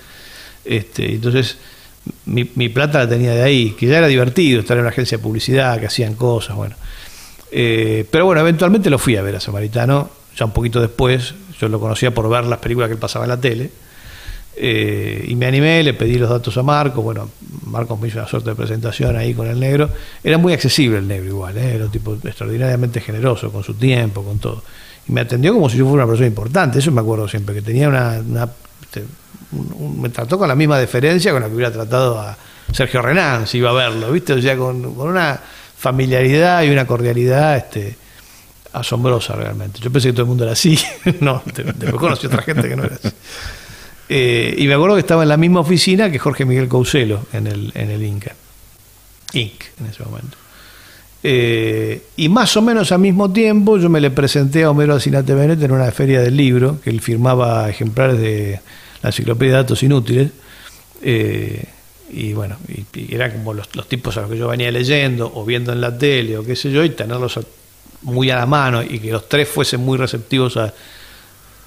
Este, 0.64 1.14
entonces 1.14 1.58
mi, 2.26 2.50
mi 2.56 2.70
plata 2.70 3.00
la 3.00 3.10
tenía 3.10 3.34
de 3.34 3.44
ahí, 3.44 3.72
que 3.72 3.88
ya 3.88 3.98
era 3.98 4.08
divertido 4.08 4.62
estar 4.62 4.78
en 4.78 4.82
una 4.82 4.90
agencia 4.90 5.18
de 5.18 5.24
publicidad, 5.24 5.80
que 5.80 5.88
hacían 5.88 6.16
cosas, 6.16 6.56
bueno. 6.56 6.76
Eh, 7.52 8.06
pero 8.12 8.26
bueno, 8.26 8.42
eventualmente 8.42 8.90
lo 8.90 9.00
fui 9.00 9.16
a 9.16 9.22
ver 9.22 9.36
a 9.36 9.40
Samaritano, 9.40 10.10
ya 10.36 10.46
un 10.46 10.52
poquito 10.52 10.82
después, 10.82 11.34
yo 11.60 11.70
lo 11.70 11.80
conocía 11.80 12.14
por 12.14 12.30
ver 12.30 12.46
las 12.46 12.60
películas 12.60 12.90
que 12.90 12.94
él 12.94 13.00
pasaba 13.00 13.26
en 13.26 13.30
la 13.30 13.40
tele. 13.40 13.70
Eh, 14.58 15.26
y 15.28 15.36
me 15.36 15.48
animé, 15.48 15.84
le 15.84 15.94
pedí 15.94 16.18
los 16.18 16.30
datos 16.30 16.58
a 16.58 16.64
Marcos, 16.64 17.04
bueno, 17.04 17.30
Marcos 17.66 18.00
me 18.00 18.08
hizo 18.08 18.20
una 18.20 18.28
suerte 18.28 18.52
de 18.52 18.56
presentación 18.56 19.16
ahí 19.18 19.34
con 19.34 19.48
el 19.48 19.60
negro. 19.60 19.90
Era 20.24 20.38
muy 20.38 20.54
accesible 20.54 21.00
el 21.00 21.08
negro 21.08 21.28
igual, 21.28 21.58
¿eh? 21.58 21.76
era 21.76 21.86
un 21.86 21.92
tipo 21.92 22.18
extraordinariamente 22.24 23.02
generoso 23.02 23.52
con 23.52 23.64
su 23.64 23.74
tiempo, 23.74 24.24
con 24.24 24.40
todo. 24.40 24.64
Y 25.08 25.12
me 25.12 25.22
atendió 25.22 25.54
como 25.54 25.70
si 25.70 25.78
yo 25.78 25.86
fuera 25.86 26.06
una 26.06 26.08
persona 26.08 26.28
importante, 26.28 26.80
eso 26.80 26.92
me 26.92 27.02
acuerdo 27.02 27.28
siempre, 27.28 27.56
que 27.56 27.62
tenía 27.62 27.90
una... 27.90 28.20
una 28.20 28.50
este, 28.82 29.04
me 29.52 30.10
trató 30.10 30.38
con 30.38 30.48
la 30.48 30.56
misma 30.56 30.78
deferencia 30.78 31.32
con 31.32 31.42
la 31.42 31.48
que 31.48 31.54
hubiera 31.54 31.72
tratado 31.72 32.20
a 32.20 32.36
Sergio 32.74 33.02
Renán, 33.02 33.48
si 33.48 33.60
iba 33.60 33.70
a 33.70 33.74
verlo, 33.74 34.12
¿viste? 34.12 34.34
O 34.34 34.42
sea, 34.42 34.58
con, 34.58 34.96
con 34.96 35.10
una 35.10 35.40
familiaridad 35.78 36.64
y 36.64 36.72
una 36.72 36.88
cordialidad 36.88 37.58
este, 37.58 37.96
asombrosa 38.80 39.36
realmente. 39.36 39.80
Yo 39.82 39.92
pensé 39.92 40.10
que 40.10 40.14
todo 40.14 40.24
el 40.24 40.28
mundo 40.30 40.44
era 40.44 40.54
así, 40.54 40.78
no, 41.22 41.42
después 41.46 41.94
conocí 41.96 42.28
otra 42.28 42.42
gente 42.42 42.68
que 42.70 42.76
no 42.76 42.84
era 42.84 42.96
así. 42.96 43.10
Eh, 44.08 44.56
y 44.60 44.68
me 44.68 44.74
acuerdo 44.76 44.96
que 44.96 45.02
estaba 45.02 45.24
en 45.24 45.30
la 45.30 45.38
misma 45.38 45.62
oficina 45.62 46.12
que 46.12 46.20
Jorge 46.20 46.46
Miguel 46.46 46.68
Couselo 46.68 47.26
en 47.34 47.48
el, 47.48 47.72
en 47.76 47.90
el 47.92 48.04
Inca. 48.04 48.36
Inc. 49.34 49.64
en 49.80 49.88
ese 49.88 50.04
momento. 50.04 50.38
Eh, 51.24 52.04
y 52.18 52.30
más 52.30 52.56
o 52.56 52.62
menos 52.62 52.92
al 52.92 53.00
mismo 53.00 53.32
tiempo 53.34 53.78
yo 53.80 53.90
me 53.90 54.00
le 54.00 54.12
presenté 54.12 54.64
a 54.64 54.70
Homero 54.70 54.94
Alcinate 54.94 55.34
Benet 55.34 55.62
en 55.64 55.72
una 55.72 55.92
feria 55.92 56.22
del 56.22 56.38
libro, 56.38 56.80
que 56.84 56.92
él 56.92 57.02
firmaba 57.02 57.68
ejemplares 57.68 58.20
de 58.20 58.60
la 59.02 59.10
enciclopedia 59.10 59.54
de 59.54 59.58
datos 59.58 59.82
inútiles. 59.82 60.30
Eh, 61.02 61.64
y 62.12 62.34
bueno, 62.34 62.58
y 62.94 63.14
eran 63.16 63.32
como 63.32 63.56
los, 63.56 63.76
los 63.76 63.90
tipos 63.90 64.16
a 64.18 64.22
los 64.22 64.30
que 64.30 64.38
yo 64.38 64.48
venía 64.48 64.72
leyendo 64.72 65.32
o 65.34 65.44
viendo 65.44 65.74
en 65.74 65.82
la 65.82 65.98
tele 65.98 66.38
o 66.38 66.46
qué 66.46 66.56
sé 66.56 66.72
yo, 66.72 66.84
y 66.84 66.92
tenerlos 66.92 67.38
a- 67.38 67.42
muy 68.06 68.30
a 68.32 68.38
la 68.38 68.46
mano 68.46 68.82
y 68.82 69.00
que 69.00 69.12
los 69.12 69.28
tres 69.30 69.48
fuesen 69.50 69.82
muy 69.82 69.98
receptivos 69.98 70.56
a, 70.58 70.74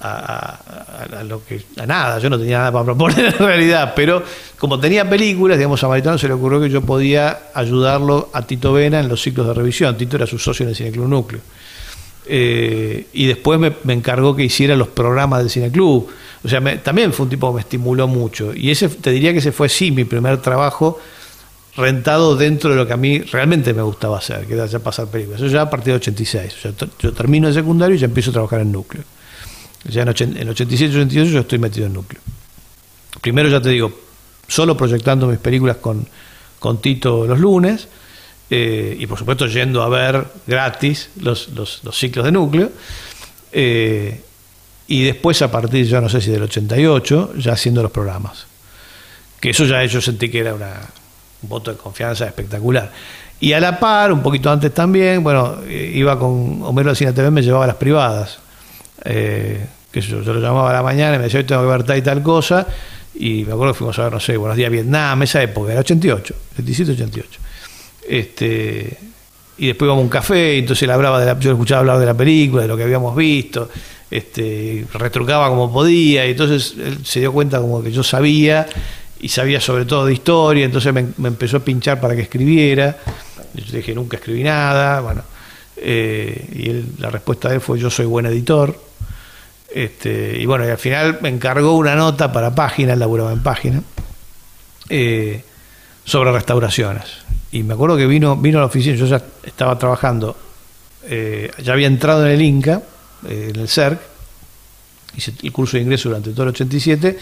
a, 0.01 1.23
lo 1.23 1.43
que 1.45 1.61
a 1.77 1.85
nada, 1.85 2.19
yo 2.19 2.29
no 2.29 2.39
tenía 2.39 2.59
nada 2.59 2.71
para 2.71 2.85
proponer 2.85 3.25
en 3.25 3.37
realidad, 3.37 3.93
pero 3.95 4.23
como 4.57 4.79
tenía 4.79 5.09
películas, 5.09 5.57
digamos, 5.57 5.83
a 5.83 5.87
Maritano 5.87 6.17
se 6.17 6.27
le 6.27 6.33
ocurrió 6.33 6.61
que 6.61 6.69
yo 6.69 6.81
podía 6.81 7.37
ayudarlo 7.53 8.29
a 8.33 8.41
Tito 8.43 8.71
Vena 8.73 8.99
en 8.99 9.09
los 9.09 9.21
ciclos 9.21 9.47
de 9.47 9.53
revisión. 9.53 9.97
Tito 9.97 10.15
era 10.15 10.25
su 10.25 10.39
socio 10.39 10.63
en 10.63 10.69
el 10.69 10.75
Cineclub 10.75 11.07
Núcleo. 11.07 11.41
Eh, 12.25 13.07
y 13.13 13.25
después 13.25 13.59
me, 13.59 13.73
me 13.83 13.93
encargó 13.93 14.35
que 14.35 14.43
hiciera 14.43 14.75
los 14.75 14.87
programas 14.89 15.39
del 15.39 15.49
Cineclub. 15.49 16.07
O 16.43 16.47
sea, 16.47 16.59
me- 16.61 16.77
también 16.77 17.11
fue 17.11 17.25
un 17.25 17.29
tipo 17.29 17.49
que 17.49 17.55
me 17.55 17.61
estimuló 17.61 18.07
mucho. 18.07 18.53
Y 18.53 18.71
ese, 18.71 18.87
te 18.87 19.11
diría 19.11 19.31
que 19.33 19.39
ese 19.39 19.51
fue 19.51 19.67
sí 19.67 19.91
mi 19.91 20.05
primer 20.05 20.37
trabajo 20.37 20.99
rentado 21.75 22.35
dentro 22.35 22.71
de 22.71 22.75
lo 22.75 22.85
que 22.87 22.93
a 22.93 22.97
mí 22.97 23.19
realmente 23.19 23.73
me 23.73 23.81
gustaba 23.81 24.17
hacer, 24.17 24.45
que 24.45 24.53
era 24.55 24.65
ya 24.65 24.79
pasar 24.79 25.07
películas. 25.07 25.39
Eso 25.41 25.49
ya 25.51 25.61
a 25.63 25.69
partir 25.69 25.93
de 25.93 25.97
86. 25.97 26.53
O 26.57 26.61
sea, 26.61 26.71
t- 26.73 26.87
yo 26.99 27.13
termino 27.13 27.47
el 27.47 27.53
secundario 27.53 27.95
y 27.95 27.99
ya 27.99 28.05
empiezo 28.05 28.31
a 28.31 28.33
trabajar 28.33 28.61
en 28.61 28.71
núcleo. 28.71 29.03
Ya 29.85 30.01
en, 30.01 30.09
ochen- 30.09 30.37
en 30.37 30.49
87, 30.49 30.93
88 30.95 31.31
yo 31.31 31.39
estoy 31.39 31.59
metido 31.59 31.85
en 31.87 31.93
núcleo. 31.93 32.21
Primero 33.21 33.49
ya 33.49 33.61
te 33.61 33.69
digo, 33.69 33.91
solo 34.47 34.75
proyectando 34.75 35.27
mis 35.27 35.39
películas 35.39 35.77
con, 35.77 36.05
con 36.59 36.81
Tito 36.81 37.25
los 37.25 37.39
lunes, 37.39 37.87
eh, 38.49 38.97
y 38.99 39.05
por 39.07 39.17
supuesto 39.19 39.45
yendo 39.47 39.81
a 39.83 39.89
ver 39.89 40.25
gratis 40.47 41.09
los, 41.21 41.49
los- 41.49 41.81
los 41.83 41.97
ciclos 41.97 42.25
de 42.25 42.31
núcleo. 42.31 42.71
eh, 43.51 44.21
y 44.87 45.03
después 45.03 45.39
a 45.43 45.51
partir, 45.51 45.85
ya 45.85 46.01
no 46.01 46.09
sé 46.09 46.19
si 46.19 46.31
del 46.31 46.41
88, 46.43 47.33
ya 47.37 47.53
haciendo 47.53 47.83
los 47.83 47.91
programas. 47.91 48.47
Que 49.39 49.51
eso 49.51 49.65
ya 49.65 49.85
yo 49.85 50.01
sentí 50.01 50.29
que 50.29 50.39
era 50.39 50.55
una, 50.55 50.71
un 50.73 51.08
voto 51.41 51.71
de 51.71 51.77
confianza 51.77 52.25
espectacular. 52.25 52.91
Y 53.39 53.53
a 53.53 53.59
la 53.59 53.79
par, 53.79 54.11
un 54.11 54.21
poquito 54.21 54.51
antes 54.51 54.73
también, 54.73 55.23
bueno, 55.23 55.57
eh, 55.65 55.91
iba 55.95 56.19
con 56.19 56.61
Homero 56.63 56.93
Cine 56.93 57.13
TV, 57.13 57.31
me 57.31 57.41
llevaba 57.41 57.63
a 57.63 57.67
las 57.67 57.77
privadas. 57.77 58.39
Eh, 59.05 59.65
que 59.91 60.01
yo, 60.01 60.21
yo 60.21 60.33
lo 60.33 60.41
llamaba 60.41 60.69
a 60.69 60.73
la 60.73 60.83
mañana 60.83 61.15
y 61.15 61.17
me 61.19 61.23
decía, 61.25 61.39
hoy 61.39 61.45
tengo 61.45 61.61
que 61.61 61.67
ver 61.67 61.83
tal 61.83 61.97
y 61.97 62.01
tal 62.01 62.21
cosa. 62.21 62.67
Y 63.15 63.43
me 63.45 63.53
acuerdo 63.53 63.73
que 63.73 63.77
fuimos 63.79 63.97
a 63.99 64.03
ver, 64.03 64.13
no 64.13 64.19
sé, 64.19 64.37
Buenos 64.37 64.57
Días 64.57 64.71
Vietnam, 64.71 65.23
esa 65.23 65.41
época, 65.41 65.71
era 65.71 65.81
88, 65.81 66.35
77, 66.55 66.91
88. 66.91 67.39
Este, 68.07 68.97
y 69.57 69.67
después 69.67 69.87
íbamos 69.87 70.01
a 70.01 70.03
un 70.03 70.09
café, 70.09 70.57
entonces 70.57 70.83
él 70.83 70.91
hablaba 70.91 71.19
de 71.19 71.25
la, 71.25 71.39
yo 71.39 71.51
escuchaba 71.51 71.81
hablar 71.81 71.99
de 71.99 72.05
la 72.05 72.13
película, 72.13 72.61
de 72.61 72.67
lo 72.67 72.77
que 72.77 72.83
habíamos 72.83 73.15
visto, 73.15 73.69
este, 74.09 74.85
retrucaba 74.93 75.49
como 75.49 75.71
podía, 75.71 76.25
y 76.25 76.31
entonces 76.31 76.75
él 76.77 76.99
se 77.03 77.19
dio 77.19 77.33
cuenta 77.33 77.59
como 77.59 77.83
que 77.83 77.91
yo 77.91 78.03
sabía, 78.03 78.65
y 79.19 79.29
sabía 79.29 79.59
sobre 79.59 79.85
todo 79.85 80.05
de 80.05 80.13
historia, 80.13 80.65
entonces 80.65 80.93
me, 80.93 81.07
empezó 81.27 81.57
a 81.57 81.59
pinchar 81.59 81.99
para 81.99 82.15
que 82.15 82.21
escribiera. 82.21 82.97
Yo 83.53 83.77
dije, 83.77 83.93
nunca 83.93 84.17
escribí 84.17 84.43
nada, 84.43 85.01
bueno, 85.01 85.23
eh, 85.77 86.47
y 86.53 86.69
él, 86.69 86.85
la 86.99 87.09
respuesta 87.09 87.49
de 87.49 87.55
él 87.55 87.61
fue, 87.61 87.79
yo 87.79 87.89
soy 87.89 88.05
buen 88.05 88.25
editor. 88.25 88.79
Este, 89.73 90.37
y 90.39 90.45
bueno, 90.45 90.65
y 90.65 90.69
al 90.69 90.77
final 90.77 91.19
me 91.21 91.29
encargó 91.29 91.75
una 91.75 91.95
nota 91.95 92.31
para 92.31 92.55
página, 92.55 92.95
laburaba 92.95 93.31
en 93.33 93.43
página, 93.43 93.83
eh, 94.89 95.43
sobre 96.05 96.31
restauraciones. 96.31 97.05
Y 97.51 97.63
me 97.63 97.73
acuerdo 97.73 97.97
que 97.97 98.05
vino, 98.05 98.37
vino 98.37 98.59
a 98.59 98.61
la 98.61 98.67
oficina, 98.67 98.95
yo 98.95 99.05
ya 99.05 99.21
estaba 99.43 99.77
trabajando, 99.77 100.35
eh, 101.03 101.51
ya 101.61 101.73
había 101.73 101.87
entrado 101.87 102.25
en 102.25 102.31
el 102.31 102.41
Inca, 102.41 102.81
en 103.27 103.55
el 103.55 103.67
CERC, 103.67 103.99
hice 105.15 105.33
el 105.41 105.51
curso 105.51 105.77
de 105.77 105.83
ingreso 105.83 106.09
durante 106.09 106.31
todo 106.31 106.43
el 106.43 106.49
87 106.49 107.17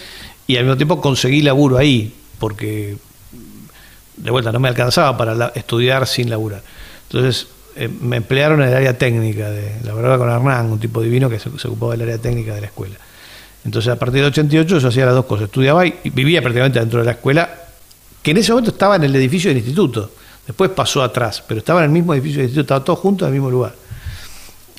y 0.47 0.57
al 0.57 0.63
mismo 0.63 0.77
tiempo 0.77 1.01
conseguí 1.01 1.41
laburo 1.41 1.77
ahí, 1.77 2.13
porque 2.39 2.97
de 4.17 4.31
vuelta 4.31 4.51
no 4.51 4.59
me 4.59 4.67
alcanzaba 4.67 5.17
para 5.17 5.51
estudiar 5.55 6.07
sin 6.07 6.29
laburar. 6.29 6.61
Entonces 7.09 7.47
eh, 7.75 7.87
me 7.87 8.17
emplearon 8.17 8.61
en 8.61 8.69
el 8.69 8.75
área 8.75 8.97
técnica, 8.97 9.49
de, 9.49 9.71
la 9.83 9.93
verdad 9.93 10.17
con 10.17 10.29
Hernán, 10.29 10.71
un 10.71 10.79
tipo 10.79 11.01
divino 11.01 11.29
que 11.29 11.39
se, 11.39 11.49
ocupaba 11.49 11.91
del 11.91 12.01
área 12.01 12.17
técnica 12.17 12.55
de 12.55 12.61
la 12.61 12.67
escuela. 12.67 12.95
Entonces 13.63 13.91
a 13.91 13.97
partir 13.97 14.21
del 14.21 14.31
88 14.31 14.79
yo 14.79 14.87
hacía 14.87 15.05
las 15.05 15.15
dos 15.15 15.25
cosas, 15.25 15.45
estudiaba 15.45 15.85
y 15.85 16.09
vivía 16.11 16.41
prácticamente 16.41 16.79
dentro 16.79 16.99
de 16.99 17.05
la 17.05 17.11
escuela, 17.11 17.49
que 18.23 18.31
en 18.31 18.37
ese 18.37 18.51
momento 18.51 18.71
estaba 18.71 18.95
en 18.95 19.03
el 19.03 19.15
edificio 19.15 19.49
del 19.49 19.57
instituto, 19.57 20.11
después 20.45 20.71
pasó 20.71 21.03
atrás, 21.03 21.43
pero 21.47 21.59
estaba 21.59 21.81
en 21.81 21.85
el 21.85 21.91
mismo 21.91 22.13
edificio 22.13 22.37
del 22.37 22.45
instituto, 22.45 22.61
estaba 22.61 22.83
todo 22.83 22.95
junto 22.95 23.25
en 23.25 23.29
el 23.29 23.33
mismo 23.33 23.51
lugar. 23.51 23.75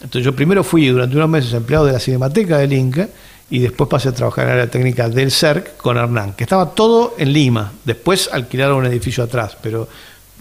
Entonces 0.01 0.23
yo 0.25 0.35
primero 0.35 0.63
fui 0.63 0.87
durante 0.89 1.17
unos 1.17 1.29
meses 1.29 1.53
empleado 1.53 1.85
de 1.87 1.93
la 1.93 1.99
Cinemateca 2.01 2.59
del 2.59 2.73
Inca 2.73 3.09
y 3.51 3.59
después 3.61 3.89
pasé 3.89 4.11
a 4.11 4.13
trabajar 4.13 4.45
en 4.45 4.51
el 4.53 4.59
área 4.61 4.71
técnica 4.71 5.09
del 5.09 5.31
CERC 5.31 5.77
con 5.77 5.97
Hernán, 5.97 6.35
que 6.35 6.45
estaba 6.45 6.71
todo 6.71 7.15
en 7.19 7.33
Lima. 7.33 7.73
Después 7.85 8.29
alquilaron 8.33 8.77
un 8.79 8.87
edificio 8.87 9.25
atrás, 9.25 9.57
pero 9.63 9.89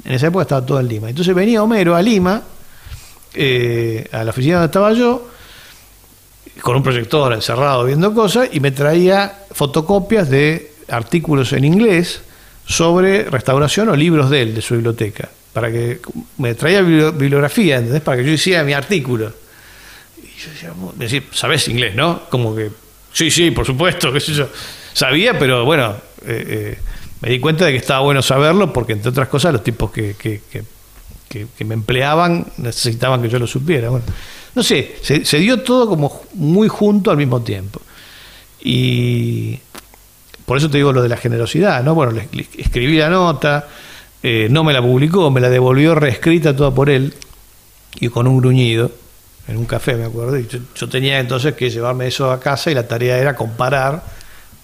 en 0.03 0.13
esa 0.13 0.27
época 0.27 0.43
estaba 0.43 0.65
todo 0.65 0.79
en 0.79 0.87
Lima. 0.87 1.09
Entonces 1.09 1.33
venía 1.33 1.63
Homero 1.63 1.95
a 1.95 2.01
Lima, 2.01 2.43
eh, 3.33 4.07
a 4.11 4.23
la 4.23 4.29
oficina 4.31 4.55
donde 4.55 4.67
estaba 4.67 4.93
yo, 4.93 5.27
con 6.61 6.75
un 6.75 6.83
proyector 6.83 7.33
encerrado 7.33 7.83
viendo 7.85 8.13
cosas 8.13 8.49
y 8.51 8.59
me 8.59 8.71
traía 8.71 9.39
fotocopias 9.51 10.29
de 10.29 10.71
artículos 10.89 11.53
en 11.53 11.63
inglés 11.63 12.21
sobre 12.65 13.23
restauración 13.25 13.89
o 13.89 13.95
libros 13.95 14.29
de 14.29 14.41
él, 14.41 14.55
de 14.55 14.61
su 14.61 14.73
biblioteca, 14.73 15.29
para 15.53 15.71
que 15.71 15.99
me 16.37 16.53
traía 16.55 16.81
bibli- 16.81 17.15
bibliografía, 17.15 17.77
¿entendés? 17.77 18.01
Para 18.01 18.17
que 18.17 18.25
yo 18.25 18.31
hiciera 18.31 18.63
mi 18.63 18.73
artículo. 18.73 19.31
Y 20.38 20.39
yo 20.39 20.50
decía, 20.52 20.73
decir, 20.95 21.23
¿sabés 21.32 21.67
inglés, 21.67 21.95
no? 21.95 22.21
Como 22.30 22.56
que, 22.56 22.69
sí, 23.12 23.32
sí, 23.32 23.50
por 23.52 23.65
supuesto, 23.65 24.13
qué 24.13 24.19
sé 24.19 24.34
yo. 24.34 24.47
Sabía, 24.93 25.38
pero 25.39 25.65
bueno, 25.65 25.95
eh, 26.26 26.45
eh, 26.47 26.78
me 27.21 27.30
di 27.30 27.39
cuenta 27.39 27.65
de 27.65 27.71
que 27.71 27.78
estaba 27.78 28.02
bueno 28.02 28.21
saberlo 28.21 28.71
porque, 28.71 28.93
entre 28.93 29.10
otras 29.10 29.28
cosas, 29.28 29.52
los 29.54 29.63
tipos 29.63 29.91
que, 29.91 30.15
que- 30.15 30.41
que- 30.52 30.65
me 31.65 31.73
empleaban 31.73 32.45
necesitaban 32.58 33.21
que 33.21 33.30
yo 33.30 33.38
lo 33.39 33.47
supiera. 33.47 33.89
Bueno, 33.89 34.06
no 34.56 34.63
sé, 34.63 34.95
se, 35.02 35.38
dio 35.39 35.62
todo 35.62 35.88
como 35.89 36.23
muy 36.36 36.67
junto 36.67 37.12
al 37.12 37.17
mismo 37.17 37.41
tiempo. 37.41 37.82
Y 38.62 39.60
por 40.45 40.58
eso 40.58 40.69
te 40.69 40.78
digo 40.78 40.93
lo 40.93 41.02
de 41.02 41.10
la 41.10 41.17
generosidad, 41.17 41.84
¿no? 41.84 41.93
Bueno, 41.95 42.12
le 42.13 42.28
escribí 42.58 42.97
la 42.97 43.10
nota, 43.10 43.67
eh, 44.23 44.47
no 44.50 44.63
me 44.63 44.73
la 44.73 44.82
publicó, 44.82 45.30
me 45.30 45.41
la 45.41 45.50
devolvió 45.50 45.93
reescrita 45.95 46.56
toda 46.56 46.73
por 46.73 46.89
él 46.89 47.13
y 48.00 48.08
con 48.10 48.26
un 48.28 48.38
gruñido 48.39 48.91
en 49.47 49.57
un 49.57 49.65
café, 49.65 49.95
me 49.95 50.05
acuerdo. 50.05 50.38
Y 50.38 50.47
yo, 50.47 50.89
tenía 50.89 51.19
entonces 51.19 51.53
que 51.55 51.69
llevarme 51.69 52.07
eso 52.07 52.31
a 52.31 52.39
casa 52.39 52.69
y 52.71 52.73
la 52.73 52.88
tarea 52.88 53.17
era 53.17 53.36
comparar 53.36 54.03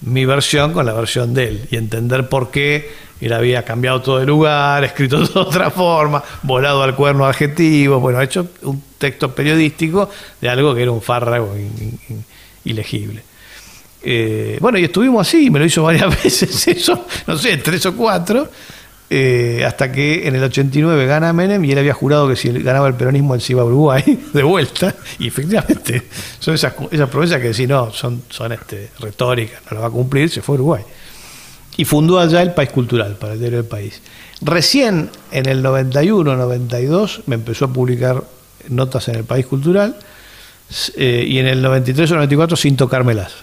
mi 0.02 0.26
versión 0.26 0.74
con 0.74 0.86
la 0.86 0.94
versión 0.94 1.34
de 1.34 1.48
él 1.48 1.68
y 1.72 1.78
entender 1.78 2.28
por 2.28 2.52
qué 2.52 2.92
él 3.22 3.32
había 3.32 3.64
cambiado 3.64 4.02
todo 4.02 4.20
de 4.20 4.26
lugar, 4.26 4.84
escrito 4.84 5.26
de 5.26 5.40
otra 5.40 5.72
forma, 5.72 6.22
volado 6.42 6.84
al 6.84 6.96
cuerno 6.96 7.26
adjetivo, 7.26 8.00
bueno, 8.00 8.22
hecho 8.22 8.48
un 8.64 8.84
texto 8.98 9.34
periodístico 9.34 10.10
de 10.42 10.50
algo 10.50 10.76
que 10.76 10.82
era 10.82 10.92
un 10.92 11.02
fárrago 11.02 11.56
ilegible. 12.66 13.24
Eh, 14.06 14.58
bueno, 14.60 14.78
y 14.78 14.84
estuvimos 14.84 15.26
así, 15.26 15.50
me 15.50 15.60
lo 15.60 15.66
hizo 15.66 15.84
varias 15.84 16.10
veces 16.24 16.68
eso, 16.68 17.06
no 17.26 17.38
sé, 17.38 17.56
tres 17.58 17.86
o 17.86 17.96
cuatro, 17.96 18.50
eh, 19.10 19.64
hasta 19.66 19.92
que 19.92 20.28
en 20.28 20.36
el 20.36 20.44
89 20.44 21.06
gana 21.06 21.34
Menem 21.34 21.64
y 21.66 21.72
él 21.72 21.78
había 21.78 21.94
jurado 21.94 22.28
que 22.28 22.36
si 22.36 22.50
ganaba 22.52 22.88
el 22.88 22.96
peronismo 22.96 23.36
él 23.36 23.42
se 23.42 23.54
iba 23.54 23.62
a 23.62 23.66
Uruguay 23.66 24.04
de 24.34 24.44
vuelta, 24.44 24.96
y 25.20 25.28
efectivamente 25.28 26.04
son 26.40 26.56
esas, 26.56 26.74
esas 26.90 27.10
promesas 27.10 27.42
que 27.42 27.54
si 27.54 27.68
no, 27.68 27.92
son, 27.92 28.24
son 28.30 28.52
este, 28.52 28.90
retóricas, 29.00 29.62
no 29.70 29.76
las 29.76 29.84
va 29.84 29.88
a 29.88 29.92
cumplir, 29.92 30.30
se 30.30 30.42
fue 30.42 30.56
a 30.56 30.60
Uruguay. 30.60 30.84
Y 31.76 31.86
fundó 31.86 32.20
allá 32.20 32.42
el 32.42 32.54
País 32.54 32.70
Cultural, 32.70 33.16
para 33.20 33.34
el 33.34 33.40
diario 33.40 33.58
del 33.58 33.68
país. 33.68 34.02
Recién 34.42 35.10
en 35.32 35.48
el 35.48 35.62
91, 35.62 36.36
92 36.36 37.22
me 37.28 37.36
empezó 37.36 37.66
a 37.66 37.74
publicar 37.74 38.24
notas 38.70 39.08
en 39.08 39.16
el 39.16 39.24
País 39.24 39.46
Cultural 39.46 39.96
eh, 40.96 41.26
y 41.28 41.40
en 41.40 41.48
el 41.48 41.62
93 41.62 42.12
o 42.12 42.16
94 42.16 42.58
sin 42.58 42.76
tocármelas. 42.76 43.34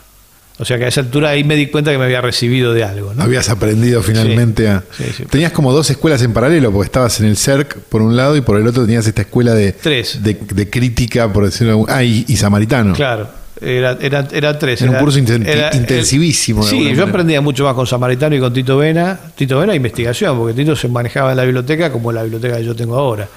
O 0.61 0.64
sea 0.66 0.79
que 0.79 0.85
a 0.85 0.88
esa 0.88 1.01
altura 1.01 1.31
ahí 1.31 1.42
me 1.42 1.57
di 1.57 1.68
cuenta 1.68 1.90
que 1.90 1.96
me 1.96 2.05
había 2.05 2.20
recibido 2.20 2.75
de 2.75 2.85
algo. 2.85 3.14
¿no? 3.14 3.23
Habías 3.23 3.49
aprendido 3.49 4.03
finalmente 4.03 4.68
a. 4.68 4.85
sí, 4.92 5.05
sí. 5.16 5.25
Tenías 5.25 5.53
como 5.53 5.73
dos 5.73 5.88
escuelas 5.88 6.20
en 6.23 6.35
paralelo, 6.35 6.70
porque 6.70 6.85
estabas 6.87 7.18
en 7.20 7.27
el 7.27 7.37
CERC 7.38 7.79
por 7.88 8.03
un 8.03 8.14
lado 8.14 8.37
y 8.37 8.42
por 8.42 8.59
el 8.61 8.66
otro 8.66 8.85
tenías 8.85 9.07
esta 9.07 9.23
escuela 9.23 9.55
de, 9.55 9.73
Tres. 9.73 10.23
de, 10.23 10.35
de 10.35 10.68
crítica, 10.68 11.33
por 11.33 11.46
decirlo 11.46 11.73
algún- 11.73 11.87
Ah, 11.88 12.05
y, 12.05 12.27
y 12.29 12.37
samaritano. 12.37 12.92
Claro, 12.94 13.29
era, 13.61 13.96
era, 14.03 14.29
era 14.33 14.59
tres. 14.59 14.83
Era 14.83 14.90
un 14.92 14.99
curso 14.99 15.18
inten- 15.18 15.46
era- 15.46 15.75
intensivísimo, 15.75 16.62
Sí, 16.62 16.94
yo 16.94 17.05
aprendía 17.05 17.40
mucho 17.40 17.64
más 17.64 17.75
con 17.75 17.87
Samaritano 17.87 18.37
y 18.37 18.41
con 18.41 18.53
Tito 18.53 18.76
Vena. 18.76 19.18
Tito 19.34 19.59
Vena, 19.61 19.74
investigación, 19.74 20.37
porque 20.39 20.55
Tito 20.55 20.76
se 20.76 20.89
manejaba 20.89 21.30
en 21.30 21.37
la 21.39 21.45
biblioteca 21.45 21.91
como 21.91 22.12
la 22.12 22.22
biblioteca 22.22 22.57
que 22.59 22.64
yo 22.64 22.76
tengo 22.76 22.97
ahora. 22.99 23.28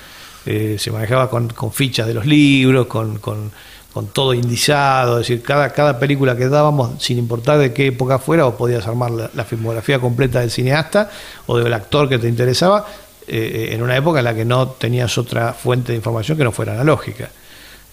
Eh, 0.45 0.75
se 0.77 0.91
manejaba 0.91 1.29
con, 1.29 1.47
con 1.49 1.71
fichas 1.71 2.05
de 2.05 2.13
los 2.13 2.25
libros, 2.25 2.87
con, 2.87 3.17
con, 3.19 3.49
con 3.93 4.07
todo 4.07 4.33
indizado, 4.33 5.19
es 5.19 5.27
decir, 5.27 5.43
cada, 5.43 5.69
cada 5.69 5.99
película 5.99 6.35
que 6.35 6.49
dábamos, 6.49 7.01
sin 7.01 7.19
importar 7.19 7.59
de 7.59 7.73
qué 7.73 7.87
época 7.87 8.17
fuera, 8.17 8.47
o 8.47 8.57
podías 8.57 8.87
armar 8.87 9.11
la, 9.11 9.29
la 9.33 9.43
filmografía 9.43 9.99
completa 9.99 10.39
del 10.39 10.49
cineasta 10.49 11.11
o 11.45 11.57
del 11.57 11.71
actor 11.73 12.09
que 12.09 12.17
te 12.17 12.27
interesaba, 12.27 12.87
eh, 13.27 13.69
en 13.71 13.81
una 13.81 13.95
época 13.95 14.19
en 14.19 14.25
la 14.25 14.33
que 14.33 14.43
no 14.43 14.67
tenías 14.69 15.17
otra 15.17 15.53
fuente 15.53 15.91
de 15.91 15.97
información 15.97 16.37
que 16.37 16.43
no 16.43 16.51
fuera 16.51 16.73
analógica. 16.73 17.29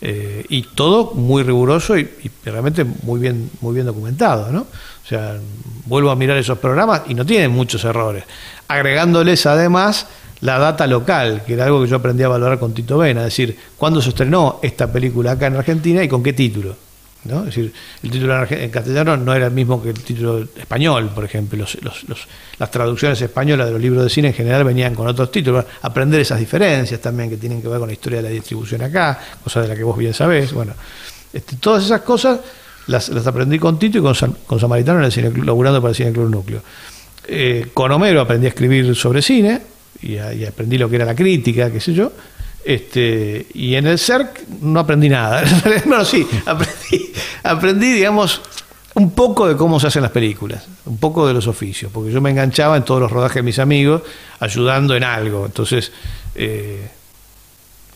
Eh, 0.02 0.46
y 0.48 0.62
todo 0.62 1.12
muy 1.12 1.42
riguroso 1.42 1.96
y, 1.98 2.10
y 2.22 2.30
realmente 2.48 2.84
muy 2.84 3.20
bien, 3.20 3.50
muy 3.60 3.74
bien 3.74 3.84
documentado, 3.84 4.50
¿no? 4.50 4.60
O 4.60 5.06
sea, 5.06 5.36
vuelvo 5.84 6.10
a 6.10 6.16
mirar 6.16 6.38
esos 6.38 6.58
programas 6.58 7.02
y 7.08 7.14
no 7.14 7.26
tienen 7.26 7.50
muchos 7.50 7.84
errores. 7.84 8.24
Agregándoles 8.66 9.44
además 9.44 10.06
la 10.42 10.58
data 10.58 10.86
local, 10.86 11.42
que 11.46 11.54
era 11.54 11.64
algo 11.66 11.82
que 11.82 11.88
yo 11.88 11.96
aprendí 11.96 12.22
a 12.22 12.28
valorar 12.28 12.58
con 12.58 12.72
Tito 12.72 12.98
Vena, 12.98 13.20
es 13.20 13.26
decir, 13.26 13.56
cuándo 13.76 14.00
se 14.00 14.10
estrenó 14.10 14.58
esta 14.62 14.90
película 14.90 15.32
acá 15.32 15.46
en 15.48 15.56
Argentina 15.56 16.02
y 16.02 16.08
con 16.08 16.22
qué 16.22 16.32
título. 16.32 16.74
¿no? 17.24 17.40
Es 17.40 17.46
decir, 17.46 17.70
el 18.02 18.10
título 18.10 18.46
en 18.48 18.70
castellano 18.70 19.14
no 19.18 19.34
era 19.34 19.44
el 19.48 19.52
mismo 19.52 19.82
que 19.82 19.90
el 19.90 20.00
título 20.00 20.38
español, 20.56 21.10
por 21.14 21.22
ejemplo. 21.22 21.58
Los- 21.58 21.76
los- 21.82 22.08
los- 22.08 22.26
las 22.58 22.70
traducciones 22.70 23.20
españolas 23.20 23.66
de 23.66 23.72
los 23.72 23.80
libros 23.82 24.02
de 24.04 24.08
cine 24.08 24.28
en 24.28 24.34
general 24.34 24.64
venían 24.64 24.94
con 24.94 25.06
otros 25.06 25.30
títulos. 25.30 25.66
Aprender 25.82 26.18
esas 26.22 26.38
diferencias 26.38 26.98
también 26.98 27.28
que 27.28 27.36
tienen 27.36 27.60
que 27.60 27.68
ver 27.68 27.78
con 27.78 27.88
la 27.88 27.92
historia 27.92 28.22
de 28.22 28.22
la 28.22 28.30
distribución 28.30 28.80
acá, 28.80 29.20
cosa 29.44 29.60
de 29.60 29.68
la 29.68 29.76
que 29.76 29.82
vos 29.84 29.98
bien 29.98 30.14
sabés. 30.14 30.54
Bueno, 30.54 30.72
este, 31.34 31.56
todas 31.56 31.84
esas 31.84 32.00
cosas 32.00 32.40
las, 32.86 33.10
las 33.10 33.26
aprendí 33.26 33.58
con 33.58 33.78
Tito 33.78 33.98
y 33.98 34.00
con, 34.00 34.14
San- 34.14 34.36
con 34.46 34.58
Samaritano 34.58 35.00
en 35.00 35.04
el 35.04 35.12
cine, 35.12 35.30
laburando 35.44 35.82
para 35.82 35.90
el 35.90 35.96
Cine 35.96 36.12
Club 36.12 36.30
Núcleo. 36.30 36.62
Eh, 37.28 37.66
con 37.74 37.92
Homero 37.92 38.22
aprendí 38.22 38.46
a 38.46 38.48
escribir 38.48 38.96
sobre 38.96 39.20
cine 39.20 39.60
y, 40.02 40.18
aprendí 40.18 40.78
lo 40.78 40.88
que 40.88 40.96
era 40.96 41.04
la 41.04 41.14
crítica, 41.14 41.70
qué 41.70 41.80
sé 41.80 41.92
yo. 41.92 42.12
Este, 42.64 43.46
y 43.54 43.74
en 43.74 43.86
el 43.86 43.98
CERC 43.98 44.46
no 44.60 44.80
aprendí 44.80 45.08
nada. 45.08 45.42
bueno, 45.86 46.04
sí, 46.04 46.26
aprendí, 46.46 47.12
aprendí, 47.42 47.92
digamos, 47.92 48.42
un 48.94 49.12
poco 49.12 49.48
de 49.48 49.56
cómo 49.56 49.80
se 49.80 49.86
hacen 49.86 50.02
las 50.02 50.10
películas, 50.10 50.66
un 50.84 50.98
poco 50.98 51.26
de 51.26 51.34
los 51.34 51.46
oficios, 51.46 51.90
porque 51.92 52.12
yo 52.12 52.20
me 52.20 52.30
enganchaba 52.30 52.76
en 52.76 52.84
todos 52.84 53.00
los 53.00 53.10
rodajes 53.10 53.36
de 53.36 53.42
mis 53.42 53.58
amigos, 53.58 54.02
ayudando 54.40 54.94
en 54.94 55.04
algo. 55.04 55.46
Entonces, 55.46 55.92
eh, 56.34 56.88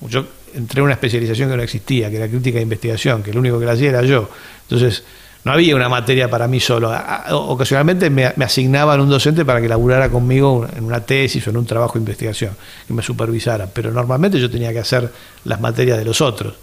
yo 0.09 0.27
entré 0.55 0.81
en 0.81 0.85
una 0.85 0.95
especialización 0.95 1.51
que 1.51 1.57
no 1.57 1.63
existía, 1.63 2.11
que 2.11 2.17
era 2.17 2.29
crítica 2.29 2.57
de 2.57 2.63
investigación, 2.63 3.23
que 3.23 3.33
lo 3.33 3.41
único 3.41 3.59
que 3.59 3.67
la 3.67 3.73
hacía 3.73 3.91
era 3.91 4.03
yo. 4.03 4.31
Entonces, 4.63 5.03
no 5.45 5.53
había 5.53 5.77
una 5.77 5.91
materia 5.91 6.31
para 6.31 6.49
mí 6.49 6.59
solo. 6.59 6.91
Ocasionalmente 7.31 8.09
me, 8.09 8.25
asignaban 8.25 9.01
un 9.01 9.11
docente 9.11 9.45
para 9.45 9.61
que 9.61 9.69
laburara 9.69 10.09
conmigo 10.09 10.67
en 10.75 10.85
una 10.85 11.01
tesis 11.05 11.47
o 11.47 11.51
en 11.51 11.59
un 11.59 11.67
trabajo 11.67 11.95
de 11.95 11.99
investigación, 12.01 12.57
que 12.87 12.95
me 12.95 13.03
supervisara. 13.03 13.67
Pero 13.67 13.93
normalmente 13.93 14.41
yo 14.41 14.51
tenía 14.51 14.73
que 14.73 14.79
hacer 14.79 15.11
las 15.45 15.61
materias 15.61 15.99
de 15.99 16.05
los 16.07 16.23
otros. 16.23 16.55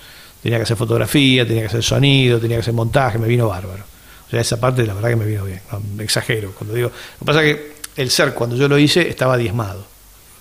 Tenía 0.42 0.58
que 0.58 0.64
hacer 0.64 0.78
fotografía, 0.78 1.46
tenía 1.46 1.62
que 1.62 1.68
hacer 1.68 1.84
sonido, 1.84 2.40
tenía 2.40 2.58
que 2.58 2.62
hacer 2.62 2.74
montaje, 2.74 3.20
me 3.20 3.28
vino 3.28 3.48
bárbaro. 3.48 3.84
O 4.26 4.30
sea, 4.32 4.42
esa 4.42 4.60
parte 4.60 4.84
la 4.88 4.96
verdad 4.96 5.10
que 5.10 5.16
me 5.16 5.26
vino 5.26 5.46
bien. 5.46 5.62
Me 5.96 6.04
exagero 6.04 6.52
cuando 6.58 6.74
digo. 6.74 6.90
Lo 6.90 7.20
que 7.20 7.26
pasa 7.26 7.44
es 7.44 7.56
que 7.56 7.74
el 7.98 8.10
ser, 8.10 8.34
cuando 8.34 8.56
yo 8.56 8.68
lo 8.68 8.80
hice, 8.80 9.08
estaba 9.08 9.38
diezmado. 9.38 9.86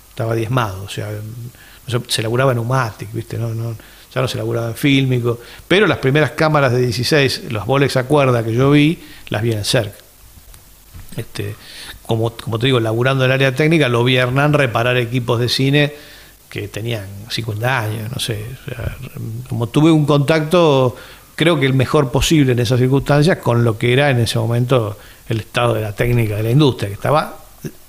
Estaba 0.08 0.34
diezmado. 0.34 0.84
O 0.84 0.88
sea, 0.88 1.10
no 1.10 2.02
se, 2.08 2.22
laburaba 2.22 2.52
en 2.52 2.58
Umatic, 2.58 3.12
¿viste? 3.12 3.36
No, 3.36 3.52
no, 3.52 3.76
ya 4.14 4.20
no 4.20 4.28
se 4.28 4.38
laburaba 4.38 4.68
en 4.68 4.74
fílmico. 4.74 5.40
Pero 5.68 5.86
las 5.86 5.98
primeras 5.98 6.32
cámaras 6.32 6.72
de 6.72 6.80
16, 6.80 7.44
los 7.50 7.66
Bolex 7.66 7.96
a 7.96 8.04
cuerda 8.04 8.44
que 8.44 8.52
yo 8.52 8.70
vi, 8.70 8.98
las 9.28 9.42
vi 9.42 9.52
en 9.52 9.64
CERC. 9.64 9.92
Este, 11.16 11.54
como, 12.06 12.30
como 12.30 12.58
te 12.58 12.66
digo, 12.66 12.80
laburando 12.80 13.24
en 13.24 13.30
el 13.30 13.34
área 13.34 13.54
técnica, 13.54 13.88
lo 13.88 14.04
vi 14.04 14.18
a 14.18 14.22
Hernán 14.22 14.52
reparar 14.52 14.96
equipos 14.96 15.40
de 15.40 15.48
cine 15.48 15.92
que 16.48 16.66
tenían 16.68 17.06
50 17.28 17.78
años, 17.78 18.10
no 18.12 18.18
sé. 18.18 18.44
o 18.66 18.74
sea, 18.74 18.96
como 19.48 19.68
tuve 19.68 19.92
un 19.92 20.04
contacto, 20.04 20.96
creo 21.36 21.58
que 21.60 21.66
el 21.66 21.74
mejor 21.74 22.10
posible 22.10 22.52
en 22.52 22.58
esas 22.58 22.80
circunstancias, 22.80 23.38
con 23.38 23.64
lo 23.64 23.78
que 23.78 23.92
era 23.92 24.10
en 24.10 24.18
ese 24.18 24.38
momento 24.38 24.98
el 25.28 25.40
estado 25.40 25.74
de 25.74 25.82
la 25.82 25.92
técnica 25.92 26.36
de 26.36 26.42
la 26.42 26.50
industria, 26.50 26.88
que 26.88 26.94
estaba 26.94 27.38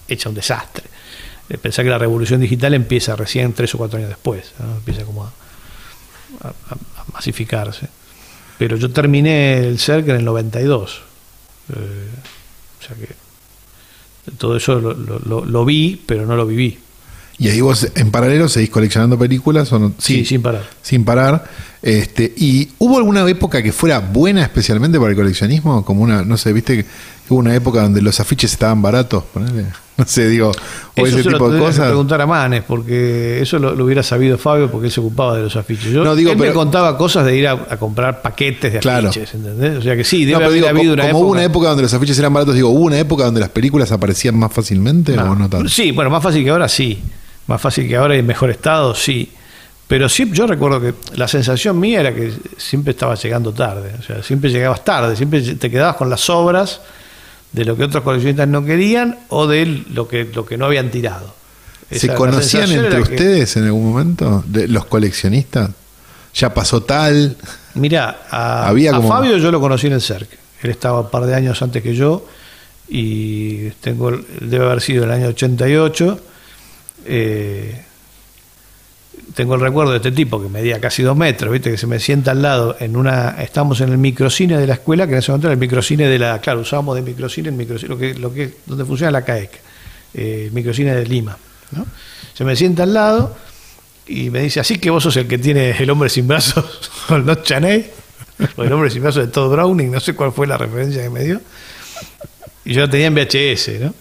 hecha 0.08 0.30
un 0.30 0.36
desastre. 0.36 0.84
Eh, 1.50 1.58
Pensar 1.58 1.84
que 1.84 1.90
la 1.90 1.98
revolución 1.98 2.40
digital 2.40 2.76
empieza 2.76 3.16
recién 3.16 3.54
tres 3.54 3.74
o 3.74 3.80
cuatro 3.80 3.98
años 3.98 4.10
después, 4.10 4.54
empieza 4.60 5.04
como 5.04 5.26
a, 5.26 5.34
a- 6.44 6.54
masificarse. 7.14 7.88
Pero 8.58 8.78
yo 8.78 8.92
terminé 8.92 9.60
el 9.68 9.80
CERC 9.80 10.10
en 10.10 10.16
el 10.18 10.26
92. 10.26 11.02
Eh, 11.74 11.76
o 12.80 12.84
sea 12.86 12.96
que 12.96 13.10
todo 14.38 14.56
eso 14.56 14.80
lo, 14.80 14.94
lo- 14.94 15.20
lo- 15.20 15.46
lo 15.46 15.66
vi, 15.66 16.02
pero 16.06 16.26
no 16.26 16.36
lo 16.36 16.46
viví. 16.46 16.78
Y 17.40 17.50
ahí 17.50 17.60
vos 17.60 17.88
en 17.96 18.12
paralelo 18.12 18.48
seguís 18.48 18.70
coleccionando 18.70 19.18
películas 19.18 19.72
o 19.74 19.80
no? 19.80 19.94
Sí, 19.98 20.26
sin 20.26 20.44
parar. 20.44 20.70
Sin 20.84 21.04
parar. 21.04 21.50
Este, 21.82 22.32
¿Y 22.38 22.70
hubo 22.78 22.98
alguna 22.98 23.28
época 23.28 23.64
que 23.64 23.72
fuera 23.72 24.00
buena 24.00 24.44
especialmente 24.44 25.00
para 25.00 25.10
el 25.10 25.16
coleccionismo? 25.16 25.84
Como 25.84 26.04
una, 26.04 26.22
no 26.24 26.38
sé, 26.38 26.54
viste 26.54 26.78
que 26.78 26.86
hubo 27.34 27.40
una 27.40 27.56
época 27.56 27.82
donde 27.82 28.02
los 28.02 28.20
afiches 28.20 28.52
estaban 28.54 28.82
baratos, 28.82 29.24
ponele? 29.34 29.66
No 29.98 30.08
sé, 30.08 30.30
digo, 30.30 30.48
o 30.50 31.06
Eso 31.06 31.20
ese 31.20 31.30
tipo 31.30 31.30
de 31.32 31.38
tendría 31.38 31.60
que 31.60 31.66
cosas. 31.66 31.88
preguntar 31.90 32.22
a 32.22 32.26
Manes, 32.26 32.64
porque 32.68 33.40
eso 33.40 33.60
lo, 33.60 33.76
lo 33.76 33.86
hubiera 33.86 34.02
sabido 34.02 34.36
Fabio, 34.40 34.72
porque 34.72 34.88
él 34.88 34.92
se 34.92 35.00
ocupaba 35.00 35.36
de 35.38 35.44
los 35.44 35.56
afiches. 35.56 35.92
Yo, 35.92 36.04
No, 36.04 36.16
digo, 36.16 36.32
él 36.32 36.38
me 36.38 36.52
contaba 36.54 36.98
cosas 36.98 37.24
de 37.26 37.36
ir 37.38 37.48
a, 37.48 37.52
a 37.52 37.78
comprar 37.78 38.20
paquetes 38.24 38.74
de 38.74 38.80
Claro. 38.80 39.10
afiches, 39.10 39.32
¿entendés? 39.36 39.78
O 39.78 39.82
sea 39.84 39.96
que 39.96 40.04
sí, 40.04 40.22
No, 40.22 40.26
debe 40.26 40.38
pero 40.38 40.46
haber 40.48 40.56
digo, 40.56 40.70
habido 40.70 40.92
co- 40.92 40.94
una 40.94 41.02
como 41.04 41.10
época. 41.10 41.24
hubo 41.24 41.32
una 41.34 41.44
época 41.44 41.68
donde 41.68 41.84
los 41.84 41.94
afiches 41.94 42.18
eran 42.18 42.34
baratos, 42.34 42.56
digo, 42.56 42.70
¿hubo 42.70 42.80
una 42.86 42.98
época 42.98 43.26
donde 43.26 43.42
las 43.42 43.50
películas 43.50 43.92
aparecían 43.92 44.40
más 44.40 44.52
fácilmente 44.52 45.16
o 45.20 45.36
no 45.36 45.48
tanto? 45.50 45.70
Sí, 45.70 45.92
bueno, 45.92 46.10
más 46.10 46.24
fácil 46.24 46.44
que 46.44 46.50
ahora 46.50 46.70
sí. 46.70 47.00
Más 47.46 47.62
fácil 47.62 47.88
que 47.88 47.96
ahora 47.96 48.16
y 48.16 48.20
en 48.20 48.26
mejor 48.26 48.50
estado, 48.50 48.96
sí. 48.96 49.32
Pero 49.88 50.10
sí, 50.10 50.28
yo 50.34 50.48
recuerdo 50.48 50.82
que 50.82 50.94
la 51.16 51.28
sensación 51.28 51.80
mía 51.80 52.00
era 52.00 52.16
que 52.16 52.32
siempre 52.58 52.92
estaba 52.92 53.14
llegando 53.16 53.52
tarde. 53.54 53.92
O 54.00 54.02
sea, 54.02 54.24
siempre 54.24 54.50
llegabas 54.50 54.84
tarde, 54.84 55.16
siempre 55.16 55.42
te 55.42 55.70
quedabas 55.70 55.98
con 55.98 56.10
las 56.10 56.28
obras 56.30 56.82
de 57.52 57.66
lo 57.66 57.76
que 57.76 57.84
otros 57.84 58.04
coleccionistas 58.04 58.48
no 58.48 58.64
querían 58.66 59.20
o 59.30 59.48
de 59.48 59.84
lo 59.94 60.08
que, 60.08 60.26
lo 60.34 60.46
que 60.46 60.58
no 60.58 60.66
habían 60.66 60.90
tirado. 60.92 61.34
¿Se 61.90 62.08
Esa- 62.08 62.16
conocían 62.16 62.72
entre 62.72 62.96
que- 62.96 63.02
ustedes 63.02 63.58
en 63.58 63.66
algún 63.66 63.92
momento? 63.92 64.44
De, 64.48 64.68
¿Los 64.68 64.86
coleccionistas? 64.86 65.70
¿Ya 66.34 66.54
pasó 66.54 66.82
tal? 66.84 67.36
Mirá, 67.74 68.22
a, 68.32 68.68
Había 68.70 68.92
a 68.92 68.96
como- 68.96 69.10
Fabio 69.10 69.38
yo 69.38 69.52
lo 69.52 69.60
conocí 69.60 69.88
en 69.88 69.94
el 69.94 70.02
CERC. 70.02 70.30
Él 70.64 70.70
estaba 70.72 71.02
un 71.02 71.10
par 71.10 71.26
de 71.26 71.36
años 71.36 71.62
antes 71.62 71.84
que 71.84 71.94
yo 71.94 72.26
y 72.88 73.70
tengo 73.82 74.12
debe 74.40 74.66
haber 74.66 74.80
sido 74.82 75.04
el 75.04 75.12
año 75.12 75.28
88. 75.28 76.20
Eh, 77.06 77.84
tengo 79.34 79.56
el 79.56 79.62
recuerdo 79.62 79.92
de 79.92 79.98
este 79.98 80.12
tipo 80.12 80.42
que 80.42 80.50
medía 80.50 80.80
casi 80.80 81.04
dos 81.04 81.16
metros, 81.16 81.52
¿viste? 81.52 81.72
que 81.72 81.78
se 81.78 81.88
me 81.88 82.00
sienta 82.00 82.32
al 82.32 82.42
lado 82.42 82.76
en 82.80 82.96
una. 82.96 83.42
Estamos 83.42 83.82
en 83.82 83.90
el 83.90 83.98
microcine 83.98 84.58
de 84.58 84.68
la 84.68 84.74
escuela, 84.76 85.06
que 85.06 85.14
en 85.14 85.20
ese 85.20 85.32
momento 85.32 85.48
era 85.48 85.54
el 85.54 85.60
microcine 85.60 86.08
de 86.08 86.20
la. 86.20 86.40
Claro, 86.40 86.62
usábamos 86.62 86.96
de 86.96 87.02
microcine 87.02 87.50
el 87.50 87.56
microcine, 87.56 87.90
lo 87.90 87.98
que, 87.98 88.14
lo 88.16 88.34
que, 88.34 88.56
donde 88.66 88.86
funciona 88.86 89.12
la 89.12 89.24
CAEC, 89.24 89.52
eh, 90.14 90.46
el 90.48 90.52
microcine 90.52 90.96
de 90.96 91.06
Lima. 91.06 91.38
¿no? 91.72 91.86
Se 92.34 92.44
me 92.44 92.56
sienta 92.56 92.84
al 92.84 92.94
lado 92.94 93.36
y 94.08 94.30
me 94.30 94.42
dice: 94.42 94.60
Así 94.60 94.80
que 94.80 94.90
vos 94.90 95.04
sos 95.04 95.16
el 95.18 95.28
que 95.28 95.38
tiene 95.38 95.72
el 95.72 95.90
hombre 95.90 96.10
sin 96.10 96.28
brazos 96.28 96.92
con 97.08 97.26
los 97.26 97.44
Chaney, 97.44 97.90
o 98.56 98.64
el 98.64 98.74
hombre 98.74 98.90
sin 98.90 99.04
brazos 99.04 99.26
de 99.26 99.32
Todd 99.32 99.52
Browning, 99.52 99.92
no 99.92 100.00
sé 100.00 100.14
cuál 100.14 100.32
fue 100.32 100.48
la 100.48 100.58
referencia 100.58 101.02
que 101.04 101.10
me 101.10 101.24
dio. 101.24 101.42
Y 102.66 102.74
yo 102.74 102.82
la 102.82 102.90
tenía 102.90 103.08
en 103.08 103.16
VHS, 103.16 103.82
¿no? 103.82 103.94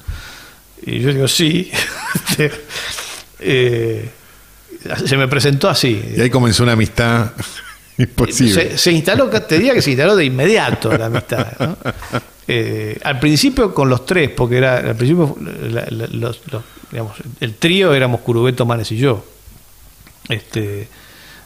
Y 0.82 1.00
yo 1.00 1.12
digo: 1.12 1.28
Sí. 1.28 1.70
Este, 2.30 2.52
eh, 3.40 4.08
se 5.04 5.16
me 5.16 5.28
presentó 5.28 5.68
así. 5.68 6.02
Y 6.16 6.20
ahí 6.20 6.30
comenzó 6.30 6.62
una 6.62 6.72
amistad 6.72 7.32
imposible. 7.98 8.70
Se, 8.72 8.78
se 8.78 8.92
instaló, 8.92 9.28
te 9.28 9.56
diría 9.56 9.74
que 9.74 9.82
se 9.82 9.90
instaló 9.90 10.16
de 10.16 10.24
inmediato 10.24 10.96
la 10.96 11.06
amistad. 11.06 11.46
¿no? 11.58 11.76
Eh, 12.52 12.98
al 13.04 13.20
principio 13.20 13.72
con 13.72 13.88
los 13.88 14.04
tres, 14.04 14.28
porque 14.30 14.56
era 14.56 14.78
al 14.78 14.96
principio 14.96 15.36
la- 15.70 15.86
la- 15.88 16.08
los- 16.08 16.40
los- 16.50 16.64
digamos, 16.90 17.12
el 17.38 17.54
trío 17.54 17.94
éramos 17.94 18.22
Curubeto, 18.22 18.66
Manes 18.66 18.90
y 18.90 18.96
yo. 18.96 19.24
Este, 20.28 20.88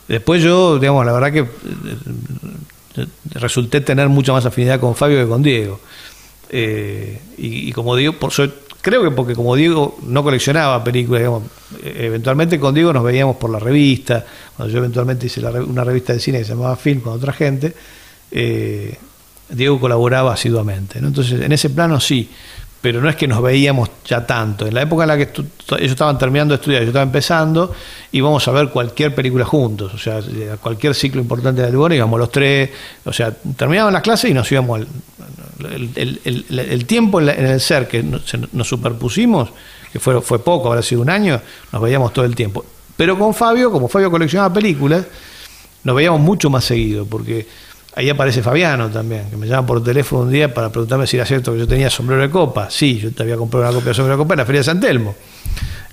después 0.09 0.43
yo, 0.43 0.79
digamos, 0.79 1.05
la 1.05 1.13
verdad 1.13 1.31
que 1.31 1.41
eh, 1.41 3.07
resulté 3.35 3.83
tener 3.83 4.09
mucha 4.09 4.33
más 4.33 4.47
afinidad 4.47 4.81
con 4.81 4.95
Fabio 4.95 5.19
que 5.23 5.29
con 5.29 5.43
Diego. 5.43 5.79
Eh, 6.49 7.21
y, 7.37 7.69
y 7.69 7.73
como 7.73 7.97
digo, 7.97 8.15
por 8.15 8.33
creo 8.81 9.03
que 9.03 9.11
porque 9.11 9.35
como 9.35 9.57
Diego 9.57 9.99
no 10.05 10.23
coleccionaba 10.23 10.83
películas, 10.85 11.21
digamos, 11.21 11.43
eventualmente 11.85 12.59
con 12.59 12.75
Diego 12.75 12.93
nos 12.93 13.05
veíamos 13.05 13.37
por 13.37 13.51
la 13.51 13.59
revista, 13.59 14.25
cuando 14.57 14.73
yo 14.73 14.79
eventualmente 14.79 15.27
hice 15.27 15.41
la 15.41 15.51
una 15.51 15.85
revista 15.85 16.13
de 16.13 16.21
cine 16.21 16.39
que 16.39 16.45
se 16.45 16.51
llamaba 16.55 16.77
Film 16.77 17.01
con 17.01 17.13
otra 17.13 17.33
gente, 17.33 17.75
eh, 18.31 18.97
Diego 19.49 19.79
colaboraba 19.79 20.33
asiduamente. 20.33 20.99
Entonces, 20.99 21.41
en 21.41 21.53
ese 21.53 21.71
plano 21.71 22.01
sí, 22.01 22.29
pero 22.81 23.01
no 23.01 23.09
es 23.09 23.17
que 23.17 23.27
nos 23.27 23.41
veíamos 23.43 23.89
ya 24.07 24.27
tanto. 24.27 24.67
En 24.67 24.75
la 24.75 24.83
época 24.83 25.05
en 25.05 25.09
la 25.09 25.17
que 25.17 25.23
ellos 25.33 25.91
estaban 25.93 26.19
terminando 26.19 26.53
de 26.55 26.57
estudiar, 26.61 26.83
yo 26.83 26.89
estaba 26.89 27.03
empezando, 27.05 27.73
íbamos 28.13 28.47
a 28.49 28.51
ver 28.53 28.69
cualquier 28.69 29.15
película 29.15 29.45
juntos, 29.45 29.95
o 29.95 29.99
sea, 29.99 30.21
cualquier 30.61 30.95
ciclo 30.95 31.21
importante 31.21 31.63
del 31.63 31.73
Lugones 31.73 31.97
íbamos 31.97 32.19
los 32.21 32.31
tres, 32.31 32.71
o 33.05 33.13
sea, 33.13 33.33
terminaban 33.57 33.93
las 33.93 34.03
clases 34.03 34.31
y 34.31 34.35
nos 34.35 34.51
íbamos 34.53 34.81
al, 34.81 34.87
el, 35.95 36.21
el- 36.25 36.45
el- 36.59 36.85
tiempo 36.87 37.21
en, 37.21 37.29
el 37.29 37.61
ser 37.61 37.89
que 37.89 38.03
nos 38.03 38.69
superpusimos, 38.69 39.51
que 39.95 40.01
fue, 40.01 40.21
fue 40.21 40.41
poco, 40.41 40.67
habrá 40.67 40.83
sido 40.83 41.03
un 41.03 41.09
año, 41.09 41.41
nos 41.71 41.81
veíamos 41.81 42.13
todo 42.13 42.25
el 42.25 42.35
tiempo. 42.35 42.65
Pero 42.97 43.17
con 43.17 43.33
Fabio, 43.33 43.71
como 43.71 43.87
Fabio 43.87 44.11
coleccionaba 44.11 44.53
películas, 44.53 45.05
nos 45.85 45.95
veíamos 45.95 46.21
mucho 46.21 46.51
más 46.51 46.65
seguido, 46.65 47.07
porque 47.07 47.47
ahí 47.95 48.11
aparece 48.11 48.43
Fabiano 48.43 48.91
también, 48.91 49.31
que 49.31 49.37
me 49.37 49.47
llama 49.47 49.65
por 49.65 49.85
teléfono 49.85 50.23
un 50.23 50.33
día 50.33 50.53
para 50.53 50.71
preguntarme 50.71 51.07
si 51.07 51.17
era 51.17 51.25
cierto 51.25 51.53
que 51.53 51.61
yo 51.61 51.69
tenía 51.69 51.91
sombrero 51.91 52.23
de 52.23 52.31
copa. 52.31 52.69
Sí, 52.71 52.99
yo 52.99 53.13
te 53.13 53.23
había 53.23 53.37
comprado 53.37 53.67
una 53.67 53.73
copia 53.73 53.91
de 53.91 53.95
sombrero 53.95 54.17
de 54.17 54.25
copa 54.25 54.35
en 54.35 54.39
la 54.39 54.47
Feria 54.47 54.61
de 54.63 54.65
San 54.65 54.81
Telmo. 54.81 55.15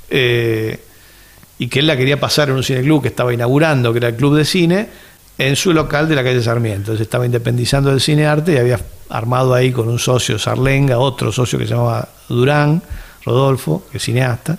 Eh, 0.09 0.79
y 1.59 1.67
que 1.67 1.77
él 1.77 1.85
la 1.85 1.95
quería 1.95 2.19
pasar 2.19 2.49
en 2.49 2.55
un 2.55 2.63
cineclub 2.63 3.03
que 3.03 3.09
estaba 3.09 3.31
inaugurando, 3.31 3.91
que 3.91 3.99
era 3.99 4.07
el 4.07 4.15
Club 4.15 4.35
de 4.35 4.45
Cine, 4.45 4.89
en 5.37 5.55
su 5.55 5.73
local 5.73 6.09
de 6.09 6.15
la 6.15 6.23
calle 6.23 6.41
Sarmiento. 6.41 6.97
Se 6.97 7.03
estaba 7.03 7.23
independizando 7.23 7.91
del 7.91 8.01
cine 8.01 8.25
arte 8.25 8.53
y 8.53 8.57
había 8.57 8.79
armado 9.09 9.53
ahí 9.53 9.71
con 9.71 9.87
un 9.87 9.99
socio 9.99 10.39
Sarlenga, 10.39 10.97
otro 10.97 11.31
socio 11.31 11.59
que 11.59 11.67
se 11.67 11.75
llamaba 11.75 12.09
Durán, 12.27 12.81
Rodolfo, 13.25 13.83
que 13.91 13.97
es 13.97 14.03
cineasta. 14.03 14.57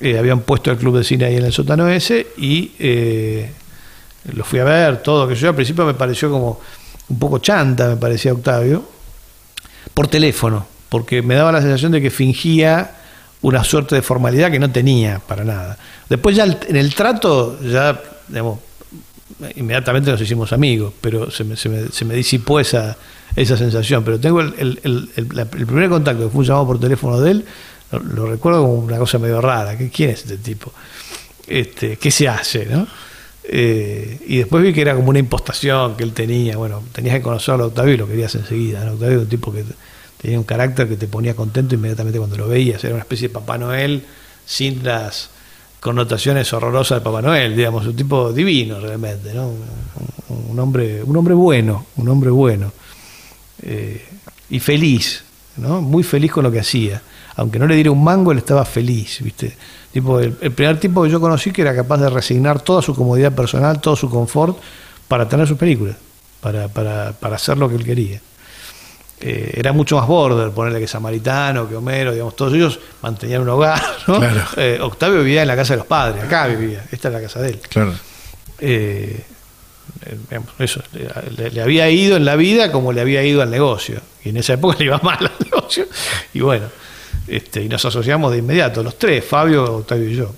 Eh, 0.00 0.18
habían 0.18 0.40
puesto 0.40 0.70
el 0.70 0.78
club 0.78 0.96
de 0.96 1.04
cine 1.04 1.26
ahí 1.26 1.36
en 1.36 1.44
el 1.44 1.52
sótano 1.52 1.88
ese 1.88 2.28
y 2.38 2.72
eh, 2.78 3.50
lo 4.32 4.44
fui 4.44 4.58
a 4.58 4.64
ver, 4.64 5.02
todo, 5.02 5.28
que 5.28 5.34
yo 5.34 5.50
al 5.50 5.54
principio 5.54 5.84
me 5.84 5.94
pareció 5.94 6.30
como 6.30 6.60
un 7.08 7.18
poco 7.18 7.38
chanta, 7.38 7.88
me 7.88 7.96
parecía 7.96 8.32
Octavio, 8.32 8.82
por 9.92 10.08
teléfono, 10.08 10.66
porque 10.88 11.22
me 11.22 11.34
daba 11.34 11.52
la 11.52 11.60
sensación 11.60 11.92
de 11.92 12.00
que 12.00 12.10
fingía 12.10 12.92
una 13.42 13.64
suerte 13.64 13.94
de 13.94 14.02
formalidad 14.02 14.50
que 14.50 14.58
no 14.58 14.70
tenía 14.70 15.18
para 15.18 15.44
nada. 15.44 15.78
Después 16.08 16.36
ya 16.36 16.44
en 16.44 16.76
el 16.76 16.94
trato, 16.94 17.58
ya, 17.62 18.00
digamos, 18.28 18.60
inmediatamente 19.56 20.10
nos 20.10 20.20
hicimos 20.20 20.52
amigos, 20.52 20.92
pero 21.00 21.30
se 21.30 21.44
me, 21.44 21.56
se 21.56 21.68
me, 21.68 21.88
se 21.88 22.04
me 22.04 22.14
disipó 22.14 22.60
esa, 22.60 22.96
esa 23.36 23.56
sensación. 23.56 24.04
Pero 24.04 24.20
tengo 24.20 24.40
el, 24.40 24.54
el, 24.58 24.80
el, 25.16 25.38
el, 25.38 25.46
primer 25.46 25.88
contacto, 25.88 26.24
que 26.24 26.30
fue 26.30 26.40
un 26.40 26.46
llamado 26.46 26.66
por 26.66 26.80
teléfono 26.80 27.20
de 27.20 27.30
él, 27.30 27.44
lo, 27.92 28.26
recuerdo 28.26 28.62
como 28.62 28.74
una 28.74 28.98
cosa 28.98 29.18
medio 29.18 29.40
rara. 29.40 29.76
¿Quién 29.76 30.10
es 30.10 30.20
este 30.20 30.38
tipo? 30.38 30.72
Este, 31.46 31.96
¿Qué 31.96 32.10
se 32.10 32.28
hace? 32.28 32.66
¿no? 32.66 32.86
Eh, 33.44 34.20
y 34.26 34.38
después 34.38 34.62
vi 34.62 34.72
que 34.72 34.80
era 34.80 34.94
como 34.94 35.10
una 35.10 35.18
impostación 35.18 35.96
que 35.96 36.04
él 36.04 36.12
tenía. 36.12 36.56
Bueno, 36.56 36.82
tenías 36.92 37.16
que 37.16 37.22
conocerlo 37.22 37.64
a 37.64 37.66
Octavio 37.68 37.94
y 37.94 37.96
lo 37.96 38.06
querías 38.06 38.34
enseguida. 38.34 38.84
¿no? 38.84 38.92
Octavio 38.92 39.14
era 39.14 39.22
un 39.22 39.28
tipo 39.28 39.52
que 39.52 39.64
tenía 40.20 40.38
un 40.38 40.44
carácter 40.44 40.88
que 40.88 40.96
te 40.96 41.08
ponía 41.08 41.34
contento 41.34 41.74
inmediatamente 41.74 42.18
cuando 42.18 42.36
lo 42.36 42.48
veías. 42.48 42.82
Era 42.84 42.94
una 42.94 43.02
especie 43.02 43.28
de 43.28 43.34
Papá 43.34 43.58
Noel 43.58 44.04
sin 44.46 44.84
las 44.84 45.30
connotaciones 45.80 46.52
horrorosas 46.52 46.98
de 46.98 47.04
Papá 47.04 47.22
Noel, 47.22 47.56
digamos, 47.56 47.86
un 47.86 47.96
tipo 47.96 48.32
divino 48.32 48.78
realmente, 48.80 49.32
¿no? 49.32 49.48
Un, 49.48 50.50
un 50.50 50.58
hombre, 50.58 51.02
un 51.02 51.16
hombre 51.16 51.34
bueno, 51.34 51.86
un 51.96 52.08
hombre 52.08 52.30
bueno. 52.30 52.72
Eh, 53.62 54.04
y 54.50 54.60
feliz, 54.60 55.22
¿no? 55.56 55.80
Muy 55.80 56.02
feliz 56.02 56.32
con 56.32 56.44
lo 56.44 56.52
que 56.52 56.60
hacía. 56.60 57.02
Aunque 57.40 57.58
no 57.58 57.66
le 57.66 57.74
diera 57.74 57.90
un 57.90 58.04
mango, 58.04 58.32
él 58.32 58.38
estaba 58.38 58.66
feliz, 58.66 59.22
¿viste? 59.22 59.56
Tipo, 59.90 60.20
el, 60.20 60.36
el, 60.42 60.52
primer 60.52 60.78
tipo 60.78 61.02
que 61.02 61.08
yo 61.08 61.18
conocí 61.18 61.52
que 61.52 61.62
era 61.62 61.74
capaz 61.74 61.96
de 61.96 62.10
resignar 62.10 62.60
toda 62.60 62.82
su 62.82 62.94
comodidad 62.94 63.32
personal, 63.32 63.80
todo 63.80 63.96
su 63.96 64.10
confort, 64.10 64.58
para 65.08 65.26
tener 65.26 65.48
sus 65.48 65.56
películas, 65.56 65.96
para, 66.42 66.68
para, 66.68 67.12
para 67.12 67.36
hacer 67.36 67.56
lo 67.56 67.66
que 67.66 67.76
él 67.76 67.84
quería. 67.84 68.20
Eh, 69.22 69.54
era 69.56 69.72
mucho 69.72 69.96
más 69.96 70.06
border, 70.06 70.50
ponerle 70.50 70.80
que 70.80 70.86
Samaritano, 70.86 71.66
que 71.66 71.76
Homero, 71.76 72.12
digamos, 72.12 72.36
todos 72.36 72.52
ellos 72.52 72.78
mantenían 73.00 73.40
un 73.40 73.48
hogar. 73.48 73.80
¿no? 74.06 74.18
Claro. 74.18 74.42
Eh, 74.58 74.78
Octavio 74.78 75.20
vivía 75.20 75.40
en 75.40 75.48
la 75.48 75.56
casa 75.56 75.72
de 75.72 75.78
los 75.78 75.86
padres, 75.86 76.22
acá 76.22 76.46
vivía, 76.46 76.84
esta 76.92 77.08
es 77.08 77.14
la 77.14 77.22
casa 77.22 77.40
de 77.40 77.48
él. 77.48 77.60
Claro. 77.70 77.94
Eh, 78.58 79.24
digamos, 80.28 80.50
eso, 80.58 80.82
le, 81.38 81.50
le, 81.52 81.62
había 81.62 81.88
ido 81.88 82.18
en 82.18 82.26
la 82.26 82.36
vida 82.36 82.70
como 82.70 82.92
le 82.92 83.00
había 83.00 83.22
ido 83.22 83.40
al 83.40 83.50
negocio. 83.50 83.98
Y 84.24 84.28
en 84.28 84.36
esa 84.36 84.52
época 84.52 84.76
le 84.78 84.84
iba 84.84 84.98
mal 85.02 85.18
al 85.18 85.32
negocio. 85.42 85.86
Y 86.34 86.40
bueno, 86.40 86.66
este, 87.28 87.62
y 87.62 87.68
nos 87.68 87.84
asociamos 87.84 88.32
de 88.32 88.38
inmediato, 88.38 88.82
los 88.82 88.98
tres, 88.98 89.24
Fabio, 89.24 89.76
Octavio 89.76 90.08
y 90.08 90.16
yo. 90.16 90.32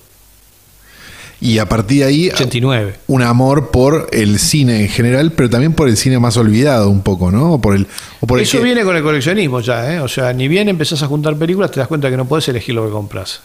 Y 1.42 1.58
a 1.58 1.68
partir 1.68 1.98
de 1.98 2.04
ahí, 2.04 2.30
89. 2.30 2.94
un 3.08 3.20
amor 3.20 3.72
por 3.72 4.08
el 4.12 4.38
cine 4.38 4.82
en 4.82 4.88
general, 4.88 5.32
pero 5.32 5.50
también 5.50 5.72
por 5.72 5.88
el 5.88 5.96
cine 5.96 6.20
más 6.20 6.36
olvidado 6.36 6.88
un 6.88 7.02
poco, 7.02 7.32
¿no? 7.32 7.54
O 7.54 7.60
por 7.60 7.74
el, 7.74 7.88
o 8.20 8.28
por 8.28 8.38
Eso 8.38 8.58
el 8.58 8.60
que... 8.60 8.64
viene 8.66 8.84
con 8.84 8.94
el 8.94 9.02
coleccionismo 9.02 9.60
ya, 9.60 9.92
¿eh? 9.92 9.98
O 9.98 10.06
sea, 10.06 10.32
ni 10.32 10.46
bien 10.46 10.68
empezás 10.68 11.02
a 11.02 11.08
juntar 11.08 11.36
películas, 11.36 11.72
te 11.72 11.80
das 11.80 11.88
cuenta 11.88 12.08
que 12.08 12.16
no 12.16 12.26
puedes 12.26 12.48
elegir 12.48 12.76
lo 12.76 12.86
que 12.86 12.92
compras. 12.92 13.40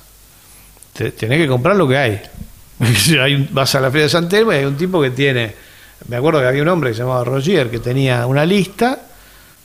Te, 0.94 1.10
tenés 1.10 1.40
que 1.40 1.48
comprar 1.48 1.76
lo 1.76 1.88
que 1.88 1.98
hay. 1.98 2.22
hay 3.20 3.34
un, 3.34 3.50
vas 3.52 3.74
a 3.74 3.80
la 3.80 3.90
Feria 3.90 4.04
de 4.04 4.10
San 4.10 4.30
Telmo 4.30 4.54
y 4.54 4.58
hay 4.58 4.66
un 4.66 4.78
tipo 4.78 5.02
que 5.02 5.10
tiene. 5.10 5.56
Me 6.08 6.18
acuerdo 6.18 6.40
que 6.40 6.46
había 6.46 6.62
un 6.62 6.68
hombre 6.68 6.92
que 6.92 6.98
se 6.98 7.02
llamaba 7.02 7.24
Roger 7.24 7.72
que 7.72 7.80
tenía 7.80 8.28
una 8.28 8.46
lista, 8.46 9.07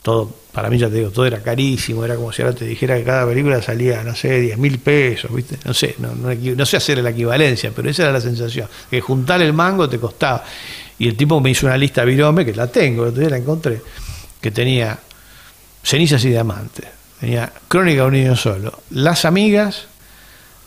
todo, 0.03 0.35
para 0.53 0.69
mí 0.69 0.79
ya 0.79 0.89
te 0.89 0.97
digo, 0.97 1.11
todo 1.11 1.27
era 1.27 1.41
carísimo, 1.43 2.05
era 2.05 2.17
como 2.17 2.33
si 2.33 2.43
ahora 2.43 2.55
te 2.55 2.65
dijera 2.65 2.97
que 2.97 3.05
cada 3.05 3.27
película 3.27 3.63
salía, 3.63 4.03
no 4.03 4.15
sé, 4.15 4.41
10 4.41 4.59
mil 4.59 4.79
pesos, 4.81 5.33
¿viste? 5.33 5.59
No 5.65 5.73
sé, 5.73 5.95
no, 5.99 6.13
no, 6.15 6.35
no, 6.35 6.67
sé 6.67 6.77
hacer 6.77 6.99
la 6.99 7.11
equivalencia, 7.11 7.73
pero 7.75 7.89
esa 7.89 8.03
era 8.03 8.13
la 8.13 8.21
sensación, 8.21 8.69
que 8.91 9.01
juntar 9.01 9.41
el 9.43 9.53
mango 9.53 9.89
te 9.89 9.99
costaba. 9.99 10.45
Y 10.99 11.09
el 11.09 11.17
tipo 11.17 11.41
me 11.41 11.51
hizo 11.51 11.67
una 11.67 11.79
lista 11.79 12.05
virome, 12.05 12.45
que 12.45 12.55
la 12.55 12.67
tengo, 12.67 13.07
el 13.07 13.31
la 13.31 13.37
encontré, 13.37 13.81
que 14.41 14.51
tenía 14.51 14.99
cenizas 15.83 16.25
y 16.25 16.31
diamantes, 16.31 16.87
tenía 17.21 17.53
Crónica 17.69 18.03
de 18.03 18.07
un 18.09 18.13
niño 18.13 18.37
solo, 18.37 18.81
Las 18.91 19.25
amigas, 19.25 19.87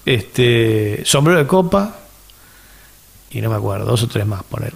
este, 0.06 1.02
Sombrero 1.06 1.40
de 1.40 1.48
copa, 1.48 1.98
y 3.32 3.42
no 3.42 3.50
me 3.50 3.58
acuerdo, 3.58 3.86
dos 3.86 4.04
o 4.04 4.08
tres 4.08 4.26
más, 4.26 4.44
poner. 4.44 4.72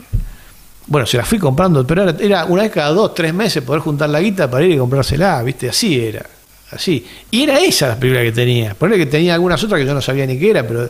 Bueno, 0.89 1.05
se 1.05 1.17
las 1.17 1.27
fui 1.27 1.37
comprando, 1.37 1.85
pero 1.85 2.09
era, 2.09 2.45
una 2.45 2.63
vez 2.63 2.71
cada 2.71 2.89
dos, 2.89 3.13
tres 3.13 3.31
meses 3.31 3.61
poder 3.61 3.79
juntar 3.79 4.09
la 4.09 4.19
guita 4.19 4.49
para 4.49 4.65
ir 4.65 4.71
y 4.71 4.77
comprársela, 4.79 5.43
¿viste? 5.43 5.69
Así 5.69 6.03
era, 6.03 6.25
así. 6.71 7.05
Y 7.29 7.43
era 7.43 7.59
esa 7.59 7.89
la 7.89 7.95
película 7.95 8.23
que 8.23 8.31
tenía. 8.31 8.73
Ponle 8.73 8.97
que 8.97 9.05
tenía 9.05 9.35
algunas 9.35 9.63
otras 9.63 9.79
que 9.79 9.85
yo 9.85 9.93
no 9.93 10.01
sabía 10.01 10.25
ni 10.25 10.39
qué 10.39 10.49
era, 10.49 10.67
pero 10.67 10.89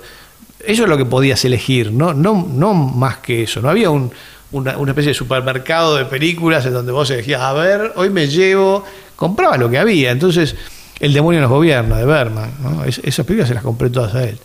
eso 0.65 0.83
es 0.83 0.89
lo 0.89 0.97
que 0.97 1.03
podías 1.03 1.43
elegir, 1.43 1.91
no, 1.91 2.13
no, 2.13 2.47
no 2.49 2.73
más 2.73 3.17
que 3.17 3.43
eso. 3.43 3.61
No 3.61 3.69
había 3.69 3.89
un, 3.89 4.09
una, 4.53 4.71
especie 4.71 5.09
de 5.09 5.15
supermercado 5.15 5.97
de 5.97 6.05
películas 6.05 6.65
en 6.65 6.73
donde 6.73 6.93
vos 6.93 7.11
elegías, 7.11 7.41
a 7.41 7.51
ver, 7.51 7.91
hoy 7.97 8.09
me 8.09 8.29
llevo, 8.29 8.85
compraba 9.17 9.57
lo 9.57 9.69
que 9.69 9.79
había. 9.79 10.11
Entonces, 10.11 10.55
El 11.01 11.13
demonio 11.13 11.41
nos 11.41 11.49
gobierna, 11.49 11.97
de 11.97 12.05
Berman, 12.05 12.51
¿no? 12.61 12.85
Es, 12.85 12.99
esas 13.03 13.25
películas 13.25 13.49
se 13.49 13.53
las 13.53 13.63
compré 13.63 13.89
todas 13.89 14.15
a 14.15 14.23
él 14.23 14.39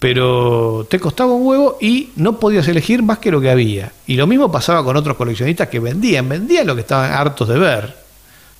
pero 0.00 0.86
te 0.88 0.98
costaba 0.98 1.34
un 1.34 1.46
huevo 1.46 1.76
y 1.78 2.08
no 2.16 2.40
podías 2.40 2.66
elegir 2.68 3.02
más 3.02 3.18
que 3.18 3.30
lo 3.30 3.38
que 3.38 3.50
había. 3.50 3.92
Y 4.06 4.16
lo 4.16 4.26
mismo 4.26 4.50
pasaba 4.50 4.82
con 4.82 4.96
otros 4.96 5.14
coleccionistas 5.14 5.68
que 5.68 5.78
vendían, 5.78 6.26
vendían 6.26 6.66
lo 6.66 6.74
que 6.74 6.80
estaban 6.80 7.12
hartos 7.12 7.46
de 7.46 7.58
ver, 7.58 7.94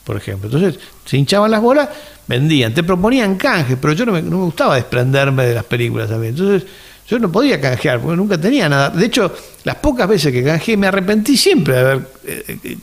por 0.05 0.19
ejemplo. 0.19 0.51
Entonces 0.53 0.79
se 1.07 1.17
hinchaban 1.17 1.51
las 1.51 1.63
bolas, 1.63 1.89
vendían, 2.27 2.75
te 2.75 2.85
proponían 2.85 3.37
canjes, 3.37 3.79
pero 3.81 3.95
yo 3.95 4.05
no 4.05 4.13
me, 4.13 4.21
no 4.21 4.37
me 4.37 4.45
gustaba 4.45 4.75
desprenderme 4.75 5.47
de 5.47 5.55
las 5.55 5.65
películas 5.65 6.11
también. 6.11 6.35
Entonces 6.35 6.69
yo 7.09 7.19
no 7.19 7.33
podía 7.33 7.59
canjear, 7.59 8.01
porque 8.01 8.19
nunca 8.19 8.39
tenía 8.39 8.69
nada. 8.69 8.91
De 8.91 9.07
hecho, 9.07 9.35
las 9.65 9.77
pocas 9.77 10.07
veces 10.07 10.33
que 10.33 10.45
canjeé 10.45 10.77
me 10.77 10.89
arrepentí 10.89 11.39
siempre 11.39 11.75
de 11.75 11.81
haber 11.81 12.09
eh, 12.27 12.77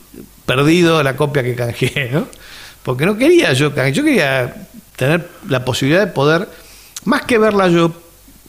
perdido 0.44 1.00
la 1.04 1.14
copia 1.14 1.44
que 1.44 1.54
canjeé, 1.54 2.10
¿no? 2.12 2.26
Porque 2.82 3.06
no 3.06 3.16
quería 3.16 3.52
yo 3.52 3.72
canjear, 3.72 3.92
yo 3.92 4.02
quería 4.02 4.66
tener 4.96 5.28
la 5.48 5.64
posibilidad 5.64 6.04
de 6.04 6.12
poder, 6.12 6.48
más 7.04 7.22
que 7.22 7.38
verla 7.38 7.68
yo, 7.68 7.92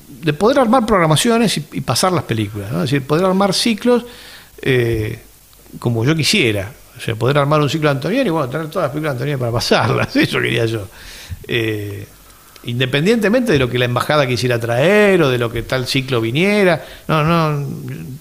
de 0.10 0.34
poder 0.34 0.60
armar 0.60 0.86
programaciones 0.86 1.58
y, 1.58 1.82
pasar 1.82 2.12
las 2.12 2.24
películas, 2.24 2.72
¿no? 2.72 2.84
es 2.84 2.92
decir, 2.92 3.06
poder 3.06 3.26
armar 3.26 3.54
ciclos 3.54 4.06
eh, 4.62 5.20
como 5.78 6.04
yo 6.04 6.16
quisiera, 6.16 6.72
o 6.98 7.00
sea, 7.00 7.16
poder 7.16 7.38
armar 7.38 7.62
un 7.62 7.70
ciclo 7.70 7.90
de 7.90 7.96
Antonioni 7.96 8.28
y 8.28 8.32
bueno, 8.32 8.50
tener 8.50 8.68
todas 8.68 8.88
las 8.88 8.92
películas 8.92 9.14
de 9.14 9.18
Antonioni 9.18 9.40
para 9.40 9.52
pasarlas, 9.52 10.16
eso 10.16 10.40
quería 10.40 10.66
yo. 10.66 10.88
Eh, 11.48 12.08
independientemente 12.64 13.54
de 13.54 13.60
lo 13.60 13.70
que 13.70 13.80
la 13.80 13.86
embajada 13.86 14.28
quisiera 14.28 14.60
traer 14.60 15.22
o 15.22 15.30
de 15.30 15.38
lo 15.38 15.52
que 15.52 15.64
tal 15.64 15.88
ciclo 15.88 16.20
viniera, 16.20 16.84
no, 17.08 17.24
no, 17.24 17.68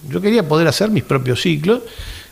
yo 0.08 0.20
quería 0.20 0.46
poder 0.46 0.68
hacer 0.68 0.90
mis 0.90 1.02
propios 1.02 1.40
ciclos 1.40 1.82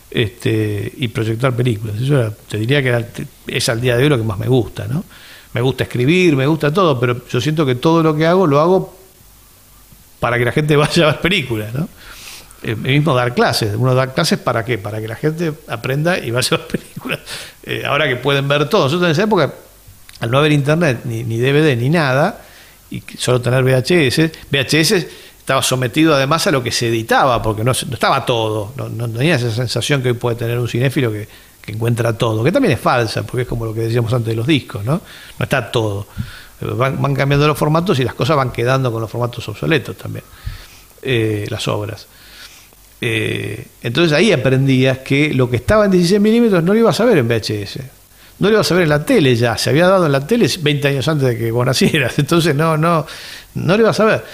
este, 0.09 0.93
y 0.97 1.09
proyectar 1.09 1.53
películas. 1.55 1.99
Eso 1.99 2.17
era, 2.17 2.31
te 2.31 2.57
diría 2.57 2.81
que 2.81 2.89
era, 2.89 3.05
es 3.47 3.69
al 3.69 3.81
día 3.81 3.97
de 3.97 4.03
hoy 4.03 4.09
lo 4.09 4.17
que 4.17 4.23
más 4.23 4.39
me 4.39 4.47
gusta, 4.47 4.87
¿no? 4.87 5.03
Me 5.53 5.61
gusta 5.61 5.83
escribir, 5.83 6.35
me 6.35 6.45
gusta 6.45 6.71
todo, 6.71 6.99
pero 6.99 7.27
yo 7.27 7.41
siento 7.41 7.65
que 7.65 7.75
todo 7.75 8.03
lo 8.03 8.15
que 8.15 8.25
hago 8.25 8.45
lo 8.45 8.59
hago 8.59 8.96
para 10.19 10.37
que 10.37 10.45
la 10.45 10.51
gente 10.51 10.75
vaya 10.75 11.03
a 11.03 11.11
ver 11.11 11.21
películas, 11.21 11.73
¿no? 11.73 11.87
El 12.63 12.77
mismo 12.77 13.13
dar 13.13 13.35
clases, 13.35 13.75
uno 13.75 13.93
da 13.93 14.13
clases 14.13 14.39
para 14.39 14.65
qué? 14.65 14.77
Para 14.77 14.99
que 14.99 15.07
la 15.07 15.15
gente 15.15 15.53
aprenda 15.67 16.17
y 16.17 16.31
vaya 16.31 16.49
a 16.55 16.57
ver 16.57 16.67
películas. 16.79 17.19
Eh, 17.63 17.83
ahora 17.85 18.07
que 18.07 18.15
pueden 18.15 18.47
ver 18.47 18.67
todo. 18.67 18.85
Nosotros 18.85 19.07
en 19.07 19.11
esa 19.11 19.23
época, 19.23 19.53
al 20.19 20.31
no 20.31 20.39
haber 20.39 20.51
internet, 20.51 21.01
ni, 21.03 21.23
DVD, 21.23 21.77
ni 21.77 21.89
nada, 21.89 22.41
y 22.89 23.03
solo 23.17 23.41
tener 23.41 23.63
VHS, 23.63 24.31
VHS 24.49 25.05
estaba 25.39 25.61
sometido 25.61 26.15
además 26.15 26.47
a 26.47 26.51
lo 26.51 26.63
que 26.63 26.71
se 26.71 26.87
editaba, 26.87 27.41
porque 27.41 27.63
no, 27.63 27.71
estaba 27.71 28.25
todo, 28.25 28.73
no, 28.75 28.89
no, 28.89 29.07
tenía 29.07 29.35
esa 29.35 29.51
sensación 29.51 30.01
que 30.01 30.09
hoy 30.09 30.15
puede 30.15 30.35
tener 30.35 30.57
un 30.57 30.67
cinéfilo 30.67 31.11
que, 31.11 31.27
que 31.61 31.73
encuentra 31.73 32.17
todo, 32.17 32.43
que 32.43 32.51
también 32.51 32.73
es 32.73 32.79
falsa, 32.79 33.23
porque 33.23 33.43
es 33.43 33.47
como 33.47 33.65
lo 33.65 33.73
que 33.73 33.81
decíamos 33.81 34.11
antes 34.13 34.29
de 34.29 34.35
los 34.35 34.47
discos, 34.47 34.83
¿no? 34.83 35.01
No 35.37 35.43
está 35.43 35.69
todo. 35.69 36.07
Van, 36.59 37.13
cambiando 37.13 37.47
los 37.47 37.57
formatos 37.57 37.99
y 37.99 38.03
las 38.03 38.15
cosas 38.15 38.35
van 38.35 38.51
quedando 38.51 38.91
con 38.91 39.01
los 39.01 39.11
formatos 39.11 39.47
obsoletos 39.47 39.95
también, 39.95 40.25
eh, 41.03 41.45
las 41.49 41.67
obras. 41.67 42.07
Eh, 42.99 43.67
entonces 43.83 44.11
ahí 44.11 44.31
aprendías 44.31 44.99
que 44.99 45.33
lo 45.35 45.47
que 45.49 45.57
estaba 45.57 45.85
en 45.85 45.91
16 45.91 46.19
milímetros 46.19 46.63
no 46.63 46.73
lo 46.73 46.79
ibas 46.79 46.99
a 46.99 47.05
ver 47.05 47.19
en 47.19 47.27
VHS, 47.27 47.79
no 48.39 48.47
lo 48.47 48.55
ibas 48.55 48.71
a 48.71 48.73
ver 48.73 48.83
en 48.83 48.89
la 48.89 49.05
tele 49.05 49.35
ya, 49.35 49.55
se 49.55 49.69
había 49.69 49.87
dado 49.87 50.07
en 50.07 50.11
la 50.11 50.25
tele 50.25 50.49
20 50.59 50.87
años 50.87 51.07
antes 51.07 51.27
de 51.27 51.37
que 51.37 51.51
vos 51.51 51.63
nacieras, 51.63 52.17
entonces 52.17 52.55
no, 52.55 52.75
no, 52.75 53.05
no 53.53 53.77
lo 53.77 53.83
ibas 53.83 53.99
a 53.99 54.05
ver. 54.05 54.25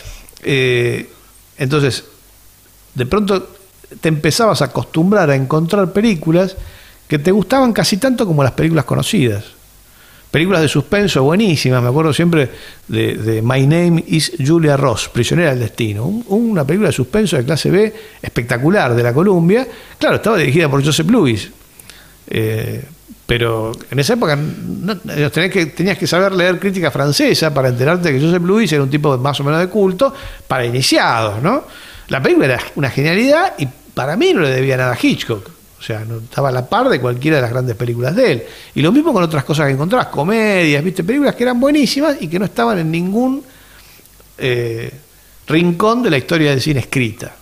Eh, 0.44 1.10
entonces, 1.58 2.06
de 2.96 3.06
pronto 3.06 3.50
te 4.00 4.08
empezabas 4.08 4.62
a 4.62 4.66
acostumbrar 4.66 5.30
a 5.30 5.36
encontrar 5.36 5.92
películas 5.92 6.56
que 7.08 7.20
te 7.20 7.32
gustaban 7.32 7.74
casi 7.74 7.98
tanto 7.98 8.26
como 8.26 8.44
las 8.44 8.54
películas 8.54 8.86
conocidas 8.86 9.44
Películas 10.34 10.62
de 10.64 10.68
suspenso 10.68 11.22
buenísimas, 11.22 11.84
me 11.84 11.90
acuerdo 11.90 12.12
siempre 12.12 12.50
de, 12.88 13.40
My 13.44 13.68
Name 13.68 14.04
is 14.08 14.32
Julia 14.44 14.76
Ross, 14.76 15.08
Prisionera 15.10 15.52
del 15.52 15.60
Destino, 15.60 16.06
Un- 16.08 16.26
una 16.28 16.66
película 16.66 16.90
de 16.90 16.94
suspenso 16.94 17.38
de 17.38 17.46
clase 17.46 17.70
B 17.70 17.94
espectacular 18.20 18.96
de 18.96 19.04
la 19.04 19.14
Columbia. 19.14 19.68
Claro, 20.00 20.16
estaba 20.16 20.38
dirigida 20.40 20.68
por 20.70 20.84
Joseph 20.84 21.08
Lewis. 21.12 21.52
Eh, 22.26 22.84
pero 23.28 23.74
en 23.92 24.00
esa 24.00 24.14
época 24.14 24.40
que, 25.52 25.66
tenías 25.68 26.00
que 26.00 26.08
saber 26.08 26.32
leer 26.34 26.58
crítica 26.60 26.90
francesa 26.90 27.54
para 27.54 27.70
enterarte 27.70 28.12
que 28.12 28.20
Joseph 28.20 28.44
Lewis 28.44 28.72
era 28.74 28.82
un 28.82 28.90
tipo 28.90 29.16
más 29.20 29.40
o 29.40 29.44
menos 29.44 29.60
de 29.60 29.68
culto 29.68 30.12
para 30.48 30.66
iniciados, 30.66 31.44
¿no? 31.44 31.64
La 32.08 32.24
película 32.24 32.48
era 32.48 32.60
una 32.76 32.90
genialidad 32.90 33.54
y 33.60 33.68
para 33.94 34.18
mí 34.18 34.34
no 34.34 34.42
le 34.42 34.50
debía 34.50 34.78
nada 34.78 34.94
a 34.94 34.98
Hitchcock. 35.00 35.53
O 35.84 35.86
sea, 35.86 36.06
no 36.06 36.20
estaba 36.20 36.48
a 36.48 36.52
la 36.54 36.66
par 36.66 36.88
de 36.88 37.02
cualquiera 37.02 37.36
de 37.36 37.42
las 37.42 37.52
grandes 37.52 37.76
películas 37.76 38.16
de 38.16 38.32
él. 38.32 38.44
Y 38.74 38.82
lo 38.82 38.94
mismo 38.94 39.12
con 39.12 39.22
otras 39.22 39.44
cosas 39.44 39.68
que 39.68 39.74
encontrabas, 39.74 40.08
comedias, 40.08 40.82
viste, 40.82 41.04
películas 41.04 41.36
que 41.36 41.44
eran 41.44 41.60
buenísimas 41.60 42.22
y 42.22 42.30
que 42.30 42.40
no 42.40 42.46
estaban 42.46 42.80
en 42.80 42.90
ningún 42.90 43.44
eh, 44.38 44.90
rincón 45.46 46.02
de 46.02 46.10
la 46.10 46.18
historia 46.18 46.52
del 46.52 46.62
cine 46.62 46.80
escrita. 46.80 47.36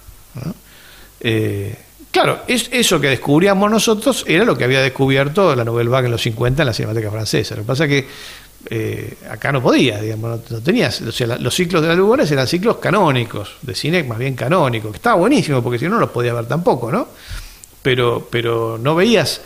Eh, 1.19 1.75
claro, 2.09 2.39
es, 2.47 2.67
eso 2.71 2.99
que 2.99 3.09
descubríamos 3.09 3.69
nosotros 3.69 4.25
era 4.27 4.43
lo 4.43 4.57
que 4.57 4.63
había 4.63 4.81
descubierto 4.81 5.55
la 5.55 5.63
Nouvelle 5.63 5.91
Vague 5.91 6.07
en 6.07 6.11
los 6.13 6.23
50 6.23 6.63
en 6.63 6.65
la 6.65 6.73
Cinemateca 6.73 7.11
Francesa. 7.11 7.55
Lo 7.55 7.61
que 7.61 7.67
pasa 7.67 7.85
es 7.85 7.89
que 7.91 8.07
eh, 8.71 9.17
acá 9.29 9.51
no 9.51 9.61
podía, 9.61 10.01
digamos, 10.01 10.49
no, 10.49 10.61
tenías. 10.61 10.99
O 11.01 11.11
sea, 11.11 11.27
los 11.37 11.53
ciclos 11.53 11.83
de 11.83 11.89
la 11.89 11.93
Lugones 11.95 12.31
eran 12.31 12.47
ciclos 12.47 12.77
canónicos, 12.77 13.57
de 13.61 13.75
cine 13.75 14.03
más 14.03 14.17
bien 14.17 14.33
canónico, 14.33 14.89
que 14.89 14.97
estaba 14.97 15.17
buenísimo 15.17 15.61
porque 15.61 15.77
si 15.77 15.85
no, 15.85 15.91
no 15.91 15.99
los 15.99 16.09
podía 16.09 16.33
ver 16.33 16.47
tampoco, 16.47 16.91
¿no? 16.91 17.07
Pero, 17.83 18.27
pero 18.31 18.77
no 18.81 18.95
veías 18.95 19.41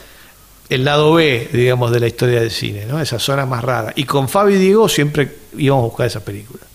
el 0.69 0.83
lado 0.83 1.13
B, 1.13 1.49
digamos, 1.53 1.91
de 1.91 1.99
la 1.99 2.07
historia 2.07 2.41
del 2.41 2.51
cine, 2.51 2.85
¿no? 2.85 2.99
Esa 2.99 3.19
zona 3.19 3.45
más 3.45 3.63
rara. 3.63 3.93
Y 3.95 4.03
con 4.05 4.27
Fabi 4.27 4.55
y 4.55 4.57
Diego 4.57 4.89
siempre 4.89 5.29
íbamos 5.57 5.83
a 5.83 5.87
buscar 5.87 6.07
esas 6.07 6.23
películas. 6.23 6.65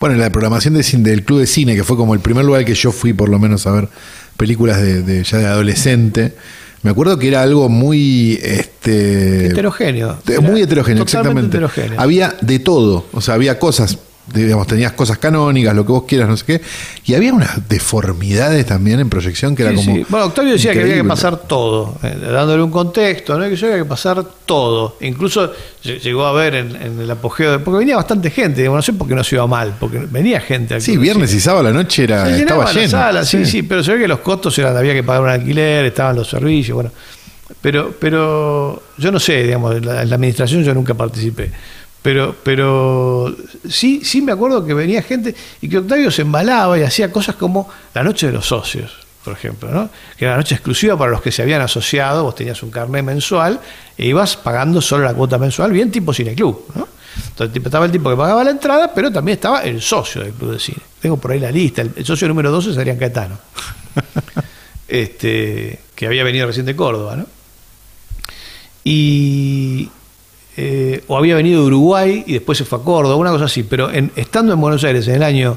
Bueno, 0.00 0.16
en 0.16 0.20
la 0.20 0.30
programación 0.30 0.74
de 0.74 0.82
cine- 0.82 1.08
del 1.10 1.24
Club 1.24 1.38
de 1.40 1.46
Cine, 1.46 1.76
que 1.76 1.84
fue 1.84 1.96
como 1.96 2.14
el 2.14 2.20
primer 2.20 2.44
lugar 2.44 2.64
que 2.64 2.74
yo 2.74 2.90
fui 2.90 3.12
por 3.12 3.28
lo 3.28 3.38
menos 3.38 3.66
a 3.66 3.72
ver 3.72 3.88
películas 4.36 4.82
de, 4.82 5.02
de- 5.02 5.22
ya 5.22 5.38
de 5.38 5.46
adolescente, 5.46 6.34
me 6.82 6.90
acuerdo 6.90 7.16
que 7.16 7.28
era 7.28 7.42
algo 7.42 7.68
muy 7.68 8.40
este 8.42 9.46
Heterogéneo. 9.46 10.18
muy 10.42 10.62
heterogéneo, 10.62 11.04
exactamente. 11.04 11.56
heterogéneo. 11.56 12.00
Había 12.00 12.34
de 12.40 12.58
todo, 12.58 13.06
o 13.12 13.20
sea, 13.20 13.34
había 13.34 13.60
cosas, 13.60 13.98
digamos, 14.32 14.66
tenías 14.68 14.92
cosas 14.92 15.18
canónicas, 15.18 15.74
lo 15.74 15.84
que 15.84 15.92
vos 15.92 16.04
quieras, 16.06 16.28
no 16.28 16.36
sé 16.36 16.44
qué, 16.46 16.60
y 17.04 17.14
había 17.14 17.32
unas 17.34 17.68
deformidades 17.68 18.64
también 18.66 19.00
en 19.00 19.10
proyección 19.10 19.56
que 19.56 19.62
era 19.64 19.74
como 19.74 19.94
sí. 19.96 20.06
Bueno, 20.08 20.26
Octavio 20.26 20.52
decía 20.52 20.72
que 20.72 20.80
había 20.82 20.94
que 20.94 21.04
pasar 21.04 21.36
todo, 21.38 21.98
eh, 22.02 22.16
dándole 22.32 22.62
un 22.62 22.70
contexto, 22.70 23.36
¿no? 23.38 23.48
que 23.48 23.56
yo 23.56 23.66
había 23.66 23.78
que 23.78 23.84
pasar 23.88 24.24
todo. 24.46 24.96
Incluso 25.00 25.52
ll- 25.84 25.98
llegó 26.00 26.24
a 26.24 26.32
ver 26.32 26.54
en, 26.54 26.76
en 26.76 27.00
el 27.00 27.10
apogeo, 27.10 27.50
de, 27.52 27.58
porque 27.58 27.78
venía 27.78 27.96
bastante 27.96 28.30
gente, 28.30 28.60
digamos, 28.60 28.78
no 28.78 28.82
sé 28.82 28.92
por 28.92 29.08
qué 29.08 29.14
no 29.16 29.24
se 29.24 29.34
iba 29.34 29.46
mal, 29.48 29.74
porque 29.80 29.98
venía 29.98 30.40
gente. 30.40 30.80
Sí, 30.80 30.96
viernes 30.96 31.34
y 31.34 31.40
sábado 31.40 31.64
la 31.64 31.72
noche 31.72 32.04
era, 32.04 32.24
Se 32.26 32.38
estaba 32.40 32.64
la 32.64 32.72
lleno. 32.72 32.88
sala, 32.88 33.24
sí, 33.24 33.44
sí, 33.44 33.62
pero 33.64 33.82
se 33.82 33.92
ve 33.94 34.02
que 34.02 34.08
los 34.08 34.20
costos 34.20 34.56
eran, 34.58 34.76
había 34.76 34.94
que 34.94 35.02
pagar 35.02 35.22
un 35.22 35.28
alquiler, 35.30 35.84
estaban 35.86 36.14
los 36.16 36.28
servicios, 36.30 36.74
bueno. 36.76 36.90
Pero, 37.60 37.94
pero 38.00 38.82
yo 38.96 39.12
no 39.12 39.20
sé, 39.20 39.42
digamos, 39.42 39.76
en 39.76 39.84
la, 39.84 40.02
en 40.02 40.08
la 40.08 40.14
administración 40.14 40.64
yo 40.64 40.72
nunca 40.74 40.94
participé. 40.94 41.50
Pero, 42.02 42.34
pero 42.42 43.34
sí, 43.68 44.02
sí 44.04 44.22
me 44.22 44.32
acuerdo 44.32 44.66
que 44.66 44.74
venía 44.74 45.02
gente 45.02 45.34
y 45.60 45.68
que 45.68 45.78
Octavio 45.78 46.10
se 46.10 46.22
embalaba 46.22 46.76
y 46.78 46.82
hacía 46.82 47.12
cosas 47.12 47.36
como 47.36 47.70
la 47.94 48.02
noche 48.02 48.26
de 48.26 48.32
los 48.32 48.46
socios, 48.46 48.92
por 49.24 49.34
ejemplo, 49.34 49.70
¿no? 49.70 49.88
Que 50.16 50.24
era 50.24 50.32
la 50.32 50.38
noche 50.38 50.56
exclusiva 50.56 50.98
para 50.98 51.12
los 51.12 51.22
que 51.22 51.30
se 51.30 51.42
habían 51.42 51.60
asociado, 51.60 52.24
vos 52.24 52.34
tenías 52.34 52.60
un 52.64 52.72
carnet 52.72 53.04
mensual 53.04 53.60
e 53.96 54.06
ibas 54.06 54.36
pagando 54.36 54.80
solo 54.80 55.04
la 55.04 55.14
cuota 55.14 55.38
mensual, 55.38 55.70
bien 55.70 55.92
tipo 55.92 56.12
cineclub, 56.12 56.64
¿no? 56.74 56.88
Entonces 57.28 57.64
estaba 57.64 57.86
el 57.86 57.92
tipo 57.92 58.10
que 58.10 58.16
pagaba 58.16 58.42
la 58.42 58.50
entrada, 58.50 58.92
pero 58.92 59.12
también 59.12 59.36
estaba 59.36 59.62
el 59.62 59.80
socio 59.80 60.22
del 60.22 60.32
club 60.32 60.52
de 60.52 60.58
cine. 60.58 60.78
Tengo 61.00 61.18
por 61.18 61.30
ahí 61.30 61.38
la 61.38 61.52
lista, 61.52 61.82
el, 61.82 61.92
el 61.94 62.04
socio 62.04 62.26
número 62.26 62.50
12 62.50 62.70
es 62.70 62.78
Adrián 62.78 62.98
Caetano, 62.98 63.38
este, 64.88 65.78
que 65.94 66.06
había 66.06 66.24
venido 66.24 66.48
recién 66.48 66.66
de 66.66 66.74
Córdoba, 66.74 67.14
¿no? 67.14 67.26
Y 68.82 69.88
eh, 70.56 71.02
o 71.08 71.16
había 71.16 71.36
venido 71.36 71.62
de 71.62 71.66
Uruguay 71.68 72.24
y 72.26 72.34
después 72.34 72.58
se 72.58 72.64
fue 72.64 72.78
a 72.78 72.82
Córdoba, 72.82 73.16
una 73.16 73.30
cosa 73.30 73.46
así, 73.46 73.62
pero 73.62 73.90
estando 73.90 74.52
en 74.52 74.60
Buenos 74.60 74.84
Aires 74.84 75.08
en 75.08 75.16
el 75.16 75.22
año 75.22 75.56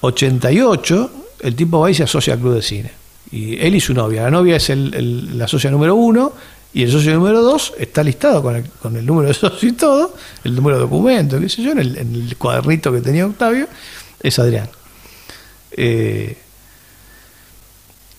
88, 0.00 1.10
el 1.40 1.56
tipo 1.56 1.80
va 1.80 1.90
y 1.90 1.94
se 1.94 2.04
asocia 2.04 2.34
al 2.34 2.40
Club 2.40 2.54
de 2.54 2.62
Cine. 2.62 2.92
Y 3.32 3.58
él 3.58 3.74
y 3.74 3.80
su 3.80 3.92
novia. 3.92 4.22
La 4.22 4.30
novia 4.30 4.56
es 4.56 4.70
la 4.70 5.48
socia 5.48 5.70
número 5.70 5.96
uno 5.96 6.32
y 6.72 6.82
el 6.82 6.92
socio 6.92 7.14
número 7.14 7.42
dos 7.42 7.72
está 7.78 8.02
listado 8.02 8.42
con 8.42 8.96
el, 8.96 9.06
número 9.06 9.28
de 9.28 9.34
socio 9.34 9.68
y 9.68 9.72
todo, 9.72 10.14
el 10.44 10.54
número 10.54 10.76
de 10.76 10.82
documento, 10.82 11.40
qué 11.40 11.48
sé 11.48 11.62
yo, 11.62 11.72
en 11.72 11.78
el, 11.78 11.96
en 11.96 12.34
cuadernito 12.38 12.92
que 12.92 13.00
tenía 13.00 13.26
Octavio, 13.26 13.66
es 14.22 14.38
Adrián. 14.38 14.68
Eh, 15.72 16.36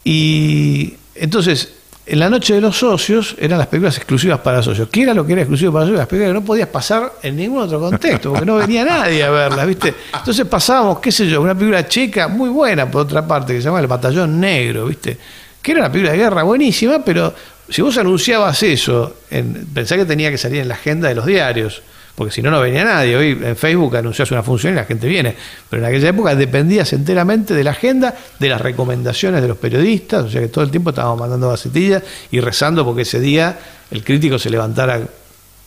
y 0.03 0.93
entonces, 1.15 1.69
en 2.10 2.20
la 2.20 2.30
noche 2.30 2.53
de 2.53 2.62
los 2.62 2.78
socios 2.78 3.36
eran 3.38 3.60
las 3.60 3.68
películas 3.68 3.97
exclusivas 3.97 4.39
para 4.39 4.64
socios. 4.64 4.88
¿Qué 4.89 5.03
era 5.03 5.14
lo 5.14 5.26
que 5.26 5.34
era 5.34 5.41
exclusivo 5.41 5.74
para 5.74 5.86
socios? 5.86 5.99
Las 5.99 6.08
películas 6.08 6.30
que 6.30 6.39
no 6.39 6.45
podías 6.45 6.70
pasar 6.70 7.14
en 7.22 7.36
ningún 7.36 7.62
otro 7.62 7.82
contexto, 7.82 8.30
porque 8.30 8.45
no 8.45 8.55
venía 8.55 8.86
nadie 8.86 9.24
a 9.24 9.30
verlas, 9.30 9.68
¿viste? 9.68 9.93
Entonces 10.14 10.45
pasábamos, 10.45 10.99
qué 10.99 11.12
sé 11.12 11.28
yo, 11.28 11.41
una 11.41 11.53
película 11.53 11.86
checa 11.86 12.30
muy 12.30 12.49
buena, 12.49 12.89
por 12.89 13.01
otra 13.01 13.28
parte, 13.28 13.53
que 13.53 13.60
se 13.60 13.66
llama 13.66 13.82
El 13.82 13.88
Batallón 13.88 14.39
Negro, 14.39 14.86
¿viste? 14.86 15.18
Que 15.62 15.72
era 15.72 15.82
una 15.82 15.91
película 15.91 16.14
de 16.14 16.18
guerra 16.18 16.43
buenísima, 16.43 17.03
pero 17.03 17.34
si 17.68 17.82
vos 17.82 17.97
anunciabas 17.97 18.64
eso, 18.64 19.18
en, 19.30 19.68
pensá 19.74 19.97
que 19.97 20.05
tenía 20.05 20.32
que 20.32 20.38
salir 20.38 20.62
en 20.62 20.70
la 20.70 20.76
agenda 20.76 21.10
de 21.10 21.16
los 21.16 21.26
diarios, 21.26 21.82
porque 22.18 22.34
si 22.34 22.41
no, 22.41 22.49
no 22.49 22.59
venía 22.59 22.84
nadie. 22.84 23.15
Hoy 23.15 23.38
en 23.43 23.55
Facebook 23.55 23.95
anuncias 23.95 24.32
una 24.32 24.41
función 24.41 24.74
y 24.74 24.76
la 24.76 24.86
gente 24.86 25.07
viene. 25.07 25.36
Pero 25.70 25.84
en 25.84 25.88
aquella 25.88 26.09
época 26.09 26.34
dependías 26.34 26.91
enteramente 26.93 27.53
de 27.53 27.63
la 27.63 27.70
agenda, 27.70 28.11
de 28.39 28.49
las 28.49 28.59
recomendaciones 28.59 29.39
de 29.39 29.47
los 29.47 29.57
periodistas, 29.57 30.24
o 30.24 30.30
sea 30.30 30.41
que 30.41 30.47
todo 30.47 30.63
el 30.63 30.72
tiempo 30.72 30.89
estábamos 30.89 31.20
mandando 31.20 31.47
gacetillas 31.47 32.01
y 32.32 32.39
rezando 32.39 32.84
porque 32.84 33.03
ese 33.03 33.20
día 33.20 33.59
el 33.91 34.03
crítico 34.03 34.39
se 34.39 34.49
levantara 34.49 34.99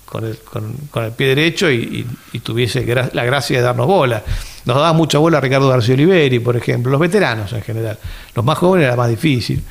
con 0.04 0.24
el, 0.24 0.38
con, 0.38 1.04
el 1.04 1.12
pie 1.12 1.28
derecho 1.28 1.70
y, 1.70 2.04
tuviese 2.42 2.84
la 3.12 3.24
gracia 3.24 3.58
de 3.58 3.62
darnos 3.62 3.86
bola. 3.86 4.20
Nos 4.64 4.74
daba 4.74 4.92
mucha 4.92 5.18
bola 5.18 5.40
Ricardo 5.40 5.68
García 5.68 5.94
Oliveri, 5.94 6.40
por 6.40 6.56
ejemplo, 6.56 6.90
los 6.90 7.00
veteranos 7.00 7.52
en 7.52 7.62
general. 7.62 7.96
Los 8.34 8.44
más 8.44 8.58
jóvenes 8.58 8.88
era 8.88 8.96
más 8.96 9.08
difícil. 9.08 9.62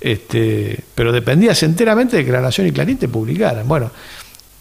Este, 0.00 0.76
pero 0.92 1.12
dependías 1.12 1.62
enteramente 1.62 2.16
de 2.16 2.24
que 2.24 2.32
La 2.32 2.40
Nación 2.40 2.66
y 2.66 2.72
Clarín 2.72 2.98
te 2.98 3.06
publicaran. 3.06 3.68
Bueno, 3.68 3.92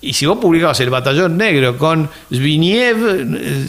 y 0.02 0.14
si 0.14 0.26
vos 0.26 0.38
publicabas 0.38 0.80
El 0.82 0.90
Batallón 0.90 1.38
Negro 1.38 1.78
con 1.78 2.10
Zviniev, 2.32 2.98
eh, 3.38 3.68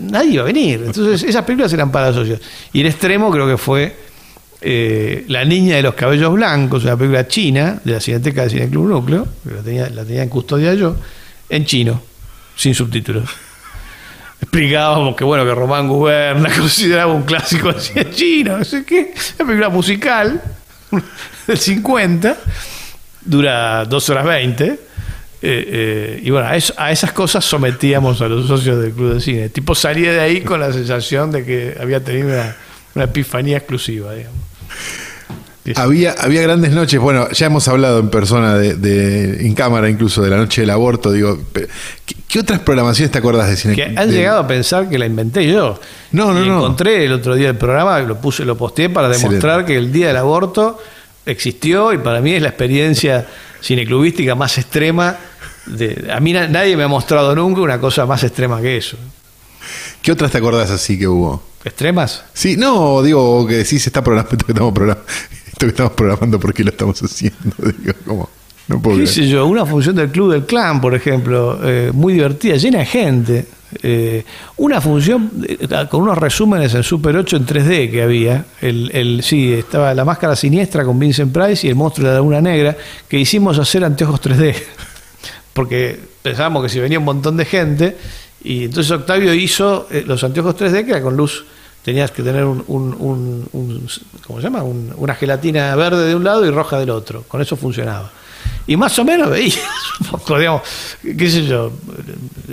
nadie 0.00 0.32
iba 0.32 0.42
a 0.42 0.46
venir. 0.46 0.82
Entonces, 0.84 1.22
esas 1.22 1.44
películas 1.44 1.72
eran 1.72 1.90
para 1.90 2.12
socios. 2.12 2.40
Y 2.72 2.80
el 2.80 2.86
extremo 2.86 3.30
creo 3.30 3.46
que 3.46 3.56
fue 3.56 3.96
eh, 4.60 5.24
La 5.28 5.44
Niña 5.44 5.76
de 5.76 5.82
los 5.82 5.94
Cabellos 5.94 6.32
Blancos, 6.34 6.84
una 6.84 6.96
película 6.96 7.26
china 7.26 7.80
de 7.82 7.92
la 7.92 8.00
Cineteca 8.00 8.42
del 8.42 8.50
Cine 8.50 8.68
Club 8.68 8.88
Núcleo, 8.88 9.26
que 9.42 9.54
la 9.90 10.04
tenía, 10.04 10.22
en 10.22 10.28
custodia 10.28 10.74
yo, 10.74 10.96
en 11.48 11.64
chino, 11.64 12.02
sin 12.56 12.74
subtítulos. 12.74 13.30
Explicábamos 14.42 15.16
que 15.16 15.24
bueno 15.24 15.44
que 15.44 15.54
Román 15.54 15.88
Guberna 15.88 16.50
consideraba 16.58 17.12
un 17.12 17.22
clásico 17.22 17.72
de 17.72 18.10
chino, 18.10 18.58
no 18.58 18.64
sé 18.64 18.84
qué, 18.84 19.14
una 19.38 19.46
película 19.46 19.68
musical 19.70 20.42
del 21.46 21.58
50, 21.58 22.36
dura 23.22 23.84
2 23.86 24.10
horas 24.10 24.26
20. 24.26 24.89
Eh, 25.42 25.64
eh, 25.68 26.20
y 26.22 26.30
bueno, 26.30 26.48
a, 26.48 26.56
eso- 26.56 26.74
a 26.76 26.90
esas 26.92 27.12
cosas 27.12 27.44
sometíamos 27.44 28.20
a 28.20 28.28
los 28.28 28.46
socios 28.46 28.80
del 28.82 28.92
Club 28.92 29.14
de 29.14 29.20
Cine. 29.20 29.48
Tipo 29.48 29.74
salía 29.74 30.12
de 30.12 30.20
ahí 30.20 30.40
con 30.42 30.60
la 30.60 30.72
sensación 30.72 31.30
de 31.32 31.44
que 31.44 31.76
había 31.80 32.02
tenido 32.04 32.28
una, 32.28 32.56
una 32.94 33.04
epifanía 33.04 33.56
exclusiva, 33.58 34.12
digamos. 34.14 34.38
Había, 35.76 36.12
había 36.18 36.40
grandes 36.42 36.72
noches, 36.72 36.98
bueno, 36.98 37.28
ya 37.30 37.46
hemos 37.46 37.68
hablado 37.68 38.00
en 38.00 38.08
persona, 38.08 38.56
de, 38.56 38.74
de- 38.76 39.46
en 39.46 39.54
cámara 39.54 39.88
incluso, 39.90 40.22
de 40.22 40.30
la 40.30 40.38
noche 40.38 40.62
del 40.62 40.70
aborto, 40.70 41.12
digo, 41.12 41.38
¿qué, 41.52 41.68
qué 42.26 42.40
otras 42.40 42.60
programaciones 42.60 43.12
te 43.12 43.18
acuerdas 43.18 43.48
de 43.48 43.56
cine? 43.56 43.74
que 43.76 43.84
han 43.84 44.08
de- 44.08 44.16
llegado 44.16 44.40
a 44.40 44.46
pensar 44.48 44.88
que 44.88 44.98
la 44.98 45.04
inventé 45.06 45.46
yo. 45.46 45.78
No, 46.12 46.32
no, 46.32 46.42
Y 46.44 46.48
no. 46.48 46.56
Encontré 46.56 47.04
el 47.04 47.12
otro 47.12 47.34
día 47.36 47.50
el 47.50 47.56
programa, 47.56 48.00
lo 48.00 48.20
puse, 48.20 48.44
lo 48.44 48.56
posteé 48.56 48.88
para 48.88 49.08
demostrar 49.10 49.64
que 49.66 49.76
el 49.76 49.92
día 49.92 50.08
del 50.08 50.16
aborto 50.16 50.78
existió 51.26 51.92
y 51.92 51.98
para 51.98 52.20
mí 52.20 52.32
es 52.32 52.42
la 52.42 52.48
experiencia 52.48 53.26
cineclubística 53.62 54.34
más 54.34 54.56
extrema. 54.58 55.18
De, 55.66 56.08
a 56.12 56.20
mí 56.20 56.32
na- 56.32 56.48
nadie 56.48 56.76
me 56.76 56.82
ha 56.84 56.88
mostrado 56.88 57.34
nunca 57.34 57.60
una 57.60 57.80
cosa 57.80 58.06
más 58.06 58.22
extrema 58.24 58.60
que 58.60 58.76
eso. 58.78 58.96
¿Qué 60.02 60.12
otras 60.12 60.30
te 60.32 60.38
acordás 60.38 60.70
así 60.70 60.98
que 60.98 61.06
hubo? 61.06 61.42
¿Extremas? 61.64 62.24
Sí, 62.32 62.56
no, 62.56 63.02
digo 63.02 63.46
que 63.46 63.64
se 63.64 63.76
está 63.76 64.02
programando, 64.02 64.32
esto 64.36 64.46
que 64.46 64.52
estamos 64.52 64.72
programando, 64.72 65.04
esto 65.46 65.58
que 65.60 65.66
estamos 65.68 65.92
programando, 65.92 66.40
¿por 66.40 66.54
qué 66.54 66.64
lo 66.64 66.70
estamos 66.70 67.02
haciendo? 67.02 67.38
Digo, 67.78 67.92
¿cómo? 68.06 68.30
No 68.68 68.80
puedo 68.80 68.98
¿Qué 68.98 69.06
sé 69.06 69.28
yo? 69.28 69.46
Una 69.46 69.66
función 69.66 69.96
del 69.96 70.10
Club 70.10 70.32
del 70.32 70.46
Clan, 70.46 70.80
por 70.80 70.94
ejemplo, 70.94 71.58
eh, 71.62 71.90
muy 71.92 72.12
divertida, 72.14 72.56
llena 72.56 72.78
de 72.78 72.86
gente. 72.86 73.46
Eh, 73.82 74.24
una 74.56 74.80
función 74.80 75.30
eh, 75.46 75.66
con 75.90 76.02
unos 76.02 76.16
resúmenes 76.18 76.72
en 76.74 76.82
Super 76.84 77.16
8 77.16 77.36
en 77.36 77.46
3D 77.46 77.90
que 77.90 78.02
había. 78.02 78.44
El, 78.60 78.90
el- 78.94 79.22
sí, 79.24 79.52
estaba 79.52 79.92
la 79.92 80.04
máscara 80.04 80.36
siniestra 80.36 80.84
con 80.84 80.98
Vincent 80.98 81.32
Price 81.32 81.66
y 81.66 81.70
el 81.70 81.76
monstruo 81.76 82.06
de 82.06 82.10
la 82.12 82.14
laguna 82.20 82.40
negra, 82.40 82.76
que 83.08 83.18
hicimos 83.18 83.58
hacer 83.58 83.84
anteojos 83.84 84.20
3D. 84.22 84.54
Porque 85.52 85.98
pensábamos 86.22 86.62
que 86.62 86.68
si 86.68 86.78
venía 86.80 86.98
un 86.98 87.04
montón 87.04 87.36
de 87.36 87.44
gente, 87.44 87.96
y 88.42 88.64
entonces 88.64 88.90
Octavio 88.92 89.34
hizo 89.34 89.88
eh, 89.90 90.04
los 90.06 90.22
anteojos 90.24 90.56
3D 90.56 90.84
que 90.84 90.90
era 90.92 91.02
con 91.02 91.16
luz. 91.16 91.44
Tenías 91.84 92.10
que 92.10 92.22
tener 92.22 92.44
un, 92.44 92.62
un- 92.68 93.48
un- 93.52 93.88
¿cómo 94.26 94.38
se 94.38 94.44
llama? 94.44 94.62
Un- 94.62 94.92
una 94.96 95.14
gelatina 95.14 95.74
verde 95.76 96.06
de 96.08 96.14
un 96.14 96.22
lado 96.24 96.44
y 96.44 96.50
roja 96.50 96.78
del 96.78 96.90
otro. 96.90 97.22
Con 97.26 97.40
eso 97.40 97.56
funcionaba. 97.56 98.10
Y 98.66 98.76
más 98.76 98.98
o 98.98 99.04
menos 99.04 99.30
veías 99.30 99.58
un 100.12 100.20
qué 101.16 101.30
sé 101.30 101.44
yo, 101.46 101.72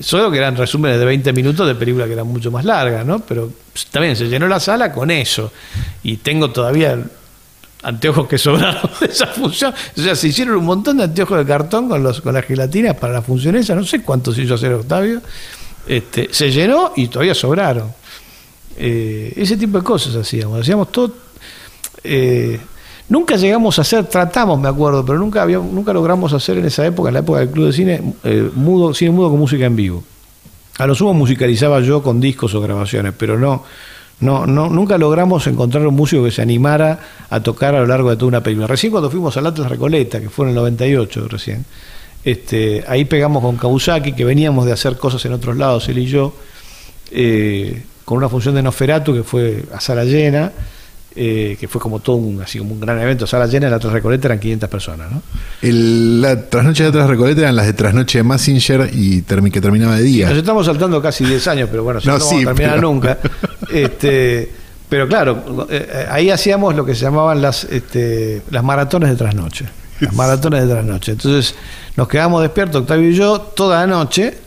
solo 0.01 0.31
que 0.31 0.37
eran 0.37 0.55
resúmenes 0.55 0.97
de 0.99 1.05
20 1.05 1.33
minutos 1.33 1.67
de 1.67 1.75
películas 1.75 2.07
que 2.07 2.13
eran 2.13 2.27
mucho 2.27 2.51
más 2.51 2.63
largas, 2.65 3.05
¿no? 3.05 3.19
Pero 3.19 3.51
también 3.91 4.15
se 4.15 4.27
llenó 4.27 4.47
la 4.47 4.59
sala 4.61 4.91
con 4.93 5.11
eso. 5.11 5.51
Y 6.03 6.17
tengo 6.17 6.49
todavía 6.51 6.97
anteojos 7.83 8.27
que 8.27 8.37
sobraron 8.37 8.89
de 8.99 9.07
esa 9.07 9.27
función. 9.27 9.73
O 9.97 10.01
sea, 10.01 10.15
se 10.15 10.27
hicieron 10.27 10.57
un 10.57 10.65
montón 10.65 10.97
de 10.97 11.03
anteojos 11.03 11.37
de 11.37 11.45
cartón 11.45 11.89
con, 11.89 12.03
los, 12.03 12.21
con 12.21 12.33
las 12.33 12.45
gelatinas 12.45 12.95
para 12.95 13.13
la 13.13 13.21
función 13.21 13.55
esa. 13.55 13.75
No 13.75 13.83
sé 13.83 14.01
cuántos 14.01 14.37
hizo 14.37 14.55
hacer 14.55 14.73
Octavio. 14.73 15.21
Este, 15.87 16.29
se 16.31 16.51
llenó 16.51 16.93
y 16.95 17.07
todavía 17.07 17.33
sobraron. 17.33 17.91
Eh, 18.77 19.33
ese 19.35 19.57
tipo 19.57 19.77
de 19.77 19.83
cosas 19.83 20.15
hacíamos. 20.15 20.61
Hacíamos 20.61 20.91
todo. 20.91 21.13
eh, 22.03 22.59
nunca 23.09 23.35
llegamos 23.35 23.77
a 23.79 23.81
hacer, 23.81 24.05
tratamos, 24.05 24.59
me 24.59 24.67
acuerdo, 24.67 25.05
pero 25.05 25.17
nunca, 25.19 25.41
había, 25.41 25.57
nunca 25.57 25.93
logramos 25.93 26.33
hacer 26.33 26.57
en 26.57 26.65
esa 26.65 26.85
época, 26.85 27.09
en 27.09 27.13
la 27.13 27.19
época 27.21 27.39
del 27.39 27.49
club 27.49 27.67
de 27.67 27.73
cine, 27.73 28.13
eh, 28.23 28.49
mudo, 28.53 28.93
cine 28.93 29.11
mudo 29.11 29.29
con 29.29 29.39
música 29.39 29.65
en 29.65 29.75
vivo. 29.75 30.03
A 30.77 30.85
lo 30.85 30.93
sumo 30.93 31.13
musicalizaba 31.13 31.79
yo 31.79 32.03
con 32.03 32.19
discos 32.19 32.53
o 32.53 32.61
grabaciones, 32.61 33.13
pero 33.17 33.39
no, 33.39 33.63
no, 34.19 34.47
no, 34.47 34.69
nunca 34.69 34.97
logramos 34.97 35.45
encontrar 35.45 35.85
un 35.85 35.95
músico 35.95 36.23
que 36.23 36.31
se 36.31 36.41
animara 36.41 36.99
a 37.29 37.39
tocar 37.41 37.75
a 37.75 37.79
lo 37.79 37.87
largo 37.87 38.09
de 38.09 38.15
toda 38.15 38.29
una 38.29 38.41
película. 38.41 38.65
Recién 38.67 38.91
cuando 38.91 39.11
fuimos 39.11 39.37
al 39.37 39.45
Atlas 39.45 39.69
Recoleta, 39.69 40.19
que 40.19 40.29
fue 40.29 40.45
en 40.45 40.49
el 40.49 40.55
98 40.55 41.27
recién, 41.29 41.65
este, 42.23 42.83
ahí 42.87 43.05
pegamos 43.05 43.43
con 43.43 43.57
Kawasaki, 43.57 44.13
que 44.13 44.25
veníamos 44.25 44.65
de 44.65 44.71
hacer 44.71 44.97
cosas 44.97 45.23
en 45.25 45.33
otros 45.33 45.55
lados, 45.55 45.87
él 45.87 45.99
y 45.99 46.07
yo, 46.07 46.33
eh, 47.11 47.83
con 48.05 48.17
una 48.17 48.27
función 48.27 48.55
de 48.55 48.63
Noferatu 48.63 49.13
que 49.13 49.23
fue 49.23 49.63
a 49.71 49.79
sala 49.79 50.03
llena, 50.03 50.51
eh, 51.17 51.57
que 51.59 51.67
fue 51.67 51.81
como 51.81 51.99
todo 51.99 52.17
un, 52.17 52.41
así 52.41 52.59
como 52.59 52.73
un 52.73 52.79
gran 52.79 52.99
evento, 53.01 53.25
sala 53.25 53.47
llena, 53.47 53.67
el 53.67 53.73
Atlas 53.73 53.91
Recoleta 53.91 54.27
eran 54.27 54.39
500 54.39 54.69
personas, 54.69 55.11
¿no? 55.11 55.21
El, 55.61 56.21
la 56.21 56.47
trasnoche 56.49 56.83
de 56.83 56.89
atrás 56.89 57.09
Recoleta 57.09 57.41
eran 57.41 57.55
las 57.55 57.65
de 57.65 57.73
trasnoche 57.73 58.19
de 58.19 58.23
Massinger 58.23 58.89
y 58.93 59.21
que 59.23 59.61
terminaba 59.61 59.95
de 59.95 60.03
día. 60.03 60.29
Nos 60.29 60.37
estamos 60.37 60.65
saltando 60.65 61.01
casi 61.01 61.25
10 61.25 61.47
años, 61.47 61.69
pero 61.71 61.83
bueno, 61.83 61.99
si 61.99 62.07
No, 62.07 62.13
no, 62.17 62.19
vamos 62.19 62.29
sí, 62.39 62.43
a 62.43 62.47
terminar 62.47 62.75
pero- 62.75 62.81
nunca. 62.87 63.17
Este, 63.69 64.49
pero 64.87 65.07
claro, 65.07 65.67
eh, 65.69 65.87
eh, 65.91 66.05
ahí 66.09 66.29
hacíamos 66.29 66.73
lo 66.75 66.85
que 66.85 66.95
se 66.95 67.01
llamaban 67.01 67.41
las, 67.41 67.65
este, 67.65 68.41
las 68.51 68.63
maratones 68.63 69.09
de 69.09 69.15
trasnoche. 69.17 69.65
Las 69.99 70.13
maratones 70.15 70.61
de 70.65 70.73
trasnoche. 70.73 71.11
Entonces 71.13 71.55
nos 71.95 72.07
quedamos 72.07 72.41
despiertos, 72.41 72.81
Octavio 72.83 73.09
y 73.09 73.13
yo, 73.15 73.39
toda 73.41 73.81
la 73.81 73.87
noche. 73.87 74.37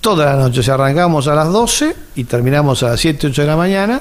Toda 0.00 0.34
la 0.34 0.42
noche. 0.42 0.60
O 0.60 0.62
sea, 0.62 0.74
arrancamos 0.74 1.28
a 1.28 1.34
las 1.34 1.52
12 1.52 1.94
y 2.16 2.24
terminamos 2.24 2.82
a 2.82 2.88
las 2.90 3.00
7, 3.00 3.26
8 3.28 3.42
de 3.42 3.46
la 3.48 3.56
mañana. 3.56 4.00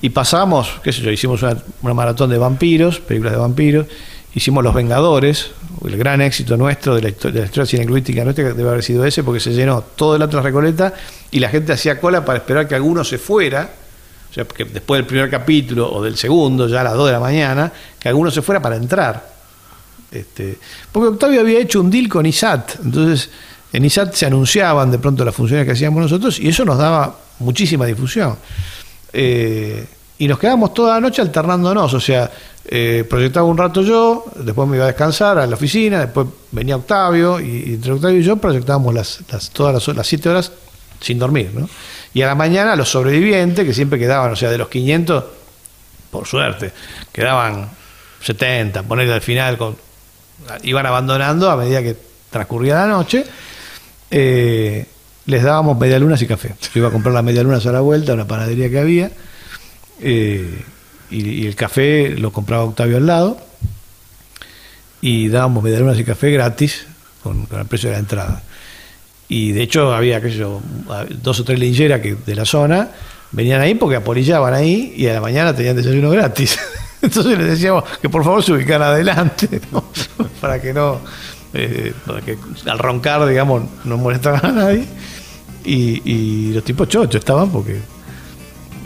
Y 0.00 0.10
pasamos, 0.10 0.70
qué 0.82 0.92
sé 0.92 1.02
yo, 1.02 1.10
hicimos 1.10 1.42
una, 1.42 1.94
maratón 1.94 2.30
de 2.30 2.38
vampiros, 2.38 3.00
películas 3.00 3.32
de 3.32 3.38
vampiros. 3.40 3.86
Hicimos 4.34 4.62
Los 4.62 4.74
Vengadores, 4.74 5.50
el 5.84 5.96
gran 5.96 6.20
éxito 6.20 6.56
nuestro 6.56 6.94
de 6.94 7.02
la, 7.02 7.08
histo- 7.08 7.32
de 7.32 7.40
la 7.40 7.46
historia 7.46 7.84
nuestra, 8.24 8.54
debe 8.54 8.68
haber 8.68 8.82
sido 8.84 9.04
ese, 9.04 9.24
porque 9.24 9.40
se 9.40 9.52
llenó 9.52 9.82
todo 9.82 10.14
el 10.14 10.22
Atlas 10.22 10.44
Recoleta 10.44 10.94
y 11.30 11.40
la 11.40 11.48
gente 11.48 11.72
hacía 11.72 11.98
cola 11.98 12.24
para 12.24 12.38
esperar 12.38 12.68
que 12.68 12.74
alguno 12.74 13.02
se 13.02 13.18
fuera. 13.18 13.68
O 14.30 14.34
sea, 14.34 14.44
que 14.44 14.66
después 14.66 14.98
del 15.00 15.06
primer 15.06 15.30
capítulo 15.30 15.90
o 15.90 16.02
del 16.02 16.16
segundo, 16.16 16.68
ya 16.68 16.82
a 16.82 16.84
las 16.84 16.94
2 16.94 17.06
de 17.06 17.12
la 17.12 17.20
mañana, 17.20 17.72
que 17.98 18.08
alguno 18.08 18.30
se 18.30 18.42
fuera 18.42 18.60
para 18.60 18.76
entrar. 18.76 19.26
Este, 20.12 20.58
porque 20.92 21.08
Octavio 21.08 21.40
había 21.40 21.58
hecho 21.58 21.80
un 21.80 21.90
deal 21.90 22.08
con 22.08 22.24
ISAT, 22.24 22.76
entonces 22.84 23.28
en 23.72 23.84
ISAT 23.84 24.14
se 24.14 24.24
anunciaban 24.26 24.90
de 24.90 24.98
pronto 24.98 25.22
las 25.24 25.34
funciones 25.34 25.66
que 25.66 25.72
hacíamos 25.72 26.00
nosotros 26.00 26.38
y 26.40 26.48
eso 26.48 26.64
nos 26.64 26.78
daba 26.78 27.18
muchísima 27.40 27.84
difusión. 27.86 28.36
Eh, 29.12 29.86
y 30.18 30.26
nos 30.26 30.38
quedábamos 30.38 30.74
toda 30.74 30.94
la 30.94 31.00
noche 31.00 31.22
alternándonos, 31.22 31.94
o 31.94 32.00
sea, 32.00 32.30
eh, 32.64 33.04
proyectaba 33.08 33.46
un 33.46 33.56
rato 33.56 33.82
yo, 33.82 34.24
después 34.36 34.68
me 34.68 34.76
iba 34.76 34.84
a 34.84 34.88
descansar 34.88 35.38
a 35.38 35.46
la 35.46 35.54
oficina, 35.54 36.00
después 36.00 36.26
venía 36.50 36.76
Octavio 36.76 37.40
y, 37.40 37.74
entre 37.74 37.92
Octavio 37.92 38.18
y 38.18 38.22
yo 38.22 38.36
proyectábamos 38.36 38.92
las, 38.94 39.20
todas 39.52 39.74
las, 39.74 39.96
las 39.96 40.06
siete 40.06 40.28
horas 40.28 40.52
sin 41.00 41.18
dormir, 41.18 41.52
¿no? 41.54 41.68
Y 42.12 42.22
a 42.22 42.26
la 42.26 42.34
mañana 42.34 42.74
los 42.74 42.88
sobrevivientes, 42.88 43.64
que 43.64 43.72
siempre 43.72 43.98
quedaban, 43.98 44.32
o 44.32 44.36
sea, 44.36 44.50
de 44.50 44.58
los 44.58 44.68
500, 44.68 45.24
por 46.10 46.26
suerte, 46.26 46.72
quedaban 47.12 47.70
70, 48.20 48.82
ponerle 48.82 49.14
al 49.14 49.20
final, 49.20 49.56
iban 50.62 50.86
abandonando 50.86 51.50
a 51.50 51.56
medida 51.56 51.82
que 51.82 51.96
transcurría 52.30 52.74
la 52.74 52.86
noche, 52.86 53.24
eh, 54.10 54.86
les 55.28 55.42
dábamos 55.42 55.78
medialunas 55.78 56.22
y 56.22 56.26
café. 56.26 56.54
Yo 56.60 56.80
iba 56.80 56.88
a 56.88 56.90
comprar 56.90 57.14
las 57.14 57.22
medialunas 57.22 57.64
a 57.66 57.72
la 57.72 57.80
vuelta, 57.80 58.12
a 58.12 58.14
una 58.14 58.26
panadería 58.26 58.70
que 58.70 58.78
había, 58.78 59.10
eh, 60.00 60.64
y, 61.10 61.28
y 61.28 61.46
el 61.46 61.54
café 61.54 62.16
lo 62.16 62.32
compraba 62.32 62.64
Octavio 62.64 62.96
al 62.96 63.06
lado, 63.06 63.38
y 65.02 65.28
dábamos 65.28 65.62
medialunas 65.62 65.98
y 65.98 66.04
café 66.04 66.30
gratis 66.30 66.86
con, 67.22 67.44
con 67.44 67.60
el 67.60 67.66
precio 67.66 67.90
de 67.90 67.96
la 67.96 68.00
entrada. 68.00 68.42
Y 69.28 69.52
de 69.52 69.62
hecho 69.62 69.94
había, 69.94 70.22
qué 70.22 70.30
sé 70.30 70.38
yo, 70.38 70.62
dos 71.22 71.40
o 71.40 71.44
tres 71.44 71.58
lincheras 71.58 72.00
que 72.00 72.14
de 72.14 72.34
la 72.34 72.46
zona 72.46 72.88
venían 73.30 73.60
ahí 73.60 73.74
porque 73.74 73.96
apolillaban 73.96 74.54
ahí 74.54 74.94
y 74.96 75.08
a 75.08 75.12
la 75.12 75.20
mañana 75.20 75.54
tenían 75.54 75.76
desayuno 75.76 76.08
gratis. 76.08 76.58
Entonces 77.02 77.36
les 77.36 77.48
decíamos 77.48 77.84
que 78.00 78.08
por 78.08 78.24
favor 78.24 78.42
se 78.42 78.54
ubicaran 78.54 78.88
adelante, 78.88 79.60
¿no? 79.70 79.84
para 80.40 80.58
que 80.58 80.72
no, 80.72 81.02
eh, 81.52 81.92
para 82.06 82.22
que 82.22 82.38
al 82.64 82.78
roncar, 82.78 83.26
digamos, 83.26 83.64
no 83.84 83.98
molestaran 83.98 84.46
a 84.46 84.52
nadie. 84.52 84.86
Y, 85.64 86.02
y 86.10 86.52
los 86.52 86.64
tipos 86.64 86.88
chochos 86.88 87.18
estaban 87.18 87.50
porque 87.50 87.78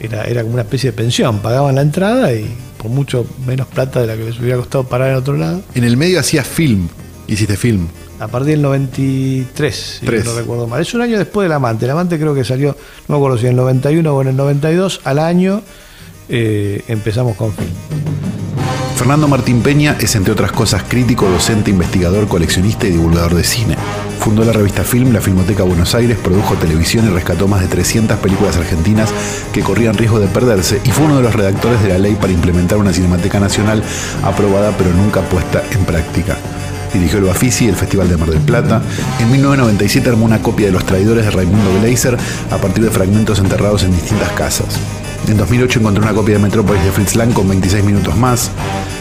era, 0.01 0.25
era 0.25 0.43
como 0.43 0.55
una 0.55 0.63
especie 0.63 0.91
de 0.91 0.97
pensión, 0.97 1.39
pagaban 1.41 1.75
la 1.75 1.83
entrada 1.83 2.33
y 2.33 2.53
por 2.77 2.91
mucho 2.91 3.25
menos 3.47 3.69
plata 3.69 4.01
de 4.01 4.07
la 4.09 4.17
que 4.17 4.25
les 4.25 4.41
hubiera 4.41 4.57
costado 4.57 4.85
parar 4.85 5.11
en 5.11 5.17
otro 5.17 5.37
lado. 5.37 5.63
En 5.75 5.85
el 5.85 5.97
medio 5.97 6.19
hacías 6.19 6.47
film. 6.47 6.89
Hiciste 7.29 7.57
film. 7.57 7.87
A 8.19 8.29
partir 8.29 8.53
del 8.53 8.63
93, 8.63 9.75
si 10.01 10.07
Tres. 10.07 10.25
no 10.25 10.35
recuerdo 10.35 10.67
mal. 10.67 10.81
Es 10.81 10.93
un 10.95 11.01
año 11.03 11.19
después 11.19 11.45
del 11.45 11.53
Amante. 11.53 11.85
El 11.85 11.93
Amante 11.93 12.19
creo 12.19 12.35
que 12.35 12.45
salió, 12.45 12.77
no 13.09 13.15
me 13.15 13.17
acuerdo 13.17 13.39
si 13.39 13.45
en 13.47 13.51
el 13.51 13.57
91 13.57 14.15
o 14.15 14.23
en 14.23 14.29
el 14.29 14.37
92, 14.37 15.01
al 15.05 15.19
año 15.19 15.63
eh, 16.29 16.83
empezamos 16.89 17.37
con 17.37 17.53
film. 17.53 17.71
Fernando 19.03 19.27
Martín 19.27 19.63
Peña 19.63 19.97
es, 19.99 20.15
entre 20.15 20.33
otras 20.33 20.53
cosas, 20.53 20.85
crítico, 20.85 21.29
docente, 21.29 21.73
investigador, 21.73 22.29
coleccionista 22.29 22.87
y 22.87 22.93
divulgador 22.93 23.35
de 23.35 23.43
cine. 23.43 23.77
Fundó 24.21 24.45
la 24.45 24.53
revista 24.53 24.85
Film, 24.85 25.13
la 25.13 25.21
Filmoteca 25.21 25.65
Buenos 25.65 25.97
Aires, 25.97 26.17
produjo 26.23 26.55
televisión 26.55 27.07
y 27.07 27.09
rescató 27.09 27.49
más 27.49 27.63
de 27.63 27.67
300 27.67 28.17
películas 28.19 28.57
argentinas 28.59 29.13
que 29.53 29.63
corrían 29.63 29.97
riesgo 29.97 30.21
de 30.21 30.29
perderse 30.29 30.81
y 30.85 30.91
fue 30.91 31.07
uno 31.07 31.17
de 31.17 31.23
los 31.23 31.35
redactores 31.35 31.83
de 31.83 31.89
la 31.89 31.99
ley 31.99 32.15
para 32.15 32.33
implementar 32.33 32.79
una 32.79 32.93
Cinemateca 32.93 33.41
Nacional 33.41 33.83
aprobada 34.23 34.71
pero 34.79 34.93
nunca 34.93 35.21
puesta 35.23 35.65
en 35.73 35.85
práctica. 35.85 36.39
Dirigió 36.95 37.19
el 37.19 37.25
Bafisi, 37.25 37.67
el 37.67 37.75
Festival 37.75 38.09
de 38.09 38.17
Mar 38.17 38.31
del 38.31 38.43
Plata. 38.43 38.83
En 39.19 39.33
1997 39.33 40.11
armó 40.11 40.27
una 40.27 40.41
copia 40.41 40.67
de 40.67 40.73
Los 40.73 40.87
Traidores 40.87 41.25
de 41.25 41.33
Raimundo 41.33 41.81
Gleiser 41.81 42.17
a 42.53 42.57
partir 42.59 42.85
de 42.85 42.91
fragmentos 42.93 43.41
enterrados 43.41 43.83
en 43.83 43.91
distintas 43.91 44.31
casas. 44.31 44.79
En 45.29 45.37
2008 45.37 45.79
encontró 45.79 46.03
una 46.03 46.13
copia 46.13 46.37
de 46.37 46.43
Metrópolis 46.43 46.83
de 46.85 46.91
Fritz 46.91 47.15
Lang 47.15 47.33
con 47.33 47.49
26 47.49 47.85
minutos 47.85 48.17
más. 48.17 48.51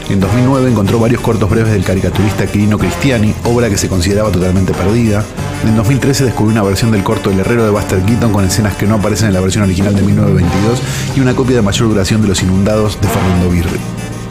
En 0.10 0.20
2009 0.20 0.72
encontró 0.72 1.00
varios 1.00 1.22
cortos 1.22 1.50
breves 1.50 1.72
del 1.72 1.84
caricaturista 1.84 2.46
Quirino 2.46 2.78
Cristiani, 2.78 3.34
obra 3.44 3.70
que 3.70 3.78
se 3.78 3.90
consideraba 3.90 4.32
totalmente 4.32 4.74
perdida. 4.74 5.24
En 5.66 5.76
2013 5.76 6.26
descubrió 6.26 6.54
una 6.54 6.64
versión 6.64 6.92
del 6.92 7.04
corto 7.04 7.32
El 7.32 7.40
Herrero 7.40 7.64
de 7.64 7.72
Buster 7.72 8.02
Keaton 8.04 8.32
con 8.32 8.46
escenas 8.46 8.76
que 8.76 8.88
no 8.88 8.96
aparecen 8.96 9.28
en 9.28 9.34
la 9.34 9.42
versión 9.42 9.64
original 9.64 9.96
de 9.96 10.02
1922 10.02 10.82
y 11.16 11.20
una 11.20 11.36
copia 11.36 11.56
de 11.58 11.62
mayor 11.62 11.90
duración 11.90 12.22
de 12.22 12.28
Los 12.28 12.42
Inundados 12.44 13.00
de 13.02 13.08
Fernando 13.08 13.50
Birri. 13.50 13.80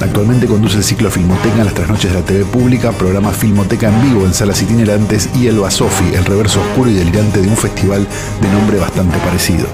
Actualmente 0.00 0.46
conduce 0.46 0.78
el 0.78 0.84
ciclo 0.84 1.10
Filmoteca 1.10 1.58
en 1.58 1.66
las 1.66 1.74
trasnoches 1.74 2.12
de 2.12 2.20
la 2.20 2.24
TV 2.24 2.44
pública, 2.44 2.92
programa 2.92 3.32
Filmoteca 3.32 3.88
en 3.88 4.02
vivo 4.02 4.24
en 4.24 4.32
salas 4.32 4.62
itinerantes 4.62 5.28
y 5.34 5.46
El 5.46 5.58
Basofi, 5.58 6.14
el 6.14 6.24
reverso 6.24 6.60
oscuro 6.60 6.90
y 6.90 6.94
delirante 6.94 7.42
de 7.42 7.48
un 7.48 7.56
festival 7.56 8.06
de 8.40 8.48
nombre 8.48 8.78
bastante 8.78 9.18
parecido. 9.18 9.66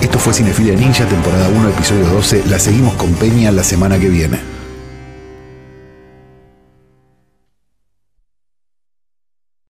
Esto 0.00 0.18
fue 0.18 0.34
Cinefilia 0.34 0.74
Ninja, 0.74 1.06
temporada 1.06 1.48
1, 1.48 1.68
episodio 1.70 2.06
12. 2.06 2.44
La 2.48 2.58
seguimos 2.58 2.94
con 2.94 3.14
Peña 3.14 3.50
la 3.50 3.64
semana 3.64 3.98
que 3.98 4.08
viene. 4.08 4.55